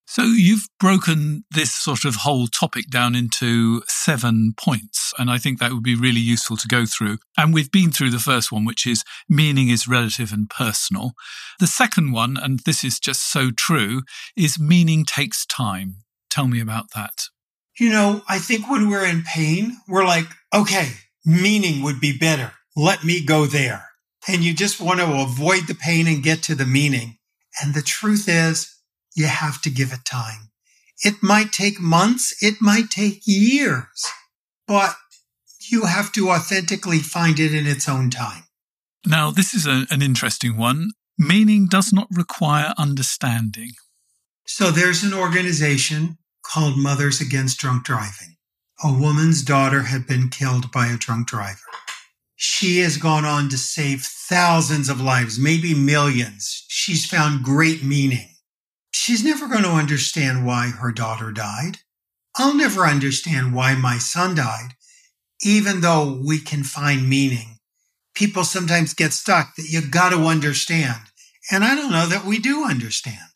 So 0.06 0.22
you've 0.22 0.66
broken 0.80 1.44
this 1.52 1.72
sort 1.72 2.04
of 2.04 2.16
whole 2.16 2.48
topic 2.48 2.90
down 2.90 3.14
into 3.14 3.82
seven 3.86 4.54
points. 4.56 5.14
And 5.18 5.30
I 5.30 5.38
think 5.38 5.60
that 5.60 5.72
would 5.72 5.84
be 5.84 5.94
really 5.94 6.20
useful 6.20 6.56
to 6.56 6.66
go 6.66 6.84
through. 6.84 7.18
And 7.38 7.54
we've 7.54 7.70
been 7.70 7.92
through 7.92 8.10
the 8.10 8.18
first 8.18 8.50
one, 8.50 8.64
which 8.64 8.88
is 8.88 9.04
meaning 9.28 9.68
is 9.68 9.86
relative 9.86 10.32
and 10.32 10.50
personal. 10.50 11.12
The 11.60 11.68
second 11.68 12.10
one, 12.10 12.36
and 12.36 12.58
this 12.66 12.82
is 12.82 12.98
just 12.98 13.30
so 13.30 13.50
true, 13.56 14.02
is 14.36 14.58
meaning 14.58 15.04
takes 15.04 15.46
time. 15.46 15.98
Tell 16.28 16.48
me 16.48 16.60
about 16.60 16.86
that. 16.96 17.26
You 17.80 17.88
know, 17.88 18.20
I 18.28 18.38
think 18.38 18.68
when 18.68 18.90
we're 18.90 19.06
in 19.06 19.22
pain, 19.22 19.78
we're 19.88 20.04
like, 20.04 20.26
okay, 20.54 20.90
meaning 21.24 21.82
would 21.82 21.98
be 21.98 22.14
better. 22.16 22.52
Let 22.76 23.04
me 23.04 23.24
go 23.24 23.46
there. 23.46 23.86
And 24.28 24.44
you 24.44 24.52
just 24.52 24.82
want 24.82 25.00
to 25.00 25.22
avoid 25.22 25.66
the 25.66 25.74
pain 25.74 26.06
and 26.06 26.22
get 26.22 26.42
to 26.42 26.54
the 26.54 26.66
meaning. 26.66 27.16
And 27.62 27.72
the 27.72 27.80
truth 27.80 28.28
is 28.28 28.70
you 29.16 29.28
have 29.28 29.62
to 29.62 29.70
give 29.70 29.94
it 29.94 30.04
time. 30.04 30.50
It 31.02 31.22
might 31.22 31.52
take 31.52 31.80
months. 31.80 32.34
It 32.42 32.60
might 32.60 32.90
take 32.90 33.22
years, 33.24 34.04
but 34.68 34.94
you 35.70 35.86
have 35.86 36.12
to 36.12 36.28
authentically 36.28 36.98
find 36.98 37.40
it 37.40 37.54
in 37.54 37.66
its 37.66 37.88
own 37.88 38.10
time. 38.10 38.42
Now, 39.06 39.30
this 39.30 39.54
is 39.54 39.66
a, 39.66 39.86
an 39.88 40.02
interesting 40.02 40.58
one. 40.58 40.90
Meaning 41.16 41.66
does 41.66 41.94
not 41.94 42.08
require 42.10 42.74
understanding. 42.76 43.70
So 44.46 44.70
there's 44.70 45.02
an 45.02 45.14
organization 45.14 46.18
called 46.52 46.76
Mothers 46.76 47.20
Against 47.20 47.58
Drunk 47.58 47.84
Driving. 47.84 48.36
A 48.82 48.92
woman's 48.92 49.42
daughter 49.42 49.82
had 49.82 50.06
been 50.06 50.30
killed 50.30 50.72
by 50.72 50.88
a 50.88 50.96
drunk 50.96 51.28
driver. 51.28 51.58
She 52.34 52.80
has 52.80 52.96
gone 52.96 53.24
on 53.24 53.48
to 53.50 53.58
save 53.58 54.02
thousands 54.02 54.88
of 54.88 55.00
lives, 55.00 55.38
maybe 55.38 55.74
millions. 55.74 56.64
She's 56.68 57.06
found 57.06 57.44
great 57.44 57.84
meaning. 57.84 58.30
She's 58.90 59.22
never 59.22 59.46
going 59.46 59.62
to 59.62 59.70
understand 59.70 60.44
why 60.44 60.70
her 60.70 60.90
daughter 60.90 61.30
died. 61.30 61.78
I'll 62.36 62.56
never 62.56 62.84
understand 62.84 63.54
why 63.54 63.74
my 63.76 63.98
son 63.98 64.34
died, 64.34 64.70
even 65.42 65.82
though 65.82 66.20
we 66.26 66.40
can 66.40 66.64
find 66.64 67.08
meaning. 67.08 67.58
People 68.14 68.42
sometimes 68.42 68.94
get 68.94 69.12
stuck 69.12 69.54
that 69.54 69.68
you 69.68 69.82
got 69.82 70.10
to 70.10 70.24
understand. 70.24 71.00
And 71.52 71.62
I 71.62 71.76
don't 71.76 71.92
know 71.92 72.06
that 72.06 72.24
we 72.24 72.38
do 72.38 72.64
understand. 72.64 73.29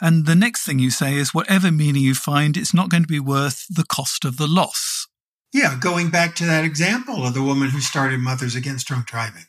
And 0.00 0.26
the 0.26 0.34
next 0.34 0.64
thing 0.64 0.78
you 0.78 0.90
say 0.90 1.14
is 1.14 1.32
whatever 1.32 1.72
meaning 1.72 2.02
you 2.02 2.14
find, 2.14 2.56
it's 2.56 2.74
not 2.74 2.90
going 2.90 3.02
to 3.02 3.08
be 3.08 3.20
worth 3.20 3.64
the 3.68 3.84
cost 3.84 4.24
of 4.24 4.36
the 4.36 4.46
loss. 4.46 5.06
Yeah, 5.52 5.76
going 5.80 6.10
back 6.10 6.34
to 6.36 6.46
that 6.46 6.64
example 6.64 7.26
of 7.26 7.32
the 7.32 7.42
woman 7.42 7.70
who 7.70 7.80
started 7.80 8.20
Mothers 8.20 8.54
Against 8.54 8.88
Drunk 8.88 9.06
Driving. 9.06 9.44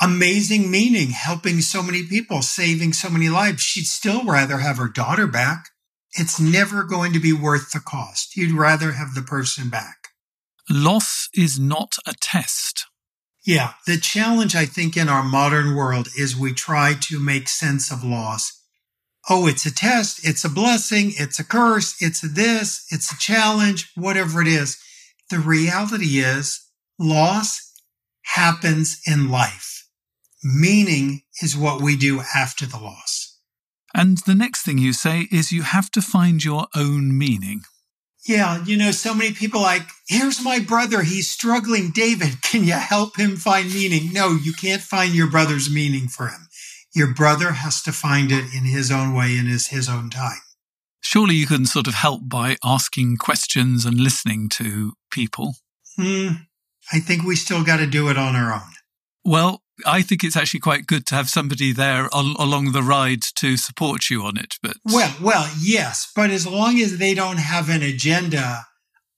Amazing 0.00 0.70
meaning, 0.70 1.10
helping 1.10 1.60
so 1.60 1.82
many 1.82 2.02
people, 2.02 2.42
saving 2.42 2.92
so 2.92 3.08
many 3.08 3.28
lives. 3.28 3.62
She'd 3.62 3.86
still 3.86 4.24
rather 4.24 4.58
have 4.58 4.76
her 4.76 4.88
daughter 4.88 5.26
back. 5.26 5.68
It's 6.14 6.38
never 6.38 6.82
going 6.82 7.12
to 7.14 7.20
be 7.20 7.32
worth 7.32 7.70
the 7.70 7.80
cost. 7.80 8.36
You'd 8.36 8.52
rather 8.52 8.92
have 8.92 9.14
the 9.14 9.22
person 9.22 9.70
back. 9.70 10.08
Loss 10.68 11.28
is 11.34 11.58
not 11.58 11.96
a 12.06 12.12
test. 12.20 12.86
Yeah, 13.44 13.72
the 13.86 13.96
challenge 13.96 14.54
I 14.54 14.66
think 14.66 14.96
in 14.96 15.08
our 15.08 15.22
modern 15.22 15.74
world 15.74 16.08
is 16.16 16.36
we 16.36 16.52
try 16.52 16.94
to 17.08 17.18
make 17.18 17.48
sense 17.48 17.90
of 17.90 18.04
loss. 18.04 18.61
Oh, 19.28 19.46
it's 19.46 19.66
a 19.66 19.74
test, 19.74 20.26
it's 20.26 20.44
a 20.44 20.48
blessing, 20.48 21.12
it's 21.14 21.38
a 21.38 21.44
curse, 21.44 21.94
it's 22.00 22.24
a 22.24 22.28
this, 22.28 22.86
it's 22.90 23.12
a 23.12 23.18
challenge, 23.18 23.90
whatever 23.94 24.40
it 24.42 24.48
is. 24.48 24.78
The 25.30 25.38
reality 25.38 26.18
is 26.18 26.60
loss 26.98 27.72
happens 28.22 29.00
in 29.06 29.30
life. 29.30 29.86
Meaning 30.42 31.22
is 31.40 31.56
what 31.56 31.80
we 31.80 31.96
do 31.96 32.22
after 32.34 32.66
the 32.66 32.78
loss. 32.78 33.38
And 33.94 34.18
the 34.26 34.34
next 34.34 34.62
thing 34.62 34.78
you 34.78 34.92
say 34.92 35.28
is 35.30 35.52
you 35.52 35.62
have 35.62 35.90
to 35.92 36.02
find 36.02 36.42
your 36.42 36.66
own 36.74 37.16
meaning. 37.16 37.62
Yeah, 38.26 38.64
you 38.64 38.76
know, 38.76 38.92
so 38.92 39.14
many 39.14 39.32
people 39.32 39.60
like, 39.60 39.82
here's 40.08 40.42
my 40.42 40.60
brother. 40.60 41.02
He's 41.02 41.28
struggling. 41.28 41.90
David, 41.90 42.40
can 42.42 42.64
you 42.64 42.74
help 42.74 43.16
him 43.16 43.36
find 43.36 43.72
meaning? 43.72 44.12
No, 44.12 44.30
you 44.30 44.52
can't 44.52 44.80
find 44.80 45.12
your 45.12 45.28
brother's 45.28 45.72
meaning 45.72 46.08
for 46.08 46.28
him. 46.28 46.48
Your 46.94 47.12
brother 47.14 47.52
has 47.52 47.82
to 47.82 47.92
find 47.92 48.30
it 48.30 48.54
in 48.54 48.64
his 48.64 48.90
own 48.90 49.14
way 49.14 49.36
in 49.36 49.46
his, 49.46 49.68
his 49.68 49.88
own 49.88 50.10
time. 50.10 50.40
Surely 51.00 51.34
you 51.34 51.46
can 51.46 51.66
sort 51.66 51.88
of 51.88 51.94
help 51.94 52.28
by 52.28 52.56
asking 52.62 53.16
questions 53.16 53.84
and 53.84 53.98
listening 53.98 54.48
to 54.50 54.92
people. 55.10 55.56
Hmm. 55.96 56.28
I 56.92 57.00
think 57.00 57.22
we 57.22 57.36
still 57.36 57.64
got 57.64 57.78
to 57.78 57.86
do 57.86 58.08
it 58.08 58.18
on 58.18 58.36
our 58.36 58.52
own. 58.52 58.72
Well, 59.24 59.62
I 59.86 60.02
think 60.02 60.22
it's 60.22 60.36
actually 60.36 60.60
quite 60.60 60.86
good 60.86 61.06
to 61.06 61.14
have 61.14 61.28
somebody 61.28 61.72
there 61.72 62.08
al- 62.12 62.36
along 62.38 62.72
the 62.72 62.82
ride 62.82 63.22
to 63.36 63.56
support 63.56 64.10
you 64.10 64.22
on 64.22 64.36
it. 64.36 64.56
But 64.62 64.76
well, 64.84 65.14
well, 65.20 65.50
yes, 65.60 66.10
but 66.14 66.30
as 66.30 66.46
long 66.46 66.78
as 66.78 66.98
they 66.98 67.14
don't 67.14 67.38
have 67.38 67.68
an 67.68 67.82
agenda 67.82 68.66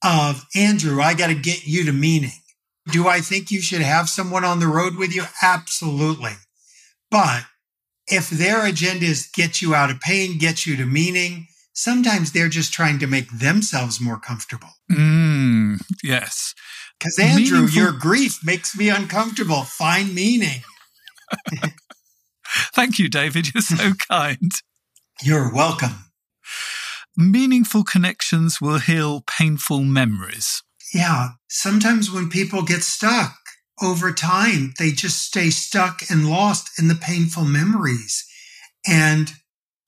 of 0.03 0.45
Andrew, 0.55 1.01
I 1.01 1.13
got 1.13 1.27
to 1.27 1.35
get 1.35 1.65
you 1.65 1.85
to 1.85 1.91
meaning. 1.91 2.31
Do 2.91 3.07
I 3.07 3.19
think 3.19 3.51
you 3.51 3.61
should 3.61 3.81
have 3.81 4.09
someone 4.09 4.45
on 4.45 4.59
the 4.59 4.67
road 4.67 4.95
with 4.95 5.13
you? 5.13 5.23
Absolutely. 5.41 6.33
But 7.09 7.45
if 8.07 8.29
their 8.29 8.65
agenda 8.65 9.05
is 9.05 9.29
get 9.33 9.61
you 9.61 9.73
out 9.75 9.89
of 9.91 9.99
pain, 9.99 10.37
get 10.37 10.65
you 10.65 10.75
to 10.77 10.85
meaning, 10.85 11.47
sometimes 11.73 12.31
they're 12.31 12.49
just 12.49 12.73
trying 12.73 12.99
to 12.99 13.07
make 13.07 13.29
themselves 13.39 13.99
more 13.99 14.19
comfortable. 14.19 14.69
Mm, 14.91 15.81
yes. 16.03 16.53
Because 16.99 17.19
Andrew, 17.19 17.57
Meaningful- 17.61 17.77
your 17.81 17.91
grief 17.91 18.39
makes 18.43 18.75
me 18.77 18.89
uncomfortable. 18.89 19.63
Find 19.63 20.13
meaning. 20.13 20.61
Thank 22.73 22.99
you, 22.99 23.09
David. 23.09 23.53
You're 23.53 23.61
so 23.61 23.93
kind. 24.09 24.51
You're 25.23 25.53
welcome. 25.53 26.11
Meaningful 27.17 27.83
connections 27.83 28.59
will 28.61 28.79
heal 28.79 29.21
painful 29.25 29.81
memories. 29.83 30.61
Yeah. 30.93 31.29
Sometimes 31.49 32.11
when 32.11 32.29
people 32.29 32.61
get 32.63 32.83
stuck 32.83 33.35
over 33.81 34.11
time, 34.11 34.73
they 34.79 34.91
just 34.91 35.21
stay 35.21 35.49
stuck 35.49 36.01
and 36.09 36.29
lost 36.29 36.79
in 36.79 36.87
the 36.87 36.95
painful 36.95 37.43
memories. 37.43 38.25
And 38.87 39.31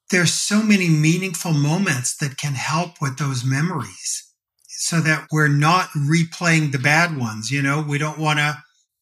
there's 0.10 0.34
so 0.34 0.62
many 0.62 0.90
meaningful 0.90 1.54
moments 1.54 2.16
that 2.18 2.38
can 2.38 2.54
help 2.54 3.02
with 3.02 3.18
those 3.18 3.44
memories 3.44 4.24
so 4.68 5.02
that 5.02 5.28
we're 5.32 5.48
not 5.48 5.90
replaying 5.90 6.72
the 6.72 6.80
bad 6.80 7.18
ones. 7.18 7.52
You 7.52 7.62
know, 7.62 7.82
we 7.82 7.98
don't 7.98 8.18
want 8.18 8.40
to 8.40 8.58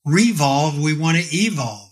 revolve, 0.06 0.80
we 0.80 0.98
want 0.98 1.18
to 1.18 1.36
evolve. 1.36 1.92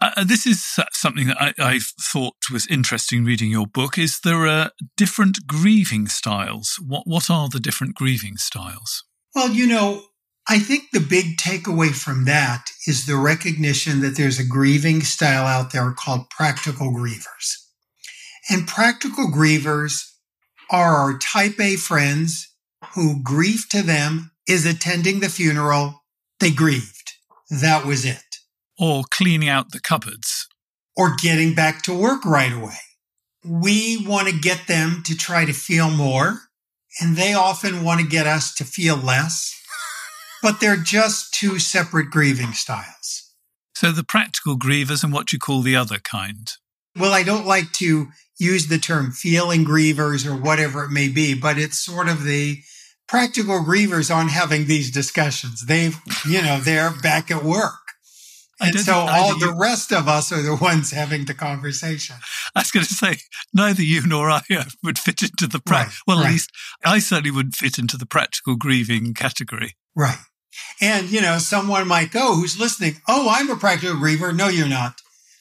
Uh, 0.00 0.10
uh, 0.18 0.24
this 0.24 0.46
is 0.46 0.64
something 0.92 1.26
that 1.26 1.40
I, 1.40 1.54
I, 1.58 1.80
thought 2.00 2.34
was 2.52 2.68
interesting 2.68 3.24
reading 3.24 3.50
your 3.50 3.66
book. 3.66 3.98
Is 3.98 4.20
there 4.20 4.46
are 4.46 4.70
different 4.96 5.46
grieving 5.46 6.06
styles? 6.06 6.78
What 6.86 7.02
what 7.04 7.28
are 7.30 7.48
the 7.48 7.58
different 7.58 7.96
grieving 7.96 8.36
styles? 8.36 9.02
Well, 9.34 9.50
you 9.50 9.66
know, 9.66 10.04
I 10.50 10.58
think 10.58 10.84
the 10.92 11.00
big 11.00 11.36
takeaway 11.36 11.90
from 11.94 12.24
that 12.24 12.70
is 12.86 13.04
the 13.04 13.16
recognition 13.16 14.00
that 14.00 14.16
there's 14.16 14.38
a 14.38 14.46
grieving 14.46 15.02
style 15.02 15.44
out 15.44 15.72
there 15.72 15.92
called 15.92 16.30
practical 16.30 16.90
grievers. 16.90 17.66
And 18.48 18.66
practical 18.66 19.26
grievers 19.26 20.04
are 20.70 20.96
our 20.96 21.18
type 21.18 21.60
A 21.60 21.76
friends 21.76 22.48
who 22.94 23.22
grief 23.22 23.68
to 23.70 23.82
them 23.82 24.30
is 24.48 24.64
attending 24.64 25.20
the 25.20 25.28
funeral. 25.28 26.02
They 26.40 26.50
grieved. 26.50 27.12
That 27.50 27.84
was 27.84 28.06
it. 28.06 28.22
Or 28.78 29.04
cleaning 29.10 29.48
out 29.48 29.72
the 29.72 29.80
cupboards. 29.80 30.46
Or 30.96 31.14
getting 31.16 31.54
back 31.54 31.82
to 31.82 31.94
work 31.94 32.24
right 32.24 32.52
away. 32.52 32.78
We 33.44 34.04
want 34.06 34.28
to 34.28 34.38
get 34.38 34.66
them 34.66 35.02
to 35.04 35.16
try 35.16 35.44
to 35.44 35.52
feel 35.52 35.90
more, 35.90 36.40
and 37.00 37.16
they 37.16 37.34
often 37.34 37.84
want 37.84 38.00
to 38.00 38.06
get 38.06 38.26
us 38.26 38.54
to 38.54 38.64
feel 38.64 38.96
less, 38.96 39.54
but 40.42 40.60
they're 40.60 40.76
just 40.76 41.34
two 41.34 41.58
separate 41.58 42.10
grieving 42.10 42.52
styles. 42.52 43.32
So 43.74 43.92
the 43.92 44.04
practical 44.04 44.58
grievers 44.58 45.04
and 45.04 45.12
what 45.12 45.32
you 45.32 45.38
call 45.38 45.62
the 45.62 45.76
other 45.76 45.98
kind. 45.98 46.50
Well, 46.98 47.12
I 47.12 47.22
don't 47.22 47.46
like 47.46 47.72
to 47.74 48.08
use 48.38 48.66
the 48.66 48.78
term 48.78 49.12
feeling 49.12 49.64
grievers 49.64 50.26
or 50.26 50.36
whatever 50.36 50.84
it 50.84 50.90
may 50.90 51.08
be, 51.08 51.34
but 51.34 51.58
it's 51.58 51.78
sort 51.78 52.08
of 52.08 52.24
the 52.24 52.58
practical 53.06 53.60
grievers 53.60 54.14
aren't 54.14 54.30
having 54.30 54.66
these 54.66 54.90
discussions. 54.90 55.66
They've, 55.66 55.96
you 56.28 56.42
know, 56.42 56.58
they're 56.60 56.90
back 57.02 57.30
at 57.30 57.44
work. 57.44 57.74
And 58.60 58.78
so 58.80 58.92
all 58.92 59.38
the 59.38 59.54
rest 59.56 59.92
of 59.92 60.08
us 60.08 60.32
are 60.32 60.42
the 60.42 60.56
ones 60.56 60.90
having 60.90 61.26
the 61.26 61.34
conversation. 61.34 62.16
I 62.56 62.60
was 62.60 62.72
going 62.72 62.86
to 62.86 62.94
say, 62.94 63.18
neither 63.54 63.82
you 63.82 64.04
nor 64.06 64.30
I 64.30 64.42
uh, 64.50 64.64
would 64.82 64.98
fit 64.98 65.22
into 65.22 65.46
the, 65.46 65.60
pra- 65.60 65.76
right, 65.76 65.88
well, 66.06 66.18
right. 66.18 66.26
at 66.26 66.32
least 66.32 66.50
I 66.84 66.98
certainly 66.98 67.30
wouldn't 67.30 67.54
fit 67.54 67.78
into 67.78 67.96
the 67.96 68.06
practical 68.06 68.56
grieving 68.56 69.14
category. 69.14 69.76
Right. 69.94 70.18
And, 70.80 71.10
you 71.10 71.20
know, 71.20 71.38
someone 71.38 71.86
might 71.88 72.10
go 72.10 72.34
who's 72.34 72.58
listening, 72.58 73.00
oh, 73.08 73.28
I'm 73.30 73.50
a 73.50 73.56
practical 73.56 73.96
griever. 73.96 74.34
No, 74.34 74.48
you're 74.48 74.68
not. 74.68 75.00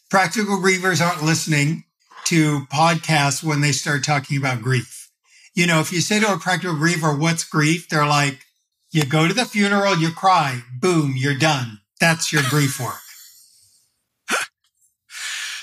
Practical 0.10 0.58
grievers 0.58 1.06
aren't 1.06 1.24
listening 1.24 1.84
to 2.26 2.62
podcasts 2.72 3.44
when 3.44 3.62
they 3.62 3.72
start 3.72 4.04
talking 4.04 4.38
about 4.38 4.62
grief. 4.62 5.12
You 5.54 5.68
know, 5.68 5.80
if 5.80 5.92
you 5.92 6.02
say 6.02 6.20
to 6.20 6.34
a 6.34 6.38
practical 6.38 6.76
griever, 6.76 7.18
what's 7.18 7.44
grief? 7.44 7.90
They're 7.90 8.06
like, 8.06 8.40
you 8.92 9.06
go 9.06 9.28
to 9.28 9.34
the 9.34 9.46
funeral, 9.46 9.98
you 9.98 10.12
cry, 10.12 10.62
boom, 10.80 11.16
you're 11.16 11.38
done. 11.38 11.80
That's 12.00 12.32
your 12.32 12.44
grief 12.50 12.80
work. 12.80 12.96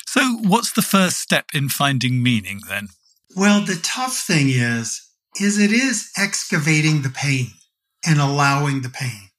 so 0.06 0.38
what's 0.42 0.72
the 0.72 0.82
first 0.82 1.18
step 1.18 1.46
in 1.54 1.68
finding 1.68 2.22
meaning 2.22 2.60
then? 2.68 2.88
Well, 3.36 3.64
the 3.64 3.78
tough 3.82 4.16
thing 4.16 4.48
is, 4.48 5.02
is 5.40 5.58
it 5.58 5.72
is 5.72 6.10
excavating 6.16 7.02
the 7.02 7.10
pain 7.10 7.48
and 8.06 8.20
allowing 8.20 8.82
the 8.82 8.88
pain. 8.88 9.30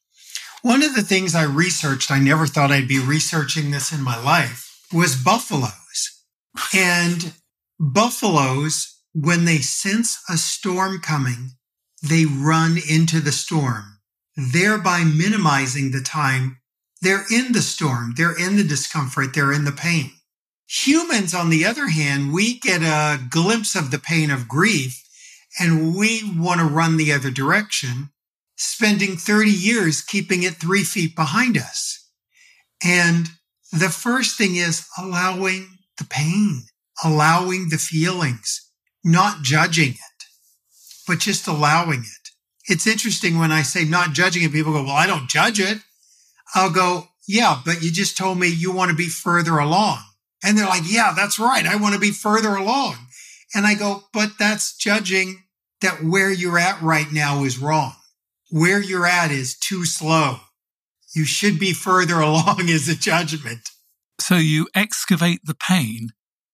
One 0.66 0.82
of 0.82 0.96
the 0.96 1.04
things 1.04 1.36
I 1.36 1.44
researched, 1.44 2.10
I 2.10 2.18
never 2.18 2.48
thought 2.48 2.72
I'd 2.72 2.88
be 2.88 2.98
researching 2.98 3.70
this 3.70 3.92
in 3.92 4.02
my 4.02 4.20
life, 4.20 4.82
was 4.92 5.16
buffaloes. 5.16 6.24
And 6.74 7.34
buffaloes, 7.80 9.00
when 9.14 9.46
they 9.46 9.60
sense 9.60 10.18
a 10.28 10.38
storm 10.38 11.02
coming, 11.02 11.52
they 12.02 12.26
run 12.26 12.80
into 12.90 13.20
the 13.20 13.32
storm. 13.32 14.00
thereby 14.36 15.04
minimizing 15.04 15.92
the 15.92 16.02
time 16.02 16.58
they're 17.00 17.26
in 17.32 17.52
the 17.52 17.62
storm, 17.62 18.16
they're 18.18 18.36
in 18.36 18.56
the 18.56 18.64
discomfort, 18.64 19.36
they're 19.36 19.54
in 19.54 19.66
the 19.66 19.72
pain. 19.72 20.14
Humans, 20.68 21.36
on 21.36 21.52
the 21.52 21.64
other 21.64 21.90
hand, 21.90 22.34
we 22.34 22.58
get 22.58 22.82
a 22.82 23.22
glimpse 23.30 23.76
of 23.76 23.92
the 23.92 24.00
pain 24.00 24.32
of 24.32 24.48
grief 24.48 25.00
and 25.60 25.96
we 25.96 26.24
want 26.36 26.60
to 26.60 26.66
run 26.66 26.98
the 26.98 27.14
other 27.14 27.30
direction, 27.30 28.10
spending 28.56 29.18
30 29.18 29.50
years 29.50 30.02
keeping 30.02 30.44
it 30.44 30.56
three 30.56 30.84
feet 30.84 31.16
behind 31.16 31.58
us. 31.58 32.10
And 32.84 33.28
the 33.72 33.90
first 33.90 34.38
thing 34.38 34.56
is 34.56 34.88
allowing 34.98 35.78
the 35.98 36.06
pain, 36.06 36.64
allowing 37.04 37.70
the 37.70 37.78
feelings, 37.78 38.70
not 39.04 39.42
judging 39.42 39.92
it, 39.92 40.24
but 41.08 41.20
just 41.20 41.48
allowing 41.48 42.02
it. 42.02 42.30
It's 42.68 42.88
interesting 42.88 43.38
when 43.38 43.52
I 43.52 43.62
say 43.62 43.86
not 43.86 44.14
judging 44.14 44.44
it, 44.44 44.52
people 44.52 44.74
go, 44.74 44.84
well, 44.84 44.96
I 44.96 45.08
don't 45.08 45.30
judge 45.30 45.60
it. 45.60 45.80
I'll 46.54 46.72
go, 46.72 47.10
yeah, 47.28 47.60
but 47.66 47.84
you 47.84 47.92
just 47.92 48.18
told 48.18 48.40
me 48.40 48.48
you 48.48 48.72
want 48.72 48.92
to 48.92 48.98
be 48.98 49.08
further 49.08 49.58
along. 49.58 50.00
And 50.44 50.58
they're 50.58 50.68
like, 50.68 50.84
yeah, 50.86 51.14
that's 51.16 51.40
right. 51.40 51.66
I 51.66 51.76
want 51.76 51.96
to 51.96 52.00
be 52.00 52.12
further 52.12 52.56
along. 52.56 52.96
And 53.54 53.66
I 53.66 53.74
go, 53.76 54.04
but 54.14 54.32
that's 54.38 54.76
judging 54.76 55.44
that 55.82 56.04
where 56.04 56.32
you're 56.32 56.60
at 56.60 56.82
right 56.82 57.12
now 57.12 57.44
is 57.44 57.58
wrong. 57.58 57.94
Where 58.50 58.82
you're 58.82 59.08
at 59.08 59.32
is 59.32 59.58
too 59.58 59.86
slow. 59.86 60.38
You 61.16 61.26
should 61.26 61.60
be 61.60 61.74
further 61.74 62.20
along 62.20 62.70
as 62.70 62.88
a 62.88 62.96
judgment. 62.96 63.70
So 64.20 64.36
you 64.36 64.68
excavate 64.76 65.42
the 65.44 65.56
pain. 65.56 66.10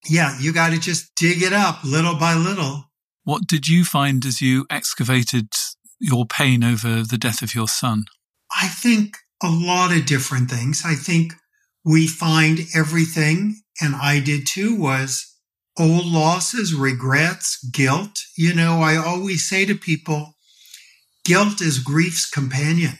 Yeah, 0.09 0.37
you 0.39 0.51
got 0.51 0.71
to 0.71 0.79
just 0.79 1.13
dig 1.15 1.43
it 1.43 1.53
up 1.53 1.83
little 1.83 2.15
by 2.15 2.33
little. 2.33 2.85
What 3.23 3.45
did 3.47 3.67
you 3.67 3.85
find 3.85 4.25
as 4.25 4.41
you 4.41 4.65
excavated 4.69 5.49
your 5.99 6.25
pain 6.25 6.63
over 6.63 7.03
the 7.03 7.19
death 7.19 7.43
of 7.43 7.53
your 7.53 7.67
son? 7.67 8.05
I 8.59 8.67
think 8.67 9.17
a 9.43 9.49
lot 9.49 9.95
of 9.95 10.05
different 10.05 10.49
things. 10.49 10.81
I 10.83 10.95
think 10.95 11.33
we 11.85 12.07
find 12.07 12.61
everything, 12.75 13.61
and 13.79 13.95
I 13.95 14.19
did 14.19 14.47
too, 14.47 14.75
was 14.75 15.27
old 15.77 16.05
losses, 16.05 16.73
regrets, 16.73 17.63
guilt. 17.71 18.19
You 18.37 18.53
know, 18.53 18.81
I 18.81 18.97
always 18.97 19.47
say 19.47 19.65
to 19.65 19.75
people, 19.75 20.33
guilt 21.25 21.61
is 21.61 21.79
grief's 21.79 22.29
companion. 22.29 22.99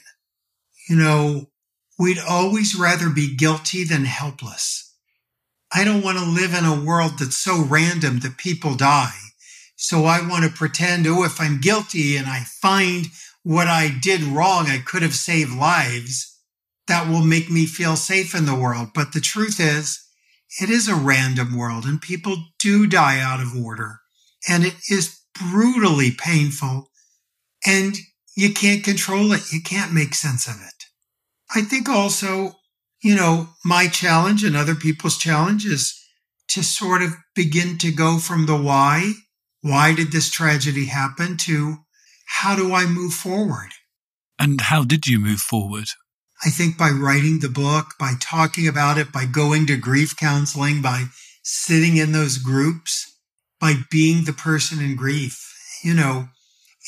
You 0.90 0.96
know, 0.96 1.50
we'd 1.98 2.20
always 2.20 2.76
rather 2.76 3.10
be 3.10 3.36
guilty 3.36 3.84
than 3.84 4.06
helpless. 4.06 4.94
I 5.74 5.84
don't 5.84 6.04
want 6.04 6.18
to 6.18 6.26
live 6.26 6.54
in 6.54 6.66
a 6.66 6.84
world 6.84 7.20
that's 7.20 7.38
so 7.38 7.64
random 7.64 8.20
that 8.20 8.38
people 8.38 8.76
die. 8.76 9.18
So 9.76 10.06
I 10.06 10.28
want 10.28 10.44
to 10.44 10.52
pretend, 10.52 11.08
oh, 11.08 11.24
if 11.24 11.40
I'm 11.40 11.62
guilty 11.62 12.18
and 12.18 12.28
I 12.28 12.42
find 12.62 13.08
what 13.44 13.68
I 13.68 13.90
did 14.02 14.22
wrong, 14.22 14.68
I 14.68 14.80
could 14.86 15.02
have 15.02 15.16
saved 15.16 15.56
lives. 15.56 16.38
That 16.88 17.08
will 17.08 17.24
make 17.24 17.50
me 17.50 17.66
feel 17.66 17.96
safe 17.96 18.36
in 18.36 18.46
the 18.46 18.56
world. 18.56 18.90
But 18.94 19.14
the 19.14 19.22
truth 19.22 19.60
is, 19.60 20.06
it 20.60 20.70
is 20.70 20.90
a 20.90 20.96
random 20.96 21.58
world 21.58 21.86
and 21.86 22.02
people 22.02 22.36
do 22.60 22.86
die 22.86 23.20
out 23.20 23.40
of 23.40 23.56
order 23.56 24.02
and 24.48 24.66
it 24.66 24.76
is 24.90 25.22
brutally 25.34 26.12
painful 26.12 26.90
and 27.66 27.96
you 28.36 28.54
can't 28.54 28.84
control 28.84 29.34
it. 29.34 29.52
You 29.52 29.62
can't 29.62 29.94
make 29.94 30.14
sense 30.14 30.48
of 30.48 30.56
it. 30.56 30.86
I 31.54 31.62
think 31.62 31.90
also, 31.90 32.54
you 33.04 33.16
know, 33.16 33.50
my 33.66 33.88
challenge 33.88 34.44
and 34.44 34.56
other 34.56 34.76
people's 34.76 35.18
challenge 35.18 35.66
is 35.66 35.98
to 36.50 36.64
sort 36.64 37.02
of 37.02 37.16
begin 37.36 37.78
to 37.80 37.92
go 37.92 38.18
from 38.18 38.46
the 38.46 38.58
why, 38.58 39.14
why 39.62 39.94
did 39.94 40.12
this 40.12 40.30
tragedy 40.30 40.86
happen 40.86 41.38
to 41.38 41.78
how 42.26 42.56
do 42.56 42.74
I 42.74 42.86
move 42.86 43.14
forward? 43.14 43.70
And 44.40 44.62
how 44.62 44.84
did 44.84 45.08
you 45.08 45.20
move 45.20 45.40
forward? 45.40 45.86
I 46.44 46.50
think 46.50 46.78
by 46.78 46.90
writing 46.90 47.40
the 47.40 47.50
book, 47.50 47.94
by 48.00 48.14
talking 48.20 48.68
about 48.68 48.98
it, 48.98 49.12
by 49.12 49.26
going 49.26 49.68
to 49.68 49.78
grief 49.78 50.16
counseling, 50.18 50.82
by 50.82 51.06
sitting 51.44 51.98
in 51.98 52.12
those 52.12 52.38
groups, 52.38 53.20
by 53.60 53.76
being 53.92 54.26
the 54.26 54.34
person 54.34 54.82
in 54.82 54.96
grief, 54.96 55.40
you 55.84 55.94
know, 55.94 56.30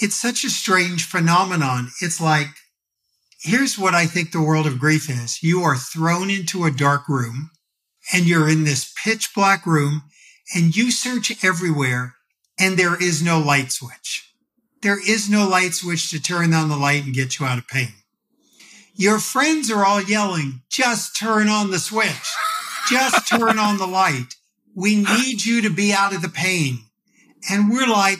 it's 0.01 0.15
such 0.15 0.43
a 0.43 0.49
strange 0.49 1.05
phenomenon. 1.05 1.89
It's 2.01 2.19
like, 2.19 2.47
here's 3.41 3.77
what 3.77 3.93
I 3.93 4.05
think 4.05 4.31
the 4.31 4.41
world 4.41 4.67
of 4.67 4.79
grief 4.79 5.09
is. 5.09 5.43
You 5.43 5.61
are 5.61 5.75
thrown 5.75 6.29
into 6.29 6.65
a 6.65 6.71
dark 6.71 7.07
room 7.07 7.51
and 8.11 8.25
you're 8.25 8.49
in 8.49 8.63
this 8.63 8.93
pitch 9.03 9.31
black 9.35 9.65
room 9.65 10.03
and 10.55 10.75
you 10.75 10.91
search 10.91 11.43
everywhere 11.43 12.15
and 12.59 12.77
there 12.77 13.01
is 13.01 13.21
no 13.21 13.39
light 13.39 13.71
switch. 13.71 14.29
There 14.81 14.99
is 14.99 15.29
no 15.29 15.47
light 15.47 15.73
switch 15.73 16.09
to 16.11 16.21
turn 16.21 16.53
on 16.53 16.69
the 16.69 16.77
light 16.77 17.05
and 17.05 17.13
get 17.13 17.39
you 17.39 17.45
out 17.45 17.57
of 17.57 17.67
pain. 17.67 17.93
Your 18.95 19.19
friends 19.19 19.71
are 19.71 19.85
all 19.85 20.03
yelling, 20.03 20.61
just 20.69 21.17
turn 21.17 21.47
on 21.47 21.71
the 21.71 21.79
switch. 21.79 22.29
Just 22.89 23.27
turn 23.27 23.59
on 23.59 23.77
the 23.77 23.87
light. 23.87 24.35
We 24.75 24.97
need 24.97 25.45
you 25.45 25.61
to 25.61 25.69
be 25.69 25.93
out 25.93 26.13
of 26.13 26.21
the 26.21 26.29
pain. 26.29 26.79
And 27.49 27.71
we're 27.71 27.87
like, 27.87 28.19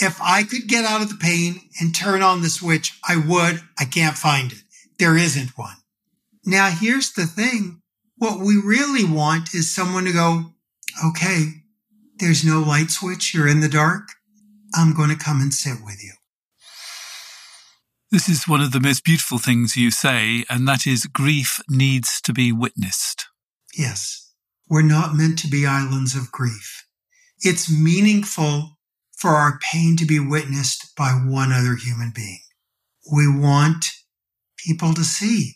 if 0.00 0.20
I 0.20 0.42
could 0.44 0.66
get 0.66 0.84
out 0.84 1.02
of 1.02 1.08
the 1.08 1.16
pain 1.16 1.60
and 1.80 1.94
turn 1.94 2.22
on 2.22 2.42
the 2.42 2.48
switch, 2.48 2.98
I 3.06 3.16
would. 3.16 3.62
I 3.78 3.84
can't 3.84 4.16
find 4.16 4.52
it. 4.52 4.62
There 4.98 5.16
isn't 5.16 5.56
one. 5.56 5.76
Now, 6.44 6.70
here's 6.70 7.12
the 7.12 7.26
thing. 7.26 7.82
What 8.16 8.40
we 8.40 8.56
really 8.56 9.04
want 9.04 9.54
is 9.54 9.72
someone 9.72 10.04
to 10.04 10.12
go, 10.12 10.52
okay, 11.04 11.62
there's 12.18 12.44
no 12.44 12.60
light 12.60 12.90
switch. 12.90 13.34
You're 13.34 13.48
in 13.48 13.60
the 13.60 13.68
dark. 13.68 14.08
I'm 14.74 14.94
going 14.94 15.10
to 15.10 15.16
come 15.16 15.40
and 15.40 15.52
sit 15.52 15.78
with 15.84 16.02
you. 16.02 16.12
This 18.10 18.28
is 18.28 18.48
one 18.48 18.62
of 18.62 18.72
the 18.72 18.80
most 18.80 19.04
beautiful 19.04 19.38
things 19.38 19.76
you 19.76 19.90
say, 19.90 20.44
and 20.48 20.66
that 20.66 20.86
is 20.86 21.04
grief 21.04 21.60
needs 21.68 22.20
to 22.22 22.32
be 22.32 22.52
witnessed. 22.52 23.26
Yes. 23.76 24.32
We're 24.68 24.82
not 24.82 25.14
meant 25.14 25.38
to 25.40 25.48
be 25.48 25.66
islands 25.66 26.14
of 26.14 26.32
grief. 26.32 26.86
It's 27.40 27.70
meaningful 27.70 28.77
for 29.18 29.30
our 29.30 29.58
pain 29.72 29.96
to 29.96 30.06
be 30.06 30.20
witnessed 30.20 30.94
by 30.96 31.10
one 31.10 31.52
other 31.52 31.74
human 31.74 32.12
being. 32.14 32.40
We 33.12 33.26
want 33.28 33.86
people 34.56 34.94
to 34.94 35.02
see 35.02 35.54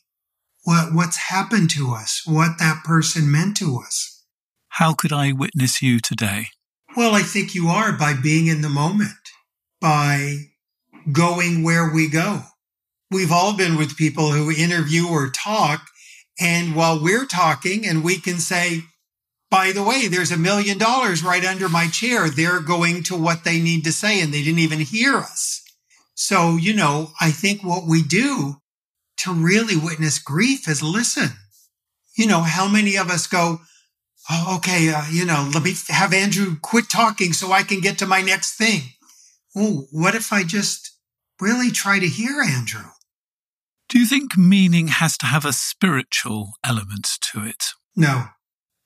what, 0.65 0.93
what's 0.93 1.29
happened 1.29 1.71
to 1.71 1.93
us, 1.93 2.23
what 2.27 2.59
that 2.59 2.83
person 2.85 3.31
meant 3.31 3.57
to 3.59 3.81
us. 3.85 4.25
How 4.69 4.95
could 4.95 5.13
I 5.13 5.33
witness 5.33 5.81
you 5.81 6.01
today? 6.01 6.47
Well, 6.97 7.15
I 7.15 7.23
think 7.23 7.55
you 7.55 7.69
are 7.69 7.93
by 7.93 8.15
being 8.15 8.49
in 8.49 8.63
the 8.63 8.69
moment, 8.69 9.13
by 9.81 10.37
going 11.11 11.63
where 11.63 11.93
we 11.93 12.09
go. 12.09 12.43
We've 13.11 13.33
all 13.33 13.57
been 13.57 13.77
with 13.77 13.97
people 13.97 14.33
who 14.33 14.51
interview 14.51 15.07
or 15.07 15.31
talk. 15.31 15.87
And 16.41 16.75
while 16.75 17.03
we're 17.03 17.27
talking 17.27 17.87
and 17.87 18.03
we 18.03 18.19
can 18.19 18.39
say, 18.39 18.83
by 19.53 19.71
the 19.71 19.85
way, 19.85 20.09
there's 20.09 20.33
a 20.33 20.37
million 20.37 20.79
dollars 20.79 21.23
right 21.23 21.45
under 21.45 21.69
my 21.69 21.87
chair. 21.87 22.29
They're 22.29 22.61
going 22.61 23.05
to 23.05 23.17
what 23.17 23.45
they 23.45 23.61
need 23.61 23.85
to 23.85 23.93
say 23.93 24.21
and 24.21 24.33
they 24.33 24.43
didn't 24.43 24.59
even 24.59 24.81
hear 24.81 25.17
us. 25.17 25.63
So, 26.15 26.57
you 26.57 26.75
know, 26.75 27.13
I 27.21 27.31
think 27.31 27.63
what 27.63 27.87
we 27.87 28.03
do 28.03 28.57
to 29.19 29.33
really 29.33 29.77
witness 29.77 30.19
grief 30.19 30.67
is 30.67 30.83
listen. 30.83 31.37
You 32.17 32.27
know, 32.27 32.41
how 32.41 32.67
many 32.67 32.97
of 32.97 33.11
us 33.11 33.27
go, 33.27 33.61
Oh, 34.31 34.55
okay. 34.57 34.89
Uh, 34.89 35.05
you 35.11 35.27
know, 35.27 35.51
let 35.53 35.65
me 35.65 35.75
have 35.89 36.15
Andrew 36.15 36.57
quit 36.63 36.89
talking 36.89 37.33
so 37.33 37.53
I 37.53 37.65
can 37.65 37.81
get 37.81 37.99
to 37.99 38.07
my 38.07 38.23
next 38.23 38.57
thing. 38.57 38.81
Oh, 39.57 39.87
what 39.91 40.15
if 40.15 40.33
I 40.33 40.45
just 40.45 40.93
really 41.43 41.73
try 41.73 41.99
to 41.99 42.07
hear 42.07 42.41
Andrew. 42.41 42.91
Do 43.89 43.99
you 43.99 44.07
think 44.07 44.39
meaning 44.39 44.89
has 44.89 45.19
to 45.19 45.27
have 45.27 45.45
a 45.45 45.53
spiritual 45.53 46.53
element 46.65 47.19
to 47.33 47.45
it? 47.45 47.75
No. 47.97 48.27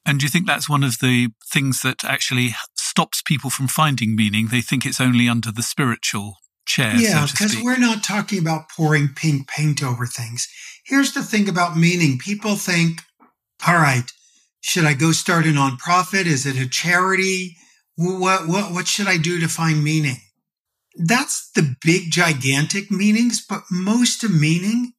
And 0.07 0.21
do 0.21 0.25
you 0.25 0.31
think 0.31 0.47
that's 0.47 0.69
one 0.69 0.85
of 0.85 1.01
the 1.01 1.31
things 1.53 1.83
that 1.83 2.05
actually 2.05 2.55
stops 2.77 3.23
people 3.23 3.51
from 3.51 3.67
finding 3.67 4.15
meaning? 4.15 4.47
They 4.47 4.61
think 4.61 4.87
it's 4.87 5.01
only 5.01 5.29
under 5.29 5.51
the 5.51 5.65
spiritual 5.65 6.37
chair. 6.65 6.95
Yeah, 6.95 7.27
because 7.29 7.55
so 7.55 7.65
we're 7.65 7.77
not 7.79 8.05
talking 8.05 8.39
about 8.39 8.71
pouring 8.71 9.09
pink 9.09 9.49
paint 9.49 9.83
over 9.83 10.07
things. 10.07 10.49
Here's 10.85 11.13
the 11.13 11.25
thing 11.25 11.49
about 11.49 11.77
meaning 11.77 12.19
people 12.19 12.55
think, 12.55 13.03
all 13.67 13.75
right, 13.75 14.11
should 14.61 14.85
I 14.85 14.95
go 14.95 15.11
start 15.11 15.45
a 15.45 15.49
nonprofit? 15.49 16.27
Is 16.27 16.47
it 16.47 16.57
a 16.57 16.69
charity? 16.69 17.57
What, 17.97 18.47
what, 18.47 18.73
what 18.73 18.87
should 18.87 19.09
I 19.09 19.17
do 19.17 19.41
to 19.41 19.49
find 19.49 19.83
meaning? 19.83 20.19
That's 20.97 21.51
the 21.55 21.75
big, 21.85 22.11
gigantic 22.11 22.91
meanings, 22.91 23.45
but 23.45 23.63
most 23.71 24.23
of 24.23 24.31
meaning 24.31 24.93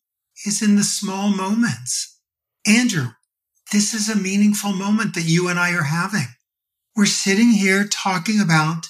is 0.45 0.62
in 0.62 0.76
the 0.76 0.84
small 0.84 1.30
moments. 1.30 2.20
Andrew, 2.66 3.10
this 3.72 3.93
is 3.93 4.09
a 4.09 4.15
meaningful 4.15 4.72
moment 4.72 5.13
that 5.15 5.26
you 5.26 5.49
and 5.49 5.59
I 5.59 5.74
are 5.74 5.84
having. 5.84 6.28
We're 6.95 7.05
sitting 7.05 7.51
here 7.51 7.86
talking 7.86 8.39
about 8.39 8.88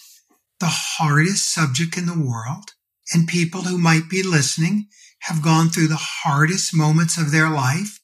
the 0.60 0.68
hardest 0.70 1.52
subject 1.52 1.98
in 1.98 2.06
the 2.06 2.20
world, 2.20 2.72
and 3.14 3.28
people 3.28 3.64
who 3.64 3.78
might 3.78 4.10
be 4.10 4.24
listening 4.24 4.88
have 5.22 5.42
gone 5.42 5.70
through 5.70 5.88
the 5.88 5.96
hardest 5.96 6.76
moments 6.76 7.18
of 7.18 7.32
their 7.32 7.50
life. 7.50 8.00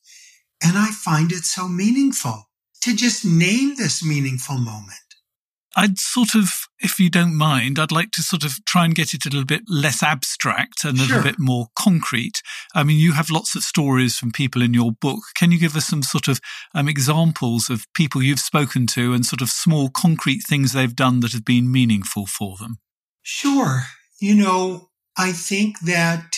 And 0.64 0.78
I 0.78 0.88
find 0.88 1.32
it 1.32 1.44
so 1.44 1.68
meaningful 1.68 2.50
to 2.82 2.96
just 2.96 3.24
name 3.24 3.76
this 3.76 4.04
meaningful 4.04 4.58
moment. 4.58 5.03
I'd 5.76 5.98
sort 5.98 6.36
of, 6.36 6.68
if 6.80 7.00
you 7.00 7.10
don't 7.10 7.36
mind, 7.36 7.80
I'd 7.80 7.92
like 7.92 8.12
to 8.12 8.22
sort 8.22 8.44
of 8.44 8.64
try 8.66 8.86
and 8.86 8.94
get 8.94 9.14
it 9.14 9.26
a 9.26 9.30
little 9.30 9.46
bit 9.46 9.64
less 9.68 10.04
abstract 10.04 10.84
and 10.84 10.98
a 11.00 11.06
Sure. 11.06 11.18
little 11.18 11.32
bit 11.32 11.40
more 11.40 11.68
concrete. 11.76 12.42
I 12.76 12.84
mean, 12.84 13.00
you 13.00 13.14
have 13.14 13.30
lots 13.32 13.56
of 13.56 13.64
stories 13.64 14.18
from 14.18 14.32
people 14.32 14.62
in 14.62 14.74
your 14.74 14.92
book. 14.92 15.20
Can 15.36 15.52
you 15.52 15.58
give 15.60 15.76
us 15.76 15.88
some 15.88 16.04
sort 16.04 16.28
of 16.28 16.40
um, 16.76 16.88
examples 16.88 17.70
of 17.70 17.86
people 17.94 18.22
you've 18.22 18.40
spoken 18.40 18.86
to 18.88 19.14
and 19.14 19.26
sort 19.26 19.42
of 19.42 19.50
small 19.50 19.90
concrete 19.90 20.42
things 20.48 20.74
they've 20.74 20.96
done 20.96 21.22
that 21.22 21.32
have 21.34 21.46
been 21.46 21.72
meaningful 21.72 22.26
for 22.28 22.56
them? 22.58 22.78
Sure. 23.24 23.84
You 24.20 24.36
know, 24.36 24.90
I 25.18 25.32
think 25.32 25.80
that 25.82 26.36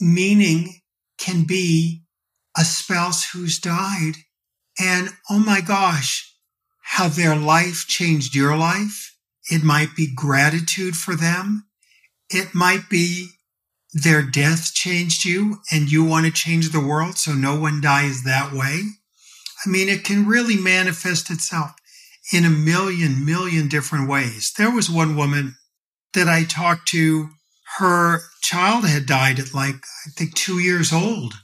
meaning 0.00 0.80
can 1.18 1.44
be 1.44 2.02
a 2.56 2.64
spouse 2.64 3.30
who's 3.30 3.58
died 3.58 4.14
and 4.78 5.08
oh 5.30 5.38
my 5.38 5.60
gosh, 5.60 6.33
how 6.94 7.08
their 7.08 7.34
life 7.34 7.86
changed 7.88 8.36
your 8.36 8.56
life. 8.56 9.16
It 9.50 9.64
might 9.64 9.96
be 9.96 10.14
gratitude 10.14 10.94
for 10.94 11.16
them. 11.16 11.66
It 12.30 12.54
might 12.54 12.88
be 12.88 13.30
their 13.92 14.22
death 14.22 14.72
changed 14.72 15.24
you 15.24 15.58
and 15.72 15.90
you 15.90 16.04
want 16.04 16.26
to 16.26 16.32
change 16.32 16.70
the 16.70 16.78
world 16.78 17.18
so 17.18 17.32
no 17.32 17.58
one 17.58 17.80
dies 17.80 18.22
that 18.22 18.52
way. 18.52 18.82
I 19.66 19.68
mean, 19.68 19.88
it 19.88 20.04
can 20.04 20.28
really 20.28 20.56
manifest 20.56 21.32
itself 21.32 21.72
in 22.32 22.44
a 22.44 22.50
million, 22.50 23.26
million 23.26 23.66
different 23.66 24.08
ways. 24.08 24.52
There 24.56 24.70
was 24.70 24.88
one 24.88 25.16
woman 25.16 25.56
that 26.12 26.28
I 26.28 26.44
talked 26.44 26.86
to, 26.90 27.30
her 27.78 28.20
child 28.40 28.86
had 28.86 29.06
died 29.06 29.40
at 29.40 29.52
like, 29.52 29.74
I 30.06 30.10
think, 30.16 30.34
two 30.34 30.60
years 30.60 30.92
old. 30.92 31.34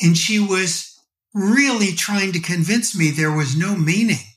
And 0.00 0.16
she 0.16 0.38
was 0.38 0.96
really 1.34 1.94
trying 1.94 2.30
to 2.30 2.38
convince 2.38 2.96
me 2.96 3.10
there 3.10 3.34
was 3.34 3.56
no 3.56 3.74
meaning. 3.74 4.27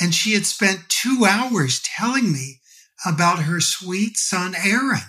And 0.00 0.14
she 0.14 0.32
had 0.34 0.46
spent 0.46 0.88
two 0.88 1.24
hours 1.28 1.80
telling 1.80 2.32
me 2.32 2.60
about 3.06 3.40
her 3.40 3.60
sweet 3.60 4.16
son, 4.16 4.54
Aaron. 4.54 5.00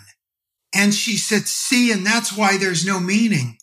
And 0.74 0.94
she 0.94 1.18
said, 1.18 1.48
See, 1.48 1.92
and 1.92 2.06
that's 2.06 2.36
why 2.36 2.58
there's 2.58 2.86
no 2.86 3.00
meaning. 3.00 3.58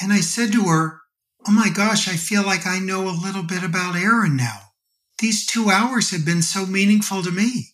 And 0.00 0.12
I 0.12 0.20
said 0.20 0.52
to 0.52 0.64
her, 0.64 1.00
Oh 1.46 1.52
my 1.52 1.70
gosh, 1.70 2.08
I 2.08 2.16
feel 2.16 2.44
like 2.44 2.66
I 2.66 2.78
know 2.78 3.08
a 3.08 3.22
little 3.22 3.42
bit 3.42 3.64
about 3.64 3.96
Aaron 3.96 4.36
now. 4.36 4.72
These 5.18 5.46
two 5.46 5.70
hours 5.70 6.10
have 6.10 6.24
been 6.24 6.42
so 6.42 6.66
meaningful 6.66 7.22
to 7.22 7.30
me. 7.30 7.70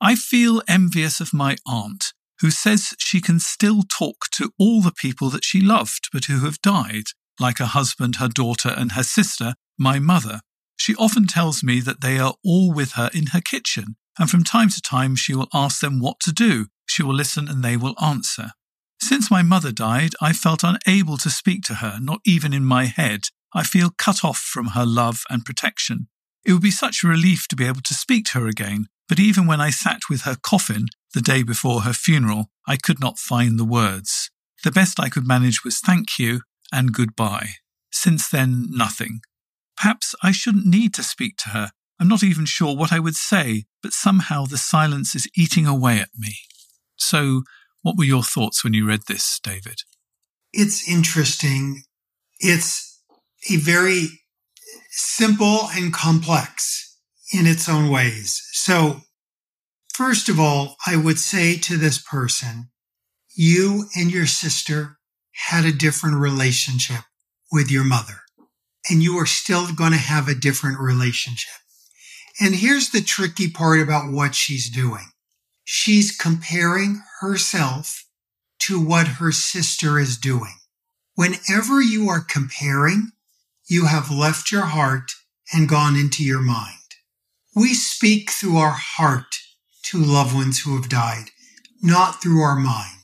I 0.06 0.16
feel 0.16 0.62
envious 0.68 1.22
of 1.22 1.34
my 1.34 1.56
aunt, 1.66 2.12
who 2.42 2.52
says 2.52 2.94
she 3.00 3.22
can 3.22 3.40
still 3.40 3.84
talk 3.84 4.26
to 4.34 4.52
all 4.60 4.82
the 4.82 4.92
people 4.92 5.30
that 5.30 5.46
she 5.46 5.62
loved 5.62 6.10
but 6.12 6.26
who 6.26 6.42
have 6.42 6.62
died, 6.62 7.06
like 7.40 7.60
her 7.60 7.66
husband, 7.66 8.18
her 8.18 8.28
daughter, 8.28 8.68
and 8.68 8.92
her 8.92 9.04
sister, 9.04 9.56
my 9.80 10.00
mother. 10.00 10.42
She 10.76 10.94
often 10.96 11.26
tells 11.26 11.64
me 11.64 11.80
that 11.80 12.02
they 12.02 12.20
are 12.20 12.34
all 12.44 12.74
with 12.74 12.92
her 12.94 13.12
in 13.14 13.28
her 13.28 13.40
kitchen, 13.40 13.96
and 14.20 14.30
from 14.30 14.44
time 14.44 14.68
to 14.72 14.82
time 14.82 15.16
she 15.16 15.34
will 15.34 15.48
ask 15.54 15.80
them 15.80 16.02
what 16.02 16.20
to 16.24 16.34
do. 16.34 16.66
She 16.86 17.02
will 17.02 17.16
listen 17.16 17.48
and 17.48 17.64
they 17.64 17.78
will 17.78 17.96
answer. 18.04 18.52
Since 19.02 19.32
my 19.32 19.42
mother 19.42 19.72
died, 19.72 20.16
I 20.20 20.34
felt 20.34 20.66
unable 20.66 21.16
to 21.16 21.30
speak 21.30 21.64
to 21.64 21.76
her, 21.76 21.98
not 22.02 22.20
even 22.26 22.54
in 22.54 22.66
my 22.66 22.86
head. 22.88 23.22
I 23.54 23.64
feel 23.64 23.90
cut 23.98 24.26
off 24.26 24.40
from 24.40 24.68
her 24.76 24.86
love 24.86 25.24
and 25.30 25.46
protection. 25.46 26.10
It 26.46 26.52
would 26.52 26.62
be 26.62 26.72
such 26.72 27.04
a 27.04 27.08
relief 27.08 27.48
to 27.48 27.56
be 27.56 27.66
able 27.66 27.82
to 27.84 27.94
speak 27.94 28.26
to 28.26 28.40
her 28.40 28.48
again, 28.48 28.88
but 29.14 29.20
even 29.20 29.46
when 29.46 29.62
I 29.62 29.70
sat 29.70 30.10
with 30.10 30.22
her 30.22 30.36
coffin 30.42 30.88
the 31.14 31.22
day 31.22 31.44
before 31.44 31.82
her 31.82 31.94
funeral, 31.94 32.50
I 32.68 32.78
could 32.78 33.00
not 33.00 33.20
find 33.20 33.60
the 33.60 33.64
words. 33.64 34.32
The 34.64 34.72
best 34.72 35.00
I 35.00 35.10
could 35.10 35.28
manage 35.28 35.64
was 35.64 35.78
thank 35.78 36.18
you 36.18 36.42
and 36.72 36.92
goodbye. 36.92 37.50
Since 37.92 38.28
then, 38.28 38.70
nothing. 38.72 39.20
Perhaps 39.78 40.16
I 40.24 40.32
shouldn't 40.32 40.66
need 40.66 40.96
to 40.96 41.04
speak 41.04 41.38
to 41.44 41.50
her. 41.50 41.70
I'm 42.00 42.08
not 42.08 42.24
even 42.24 42.46
sure 42.46 42.76
what 42.76 42.92
I 42.92 42.98
would 42.98 43.14
say, 43.14 43.66
but 43.84 43.94
somehow 43.94 44.46
the 44.46 44.58
silence 44.58 45.14
is 45.14 45.30
eating 45.38 45.68
away 45.68 46.00
at 46.00 46.10
me. 46.18 46.34
So, 46.96 47.44
what 47.84 47.96
were 47.96 48.06
your 48.06 48.24
thoughts 48.24 48.64
when 48.64 48.74
you 48.74 48.88
read 48.88 49.02
this, 49.08 49.40
David? 49.44 49.82
It's 50.54 50.90
interesting. 50.90 51.84
It's 52.40 53.00
a 53.48 53.58
very 53.58 54.08
simple 54.90 55.70
and 55.76 55.94
complex 55.94 56.83
in 57.32 57.48
its 57.48 57.70
own 57.70 57.90
ways. 57.90 58.42
So, 58.52 59.02
first 59.94 60.30
of 60.30 60.40
all, 60.40 60.76
I 60.86 60.96
would 60.96 61.20
say 61.20 61.58
to 61.58 61.78
this 61.78 62.02
person, 62.02 62.70
you 63.36 63.86
and 63.96 64.12
your 64.12 64.26
sister 64.26 64.98
had 65.50 65.66
a 65.66 65.72
different 65.72 66.18
relationship 66.18 67.02
with 67.52 67.72
your 67.72 67.84
mother, 67.84 68.22
and 68.90 69.02
you 69.02 69.18
are 69.18 69.26
still 69.26 69.74
going 69.74 69.92
to 69.92 69.98
have 69.98 70.28
a 70.28 70.36
different 70.36 70.80
relationship. 70.80 71.54
And 72.40 72.56
here's 72.56 72.90
the 72.90 73.02
tricky 73.02 73.50
part 73.50 73.80
about 73.80 74.12
what 74.12 74.36
she's 74.36 74.70
doing. 74.70 75.12
She's 75.64 76.16
comparing 76.16 77.02
herself 77.22 78.06
to 78.60 78.84
what 78.84 79.08
her 79.08 79.32
sister 79.32 80.00
is 80.00 80.18
doing. 80.18 80.56
Whenever 81.16 81.82
you 81.82 82.10
are 82.10 82.22
comparing, 82.22 83.12
you 83.70 83.86
have 83.86 84.12
left 84.12 84.52
your 84.52 84.66
heart 84.66 85.12
and 85.54 85.70
gone 85.70 85.96
into 85.96 86.24
your 86.24 86.42
mind. 86.42 86.83
We 87.56 87.74
speak 87.74 88.32
through 88.32 88.58
our 88.58 88.76
heart 88.78 89.36
to 89.86 89.98
loved 89.98 90.34
ones 90.34 90.62
who 90.62 90.76
have 90.76 90.90
died, 90.90 91.26
not 91.82 92.22
through 92.22 92.42
our 92.42 92.56
mind. 92.56 93.02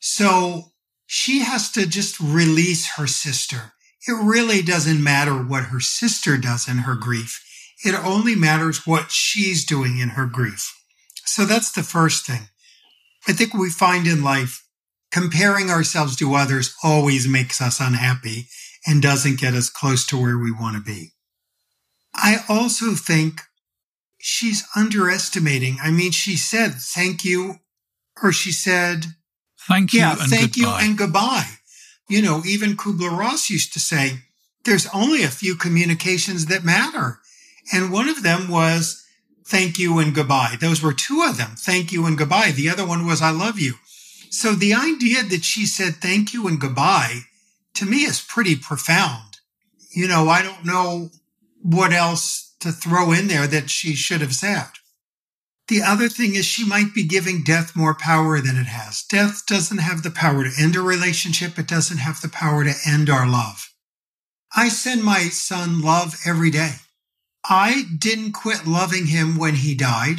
So 0.00 0.72
she 1.06 1.40
has 1.40 1.70
to 1.72 1.86
just 1.86 2.18
release 2.18 2.94
her 2.96 3.06
sister. 3.06 3.72
It 4.06 4.12
really 4.12 4.62
doesn't 4.62 5.02
matter 5.02 5.34
what 5.34 5.64
her 5.64 5.80
sister 5.80 6.36
does 6.36 6.68
in 6.68 6.78
her 6.78 6.94
grief. 6.94 7.42
It 7.84 7.94
only 7.94 8.34
matters 8.34 8.86
what 8.86 9.10
she's 9.10 9.64
doing 9.64 9.98
in 9.98 10.10
her 10.10 10.26
grief. 10.26 10.74
So 11.24 11.44
that's 11.44 11.72
the 11.72 11.82
first 11.82 12.26
thing. 12.26 12.48
I 13.26 13.32
think 13.32 13.54
we 13.54 13.70
find 13.70 14.06
in 14.06 14.22
life 14.22 14.64
comparing 15.10 15.70
ourselves 15.70 16.16
to 16.16 16.34
others 16.34 16.74
always 16.82 17.28
makes 17.28 17.60
us 17.60 17.80
unhappy 17.80 18.48
and 18.86 19.00
doesn't 19.00 19.40
get 19.40 19.54
us 19.54 19.70
close 19.70 20.04
to 20.06 20.20
where 20.20 20.38
we 20.38 20.50
want 20.52 20.76
to 20.76 20.82
be. 20.82 21.12
I 22.14 22.38
also 22.48 22.92
think 22.92 23.40
she's 24.26 24.66
underestimating. 24.74 25.76
I 25.82 25.90
mean, 25.90 26.10
she 26.10 26.38
said 26.38 26.72
thank 26.76 27.26
you, 27.26 27.56
or 28.22 28.32
she 28.32 28.52
said, 28.52 29.04
Thank 29.68 29.92
you 29.92 30.00
yeah, 30.00 30.12
and 30.12 30.30
thank 30.30 30.54
goodbye. 30.54 30.80
you 30.80 30.86
and 30.88 30.98
goodbye. 30.98 31.50
You 32.08 32.22
know, 32.22 32.42
even 32.46 32.76
Kubler 32.76 33.16
Ross 33.16 33.50
used 33.50 33.74
to 33.74 33.80
say, 33.80 34.20
there's 34.64 34.88
only 34.94 35.22
a 35.22 35.28
few 35.28 35.56
communications 35.56 36.46
that 36.46 36.64
matter. 36.64 37.18
And 37.72 37.92
one 37.92 38.08
of 38.08 38.22
them 38.22 38.48
was 38.48 39.04
thank 39.46 39.78
you 39.78 39.98
and 39.98 40.14
goodbye. 40.14 40.56
Those 40.58 40.82
were 40.82 40.94
two 40.94 41.22
of 41.28 41.36
them, 41.36 41.50
thank 41.58 41.92
you 41.92 42.06
and 42.06 42.16
goodbye. 42.16 42.52
The 42.52 42.70
other 42.70 42.86
one 42.86 43.06
was 43.06 43.20
I 43.20 43.30
love 43.30 43.58
you. 43.58 43.74
So 44.30 44.52
the 44.52 44.72
idea 44.72 45.22
that 45.22 45.44
she 45.44 45.66
said 45.66 45.96
thank 45.96 46.32
you 46.32 46.48
and 46.48 46.58
goodbye 46.58 47.20
to 47.74 47.84
me 47.84 48.04
is 48.04 48.22
pretty 48.22 48.56
profound. 48.56 49.38
You 49.94 50.08
know, 50.08 50.28
I 50.28 50.42
don't 50.42 50.64
know 50.64 51.10
what 51.60 51.92
else 51.92 52.43
to 52.64 52.72
throw 52.72 53.12
in 53.12 53.28
there 53.28 53.46
that 53.46 53.70
she 53.70 53.94
should 53.94 54.20
have 54.20 54.34
said. 54.34 54.66
The 55.68 55.82
other 55.82 56.08
thing 56.08 56.34
is 56.34 56.44
she 56.44 56.66
might 56.66 56.92
be 56.94 57.04
giving 57.04 57.42
death 57.42 57.74
more 57.74 57.94
power 57.94 58.40
than 58.40 58.56
it 58.56 58.66
has. 58.66 59.02
Death 59.02 59.46
doesn't 59.46 59.78
have 59.78 60.02
the 60.02 60.10
power 60.10 60.44
to 60.44 60.62
end 60.62 60.76
a 60.76 60.82
relationship. 60.82 61.58
It 61.58 61.68
doesn't 61.68 61.98
have 61.98 62.20
the 62.20 62.28
power 62.28 62.64
to 62.64 62.74
end 62.86 63.08
our 63.08 63.26
love. 63.26 63.70
I 64.54 64.68
send 64.68 65.02
my 65.02 65.20
son 65.20 65.80
love 65.80 66.16
every 66.26 66.50
day. 66.50 66.74
I 67.48 67.84
didn't 67.98 68.32
quit 68.32 68.66
loving 68.66 69.06
him 69.06 69.38
when 69.38 69.54
he 69.54 69.74
died. 69.74 70.18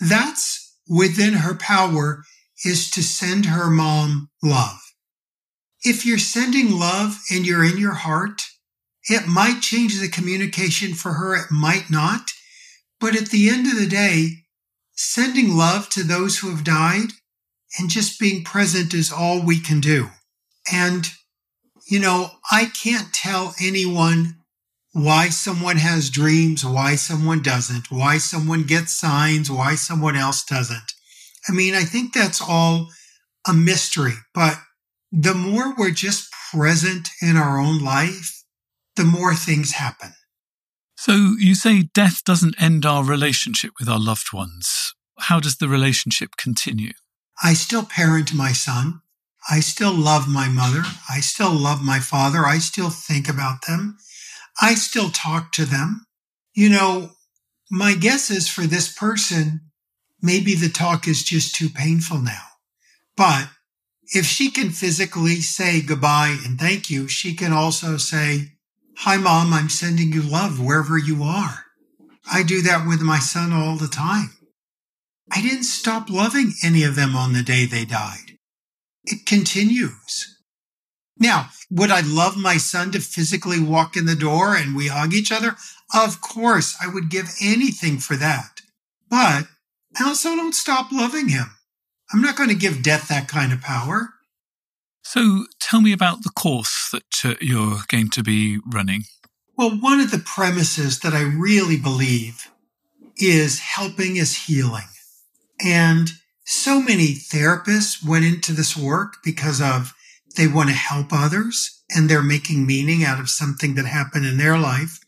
That's 0.00 0.76
within 0.88 1.34
her 1.34 1.54
power 1.54 2.24
is 2.64 2.90
to 2.92 3.02
send 3.02 3.46
her 3.46 3.70
mom 3.70 4.30
love. 4.42 4.80
If 5.84 6.06
you're 6.06 6.18
sending 6.18 6.78
love 6.78 7.20
and 7.30 7.46
you're 7.46 7.64
in 7.64 7.76
your 7.76 7.94
heart, 7.94 8.42
it 9.08 9.26
might 9.26 9.60
change 9.60 9.98
the 9.98 10.08
communication 10.08 10.94
for 10.94 11.14
her. 11.14 11.34
It 11.34 11.50
might 11.50 11.90
not. 11.90 12.30
But 13.00 13.16
at 13.16 13.30
the 13.30 13.48
end 13.48 13.66
of 13.66 13.78
the 13.78 13.88
day, 13.88 14.44
sending 14.94 15.56
love 15.56 15.88
to 15.90 16.02
those 16.02 16.38
who 16.38 16.50
have 16.50 16.64
died 16.64 17.10
and 17.78 17.90
just 17.90 18.20
being 18.20 18.44
present 18.44 18.94
is 18.94 19.12
all 19.12 19.44
we 19.44 19.58
can 19.58 19.80
do. 19.80 20.10
And, 20.70 21.10
you 21.90 21.98
know, 21.98 22.30
I 22.50 22.66
can't 22.66 23.12
tell 23.12 23.54
anyone 23.60 24.36
why 24.92 25.30
someone 25.30 25.78
has 25.78 26.10
dreams, 26.10 26.64
why 26.64 26.96
someone 26.96 27.42
doesn't, 27.42 27.90
why 27.90 28.18
someone 28.18 28.64
gets 28.64 28.92
signs, 28.92 29.50
why 29.50 29.74
someone 29.74 30.16
else 30.16 30.44
doesn't. 30.44 30.92
I 31.48 31.52
mean, 31.52 31.74
I 31.74 31.82
think 31.82 32.12
that's 32.12 32.40
all 32.40 32.88
a 33.48 33.52
mystery, 33.52 34.14
but 34.34 34.58
the 35.10 35.34
more 35.34 35.74
we're 35.76 35.90
just 35.90 36.30
present 36.52 37.08
in 37.20 37.36
our 37.36 37.58
own 37.58 37.82
life, 37.82 38.41
the 38.96 39.04
more 39.04 39.34
things 39.34 39.72
happen. 39.72 40.12
So 40.96 41.34
you 41.38 41.54
say 41.54 41.82
death 41.82 42.22
doesn't 42.24 42.60
end 42.62 42.86
our 42.86 43.02
relationship 43.04 43.72
with 43.78 43.88
our 43.88 43.98
loved 43.98 44.32
ones. 44.32 44.94
How 45.18 45.40
does 45.40 45.56
the 45.56 45.68
relationship 45.68 46.36
continue? 46.36 46.92
I 47.42 47.54
still 47.54 47.84
parent 47.84 48.34
my 48.34 48.52
son. 48.52 49.00
I 49.50 49.60
still 49.60 49.92
love 49.92 50.28
my 50.28 50.48
mother. 50.48 50.82
I 51.10 51.20
still 51.20 51.52
love 51.52 51.82
my 51.82 51.98
father. 51.98 52.44
I 52.46 52.58
still 52.58 52.90
think 52.90 53.28
about 53.28 53.66
them. 53.66 53.96
I 54.60 54.74
still 54.74 55.10
talk 55.10 55.52
to 55.52 55.64
them. 55.64 56.06
You 56.54 56.68
know, 56.68 57.10
my 57.70 57.94
guess 57.94 58.30
is 58.30 58.48
for 58.48 58.62
this 58.62 58.92
person, 58.92 59.72
maybe 60.20 60.54
the 60.54 60.68
talk 60.68 61.08
is 61.08 61.24
just 61.24 61.54
too 61.54 61.68
painful 61.68 62.18
now. 62.18 62.44
But 63.16 63.48
if 64.14 64.26
she 64.26 64.50
can 64.50 64.70
physically 64.70 65.40
say 65.40 65.80
goodbye 65.80 66.36
and 66.44 66.60
thank 66.60 66.90
you, 66.90 67.08
she 67.08 67.34
can 67.34 67.52
also 67.52 67.96
say, 67.96 68.52
Hi, 68.98 69.16
mom, 69.16 69.52
I'm 69.52 69.68
sending 69.68 70.12
you 70.12 70.22
love 70.22 70.60
wherever 70.60 70.96
you 70.96 71.22
are. 71.22 71.64
I 72.30 72.42
do 72.42 72.62
that 72.62 72.86
with 72.86 73.00
my 73.00 73.18
son 73.18 73.52
all 73.52 73.76
the 73.76 73.88
time. 73.88 74.30
I 75.30 75.40
didn't 75.40 75.64
stop 75.64 76.08
loving 76.08 76.52
any 76.62 76.84
of 76.84 76.94
them 76.94 77.16
on 77.16 77.32
the 77.32 77.42
day 77.42 77.64
they 77.64 77.84
died. 77.84 78.38
It 79.04 79.26
continues. 79.26 80.38
Now, 81.18 81.48
would 81.70 81.90
I 81.90 82.00
love 82.00 82.36
my 82.36 82.58
son 82.58 82.92
to 82.92 83.00
physically 83.00 83.58
walk 83.58 83.96
in 83.96 84.06
the 84.06 84.14
door 84.14 84.54
and 84.54 84.76
we 84.76 84.88
hug 84.88 85.14
each 85.14 85.32
other? 85.32 85.56
Of 85.94 86.20
course, 86.20 86.76
I 86.82 86.86
would 86.86 87.10
give 87.10 87.34
anything 87.40 87.98
for 87.98 88.16
that. 88.16 88.60
But 89.08 89.46
I 89.98 90.04
also 90.04 90.36
don't 90.36 90.54
stop 90.54 90.92
loving 90.92 91.28
him. 91.28 91.46
I'm 92.12 92.20
not 92.20 92.36
going 92.36 92.50
to 92.50 92.54
give 92.54 92.82
death 92.82 93.08
that 93.08 93.26
kind 93.28 93.52
of 93.52 93.60
power. 93.60 94.10
So 95.02 95.46
tell 95.60 95.80
me 95.80 95.92
about 95.92 96.22
the 96.22 96.30
course 96.30 96.90
that 96.92 97.24
uh, 97.24 97.34
you're 97.40 97.80
going 97.88 98.10
to 98.10 98.22
be 98.22 98.58
running. 98.66 99.02
Well, 99.56 99.70
one 99.70 100.00
of 100.00 100.10
the 100.10 100.22
premises 100.24 101.00
that 101.00 101.12
I 101.12 101.22
really 101.22 101.76
believe 101.76 102.48
is 103.16 103.58
helping 103.58 104.16
is 104.16 104.46
healing. 104.46 104.88
And 105.64 106.10
so 106.44 106.80
many 106.80 107.14
therapists 107.14 108.06
went 108.06 108.24
into 108.24 108.52
this 108.52 108.76
work 108.76 109.18
because 109.24 109.60
of 109.60 109.92
they 110.36 110.48
want 110.48 110.70
to 110.70 110.74
help 110.74 111.08
others 111.12 111.82
and 111.90 112.08
they're 112.08 112.22
making 112.22 112.66
meaning 112.66 113.04
out 113.04 113.20
of 113.20 113.28
something 113.28 113.74
that 113.74 113.84
happened 113.84 114.24
in 114.24 114.38
their 114.38 114.58
life. 114.58 114.98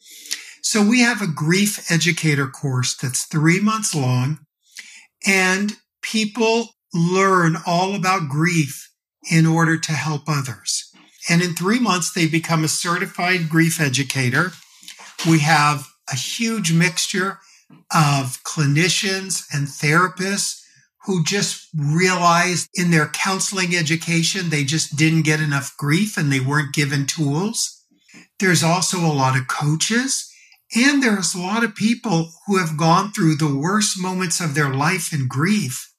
So 0.63 0.87
we 0.87 1.01
have 1.01 1.23
a 1.23 1.27
grief 1.27 1.91
educator 1.91 2.47
course 2.47 2.95
that's 2.95 3.25
three 3.25 3.61
months 3.61 3.95
long 3.95 4.41
and 5.27 5.77
people 6.03 6.71
learn 6.93 7.57
all 7.67 7.95
about 7.95 8.29
grief 8.29 8.91
in 9.31 9.47
order 9.47 9.79
to 9.79 9.93
help 9.93 10.23
others. 10.29 10.91
And 11.29 11.43
in 11.43 11.55
three 11.55 11.79
months, 11.79 12.13
they 12.13 12.27
become 12.27 12.65
a 12.65 12.69
certified 12.69 13.49
grief 13.49 13.81
educator. 13.81 14.53
We 15.27 15.41
have 15.41 15.87
a 16.13 16.17
huge 16.17 16.73
mixture 16.73 17.39
of 17.95 18.43
clinicians 18.45 19.45
and 19.53 19.67
therapists 19.67 20.61
who 21.07 21.25
just 21.25 21.69
realized 21.75 22.69
in 22.75 22.91
their 22.91 23.09
counseling 23.09 23.75
education, 23.75 24.49
they 24.49 24.65
just 24.65 24.97
didn't 24.97 25.23
get 25.23 25.41
enough 25.41 25.77
grief 25.77 26.17
and 26.17 26.33
they 26.33 26.41
weren't 26.41 26.75
given 26.75 27.07
tools. 27.07 27.83
There's 28.39 28.63
also 28.63 28.99
a 28.99 29.13
lot 29.13 29.39
of 29.39 29.49
coaches 29.49 30.31
and 30.75 31.03
there's 31.03 31.35
a 31.35 31.41
lot 31.41 31.63
of 31.63 31.75
people 31.75 32.31
who 32.47 32.57
have 32.57 32.77
gone 32.77 33.13
through 33.13 33.37
the 33.37 33.55
worst 33.55 34.01
moments 34.01 34.41
of 34.41 34.55
their 34.55 34.73
life 34.75 35.13
in 35.13 35.29
grief 35.29 35.93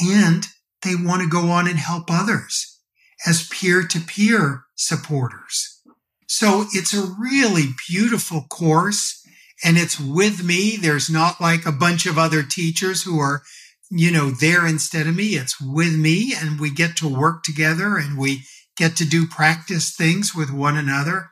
and 0.00 0.46
they 0.82 0.94
want 0.94 1.22
to 1.22 1.28
go 1.28 1.50
on 1.50 1.68
and 1.68 1.78
help 1.78 2.04
others 2.08 2.78
as 3.26 3.48
peer 3.48 3.82
to 3.86 4.00
peer 4.00 4.64
supporters. 4.74 5.82
So 6.26 6.66
it's 6.72 6.94
a 6.94 7.14
really 7.18 7.68
beautiful 7.88 8.46
course 8.48 9.20
and 9.62 9.76
it's 9.76 10.00
with 10.00 10.42
me. 10.42 10.76
There's 10.76 11.10
not 11.10 11.40
like 11.40 11.66
a 11.66 11.72
bunch 11.72 12.06
of 12.06 12.16
other 12.16 12.42
teachers 12.42 13.02
who 13.02 13.18
are, 13.18 13.42
you 13.90 14.10
know, 14.10 14.30
there 14.30 14.66
instead 14.66 15.06
of 15.06 15.16
me. 15.16 15.30
It's 15.30 15.60
with 15.60 15.94
me 15.94 16.32
and 16.34 16.58
we 16.58 16.72
get 16.72 16.96
to 16.98 17.08
work 17.08 17.42
together 17.42 17.96
and 17.96 18.16
we 18.16 18.44
get 18.76 18.96
to 18.96 19.04
do 19.04 19.26
practice 19.26 19.94
things 19.94 20.34
with 20.34 20.50
one 20.50 20.76
another. 20.76 21.30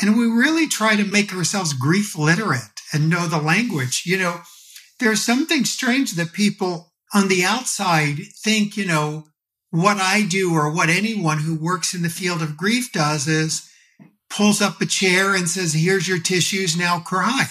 And 0.00 0.16
we 0.16 0.26
really 0.26 0.68
try 0.68 0.94
to 0.94 1.04
make 1.04 1.34
ourselves 1.34 1.72
grief 1.72 2.16
literate 2.16 2.82
and 2.92 3.08
know 3.08 3.26
the 3.26 3.40
language. 3.40 4.02
You 4.04 4.18
know, 4.18 4.40
there's 5.00 5.24
something 5.24 5.64
strange 5.64 6.12
that 6.12 6.32
people 6.32 6.92
on 7.16 7.28
the 7.28 7.44
outside 7.44 8.18
think, 8.44 8.76
you 8.76 8.84
know, 8.84 9.24
what 9.70 9.96
I 9.96 10.22
do 10.22 10.54
or 10.54 10.70
what 10.70 10.90
anyone 10.90 11.38
who 11.38 11.58
works 11.58 11.94
in 11.94 12.02
the 12.02 12.10
field 12.10 12.42
of 12.42 12.58
grief 12.58 12.92
does 12.92 13.26
is 13.26 13.70
pulls 14.28 14.60
up 14.60 14.82
a 14.82 14.86
chair 14.86 15.34
and 15.34 15.48
says, 15.48 15.72
here's 15.72 16.06
your 16.06 16.20
tissues, 16.20 16.76
now 16.76 17.00
cry. 17.00 17.46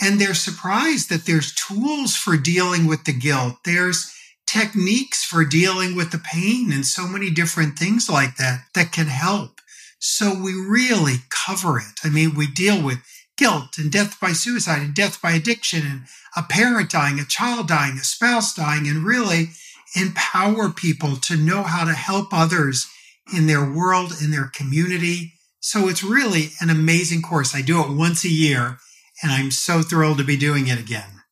And 0.00 0.20
they're 0.20 0.34
surprised 0.34 1.10
that 1.10 1.26
there's 1.26 1.52
tools 1.52 2.14
for 2.14 2.36
dealing 2.36 2.86
with 2.86 3.04
the 3.04 3.12
guilt. 3.12 3.56
There's 3.64 4.14
techniques 4.46 5.24
for 5.24 5.44
dealing 5.44 5.96
with 5.96 6.12
the 6.12 6.22
pain 6.32 6.72
and 6.72 6.86
so 6.86 7.08
many 7.08 7.28
different 7.28 7.76
things 7.76 8.08
like 8.08 8.36
that 8.36 8.66
that 8.74 8.92
can 8.92 9.08
help. 9.08 9.60
So 9.98 10.32
we 10.32 10.52
really 10.52 11.16
cover 11.28 11.78
it. 11.78 11.98
I 12.04 12.08
mean, 12.08 12.36
we 12.36 12.46
deal 12.46 12.80
with 12.80 12.98
guilt 13.36 13.78
and 13.78 13.90
death 13.90 14.18
by 14.20 14.32
suicide 14.32 14.82
and 14.82 14.94
death 14.94 15.20
by 15.20 15.32
addiction 15.32 15.86
and 15.86 16.02
a 16.36 16.42
parent 16.42 16.90
dying, 16.90 17.18
a 17.18 17.24
child 17.24 17.68
dying, 17.68 17.96
a 17.96 18.04
spouse 18.04 18.54
dying, 18.54 18.86
and 18.86 19.04
really 19.04 19.50
empower 19.94 20.70
people 20.70 21.16
to 21.16 21.36
know 21.36 21.62
how 21.62 21.84
to 21.84 21.92
help 21.92 22.28
others 22.32 22.88
in 23.34 23.46
their 23.46 23.70
world, 23.70 24.12
in 24.22 24.30
their 24.30 24.50
community. 24.54 25.32
So 25.60 25.88
it's 25.88 26.02
really 26.02 26.50
an 26.60 26.70
amazing 26.70 27.22
course. 27.22 27.54
I 27.54 27.62
do 27.62 27.80
it 27.82 27.90
once 27.90 28.24
a 28.24 28.28
year, 28.28 28.78
and 29.22 29.30
I'm 29.30 29.50
so 29.50 29.82
thrilled 29.82 30.18
to 30.18 30.24
be 30.24 30.36
doing 30.36 30.68
it 30.68 30.78
again. 30.78 31.22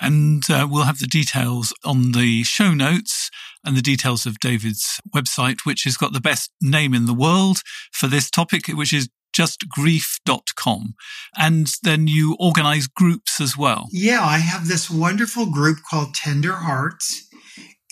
And 0.00 0.42
uh, 0.50 0.66
we'll 0.68 0.84
have 0.84 0.98
the 0.98 1.06
details 1.06 1.72
on 1.84 2.12
the 2.12 2.42
show 2.42 2.74
notes 2.74 3.30
and 3.64 3.76
the 3.76 3.82
details 3.82 4.26
of 4.26 4.38
David's 4.40 5.00
website, 5.14 5.60
which 5.64 5.84
has 5.84 5.96
got 5.96 6.12
the 6.12 6.20
best 6.20 6.50
name 6.60 6.92
in 6.94 7.06
the 7.06 7.14
world 7.14 7.58
for 7.92 8.06
this 8.06 8.30
topic, 8.30 8.66
which 8.68 8.92
is 8.92 9.08
just 9.36 9.68
grief.com. 9.68 10.94
And 11.36 11.68
then 11.82 12.06
you 12.06 12.36
organize 12.40 12.86
groups 12.86 13.40
as 13.40 13.56
well. 13.56 13.88
Yeah, 13.92 14.22
I 14.22 14.38
have 14.38 14.66
this 14.66 14.90
wonderful 14.90 15.46
group 15.46 15.78
called 15.88 16.14
Tender 16.14 16.54
Hearts. 16.54 17.22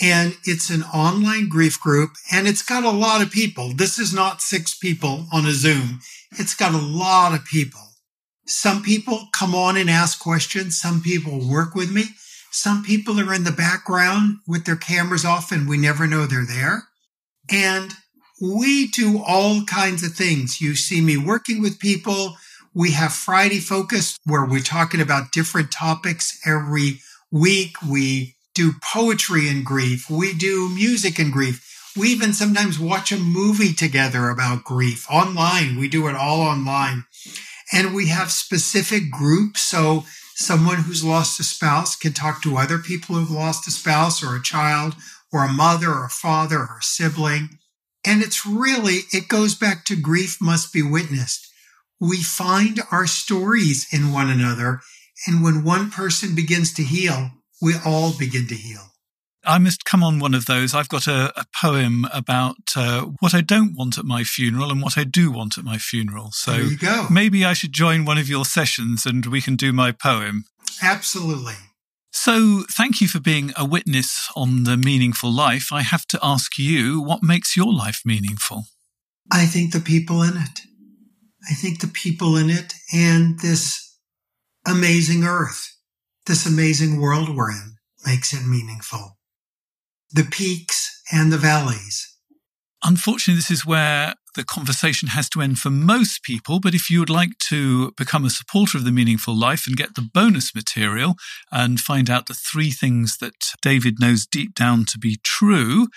And 0.01 0.37
it's 0.45 0.71
an 0.71 0.83
online 0.83 1.49
grief 1.49 1.79
group 1.81 2.11
and 2.33 2.49
it's 2.49 2.63
got 2.63 2.83
a 2.83 2.91
lot 2.91 3.23
of 3.23 3.31
people. 3.31 3.75
This 3.75 3.97
is 3.97 4.13
not 4.13 4.43
six 4.43 4.77
people 4.77 5.27
on 5.33 5.47
a 5.47 5.53
Zoom. 5.53 6.01
It's 6.33 6.57
got 6.57 6.75
a 6.75 6.79
lot 6.79 7.33
of 7.33 7.45
people. 7.45 7.81
Some 8.47 8.83
people 8.83 9.29
come 9.33 9.55
on 9.55 9.77
and 9.77 9.89
ask 9.89 10.19
questions. 10.19 10.81
Some 10.81 11.01
people 11.01 11.49
work 11.49 11.77
with 11.77 11.93
me. 11.93 12.07
Some 12.51 12.83
people 12.83 13.21
are 13.21 13.33
in 13.33 13.45
the 13.45 13.53
background 13.53 14.39
with 14.49 14.65
their 14.65 14.77
cameras 14.77 15.25
off 15.25 15.53
and 15.53 15.69
we 15.69 15.77
never 15.77 16.09
know 16.09 16.27
they're 16.27 16.45
there. 16.45 16.89
And 17.51 17.95
we 18.53 18.89
do 18.89 19.23
all 19.23 19.65
kinds 19.65 20.03
of 20.03 20.13
things. 20.13 20.61
You 20.61 20.75
see 20.75 21.01
me 21.01 21.17
working 21.17 21.63
with 21.63 21.79
people. 21.79 22.37
We 22.75 22.91
have 22.93 23.13
Friday 23.13 23.61
Focus 23.61 24.19
where 24.25 24.45
we're 24.45 24.61
talking 24.61 25.01
about 25.01 25.33
different 25.33 25.73
topics 25.73 26.41
every 26.47 27.01
week. 27.31 27.77
We 27.83 28.37
do 28.55 28.73
poetry 28.83 29.49
and 29.49 29.65
grief. 29.65 30.11
We 30.11 30.35
do 30.35 30.69
music 30.69 31.19
and 31.19 31.33
grief. 31.33 31.93
We 31.97 32.09
even 32.09 32.33
sometimes 32.33 32.79
watch 32.79 33.13
a 33.13 33.17
movie 33.17 33.73
together 33.73 34.29
about 34.29 34.65
grief 34.65 35.11
online. 35.11 35.79
We 35.79 35.89
do 35.89 36.09
it 36.09 36.17
all 36.17 36.41
online. 36.41 37.05
And 37.73 37.95
we 37.95 38.09
have 38.09 38.31
specific 38.31 39.11
groups. 39.11 39.63
So 39.63 40.05
someone 40.35 40.79
who's 40.79 41.05
lost 41.05 41.41
a 41.41 41.45
spouse 41.45 41.97
can 41.97 42.13
talk 42.13 42.43
to 42.43 42.57
other 42.57 42.79
people 42.79 43.15
who've 43.17 43.31
lost 43.31 43.69
a 43.69 43.71
spouse 43.71 44.23
or 44.23 44.37
a 44.37 44.43
child 44.43 44.97
or 45.33 45.45
a 45.45 45.53
mother 45.53 45.91
or 45.91 46.05
a 46.05 46.11
father 46.11 46.59
or 46.59 46.79
a 46.81 46.83
sibling. 46.83 47.59
And 48.05 48.23
it's 48.23 48.47
really, 48.47 49.01
it 49.13 49.29
goes 49.29 49.55
back 49.55 49.85
to 49.87 49.97
grief 49.97 50.39
must 50.41 50.73
be 50.73 50.83
witnessed. 50.83 51.47
We 52.01 52.23
find 52.23 52.81
our 52.91 53.07
stories 53.07 53.87
in 53.93 54.13
one 54.13 54.29
another. 54.29 54.81
And 55.27 55.43
when 55.43 55.65
one 55.65 55.91
person 55.91 56.35
begins 56.35 56.73
to 56.75 56.83
heal, 56.83 57.31
we 57.63 57.75
all 57.85 58.13
begin 58.17 58.47
to 58.49 58.55
heal. 58.55 58.91
I 59.47 59.59
must 59.59 59.85
come 59.85 60.03
on 60.03 60.21
one 60.21 60.35
of 60.35 60.47
those. 60.47 60.75
I've 60.75 60.89
got 60.89 61.07
a, 61.07 61.33
a 61.39 61.45
poem 61.61 62.07
about 62.13 62.57
uh, 62.77 63.03
what 63.21 63.35
I 63.35 63.43
don't 63.43 63.75
want 63.77 63.99
at 63.99 64.05
my 64.05 64.25
funeral 64.25 64.71
and 64.71 64.83
what 64.83 64.97
I 64.97 65.05
do 65.05 65.31
want 65.31 65.59
at 65.59 65.65
my 65.65 65.77
funeral. 65.79 66.31
So 66.33 66.71
maybe 67.11 67.45
I 67.45 67.53
should 67.53 67.73
join 67.73 68.05
one 68.05 68.19
of 68.19 68.29
your 68.29 68.45
sessions 68.45 69.05
and 69.05 69.27
we 69.27 69.41
can 69.41 69.57
do 69.57 69.73
my 69.73 69.93
poem. 69.93 70.45
Absolutely. 70.83 71.55
So, 72.17 72.63
thank 72.71 73.01
you 73.01 73.09
for 73.09 73.19
being 73.19 73.53
a 73.57 73.67
witness 73.67 74.31
on 74.37 74.63
the 74.63 74.77
meaningful 74.77 75.33
life. 75.33 75.73
I 75.73 75.83
have 75.83 76.07
to 76.07 76.19
ask 76.23 76.57
you, 76.57 77.03
what 77.03 77.25
makes 77.25 77.57
your 77.57 77.75
life 77.75 78.03
meaningful? 78.05 78.67
I 79.33 79.47
think 79.47 79.73
the 79.73 79.81
people 79.81 80.23
in 80.23 80.37
it. 80.37 80.61
I 81.51 81.55
think 81.55 81.81
the 81.81 81.89
people 81.89 82.37
in 82.37 82.51
it 82.51 82.73
and 82.95 83.41
this 83.41 83.99
amazing 84.65 85.25
earth, 85.25 85.77
this 86.27 86.47
amazing 86.47 87.01
world 87.01 87.35
we're 87.35 87.51
in 87.51 87.75
makes 88.07 88.33
it 88.33 88.47
meaningful. 88.47 89.19
The 90.13 90.25
peaks 90.25 91.03
and 91.13 91.33
the 91.33 91.37
valleys. 91.37 92.17
Unfortunately, 92.85 93.39
this 93.39 93.51
is 93.51 93.67
where 93.67 94.15
the 94.35 94.45
conversation 94.45 95.09
has 95.09 95.29
to 95.31 95.41
end 95.41 95.59
for 95.59 95.71
most 95.71 96.23
people. 96.23 96.61
But 96.61 96.75
if 96.75 96.91
you 96.91 97.01
would 97.01 97.11
like 97.11 97.39
to 97.51 97.93
become 97.93 98.25
a 98.25 98.31
supporter 98.31 98.79
of 98.79 98.85
the 98.85 98.93
meaningful 98.93 99.37
life 99.37 99.67
and 99.67 99.77
get 99.77 99.95
the 99.95 100.09
bonus 100.15 100.55
material 100.55 101.17
and 101.51 101.81
find 101.81 102.11
out 102.11 102.27
the 102.27 102.35
three 102.35 102.71
things 102.71 103.19
that 103.19 103.53
David 103.63 104.01
knows 104.01 104.27
deep 104.27 104.55
down 104.55 104.85
to 104.87 104.99
be 104.99 105.19
true, 105.23 105.89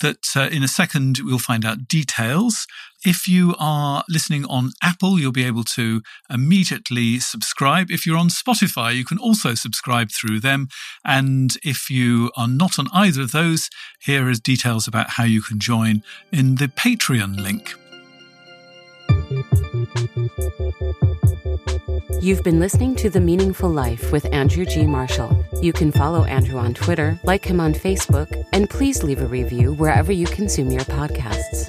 that 0.00 0.26
uh, 0.36 0.48
in 0.52 0.62
a 0.62 0.68
second 0.68 1.18
we'll 1.22 1.38
find 1.38 1.64
out 1.64 1.88
details. 1.88 2.66
If 3.04 3.28
you 3.28 3.54
are 3.58 4.02
listening 4.08 4.44
on 4.46 4.72
Apple, 4.82 5.18
you'll 5.18 5.32
be 5.32 5.44
able 5.44 5.64
to 5.64 6.02
immediately 6.30 7.20
subscribe. 7.20 7.90
If 7.90 8.06
you're 8.06 8.18
on 8.18 8.28
Spotify, 8.28 8.96
you 8.96 9.04
can 9.04 9.18
also 9.18 9.54
subscribe 9.54 10.10
through 10.10 10.40
them. 10.40 10.68
And 11.04 11.52
if 11.62 11.90
you 11.90 12.32
are 12.36 12.48
not 12.48 12.78
on 12.78 12.88
either 12.92 13.22
of 13.22 13.32
those, 13.32 13.68
here 14.00 14.28
is 14.28 14.40
details 14.40 14.88
about 14.88 15.10
how 15.10 15.24
you 15.24 15.42
can 15.42 15.58
join 15.60 16.02
in 16.32 16.56
the 16.56 16.68
Patreon 16.68 17.40
link. 17.40 17.74
You've 22.20 22.42
been 22.42 22.58
listening 22.58 22.96
to 22.96 23.10
The 23.10 23.20
Meaningful 23.20 23.70
Life 23.70 24.10
with 24.10 24.26
Andrew 24.32 24.64
G. 24.64 24.86
Marshall. 24.86 25.44
You 25.60 25.72
can 25.72 25.92
follow 25.92 26.24
Andrew 26.24 26.58
on 26.58 26.74
Twitter, 26.74 27.18
like 27.22 27.44
him 27.44 27.60
on 27.60 27.74
Facebook, 27.74 28.44
and 28.52 28.68
please 28.68 29.02
leave 29.02 29.20
a 29.20 29.26
review 29.26 29.72
wherever 29.74 30.10
you 30.10 30.26
consume 30.26 30.70
your 30.70 30.82
podcasts. 30.82 31.68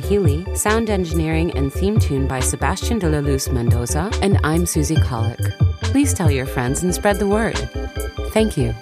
Healy. 0.01 0.45
Sound 0.55 0.89
engineering 0.89 1.51
and 1.57 1.71
theme 1.71 1.99
tune 1.99 2.27
by 2.27 2.39
Sebastian 2.39 2.99
de 2.99 3.09
la 3.09 3.19
Luz 3.19 3.49
Mendoza. 3.49 4.11
And 4.21 4.39
I'm 4.43 4.65
Susie 4.65 4.95
Colick. 4.97 5.39
Please 5.81 6.13
tell 6.13 6.31
your 6.31 6.45
friends 6.45 6.83
and 6.83 6.93
spread 6.93 7.19
the 7.19 7.27
word. 7.27 7.57
Thank 8.33 8.57
you. 8.57 8.73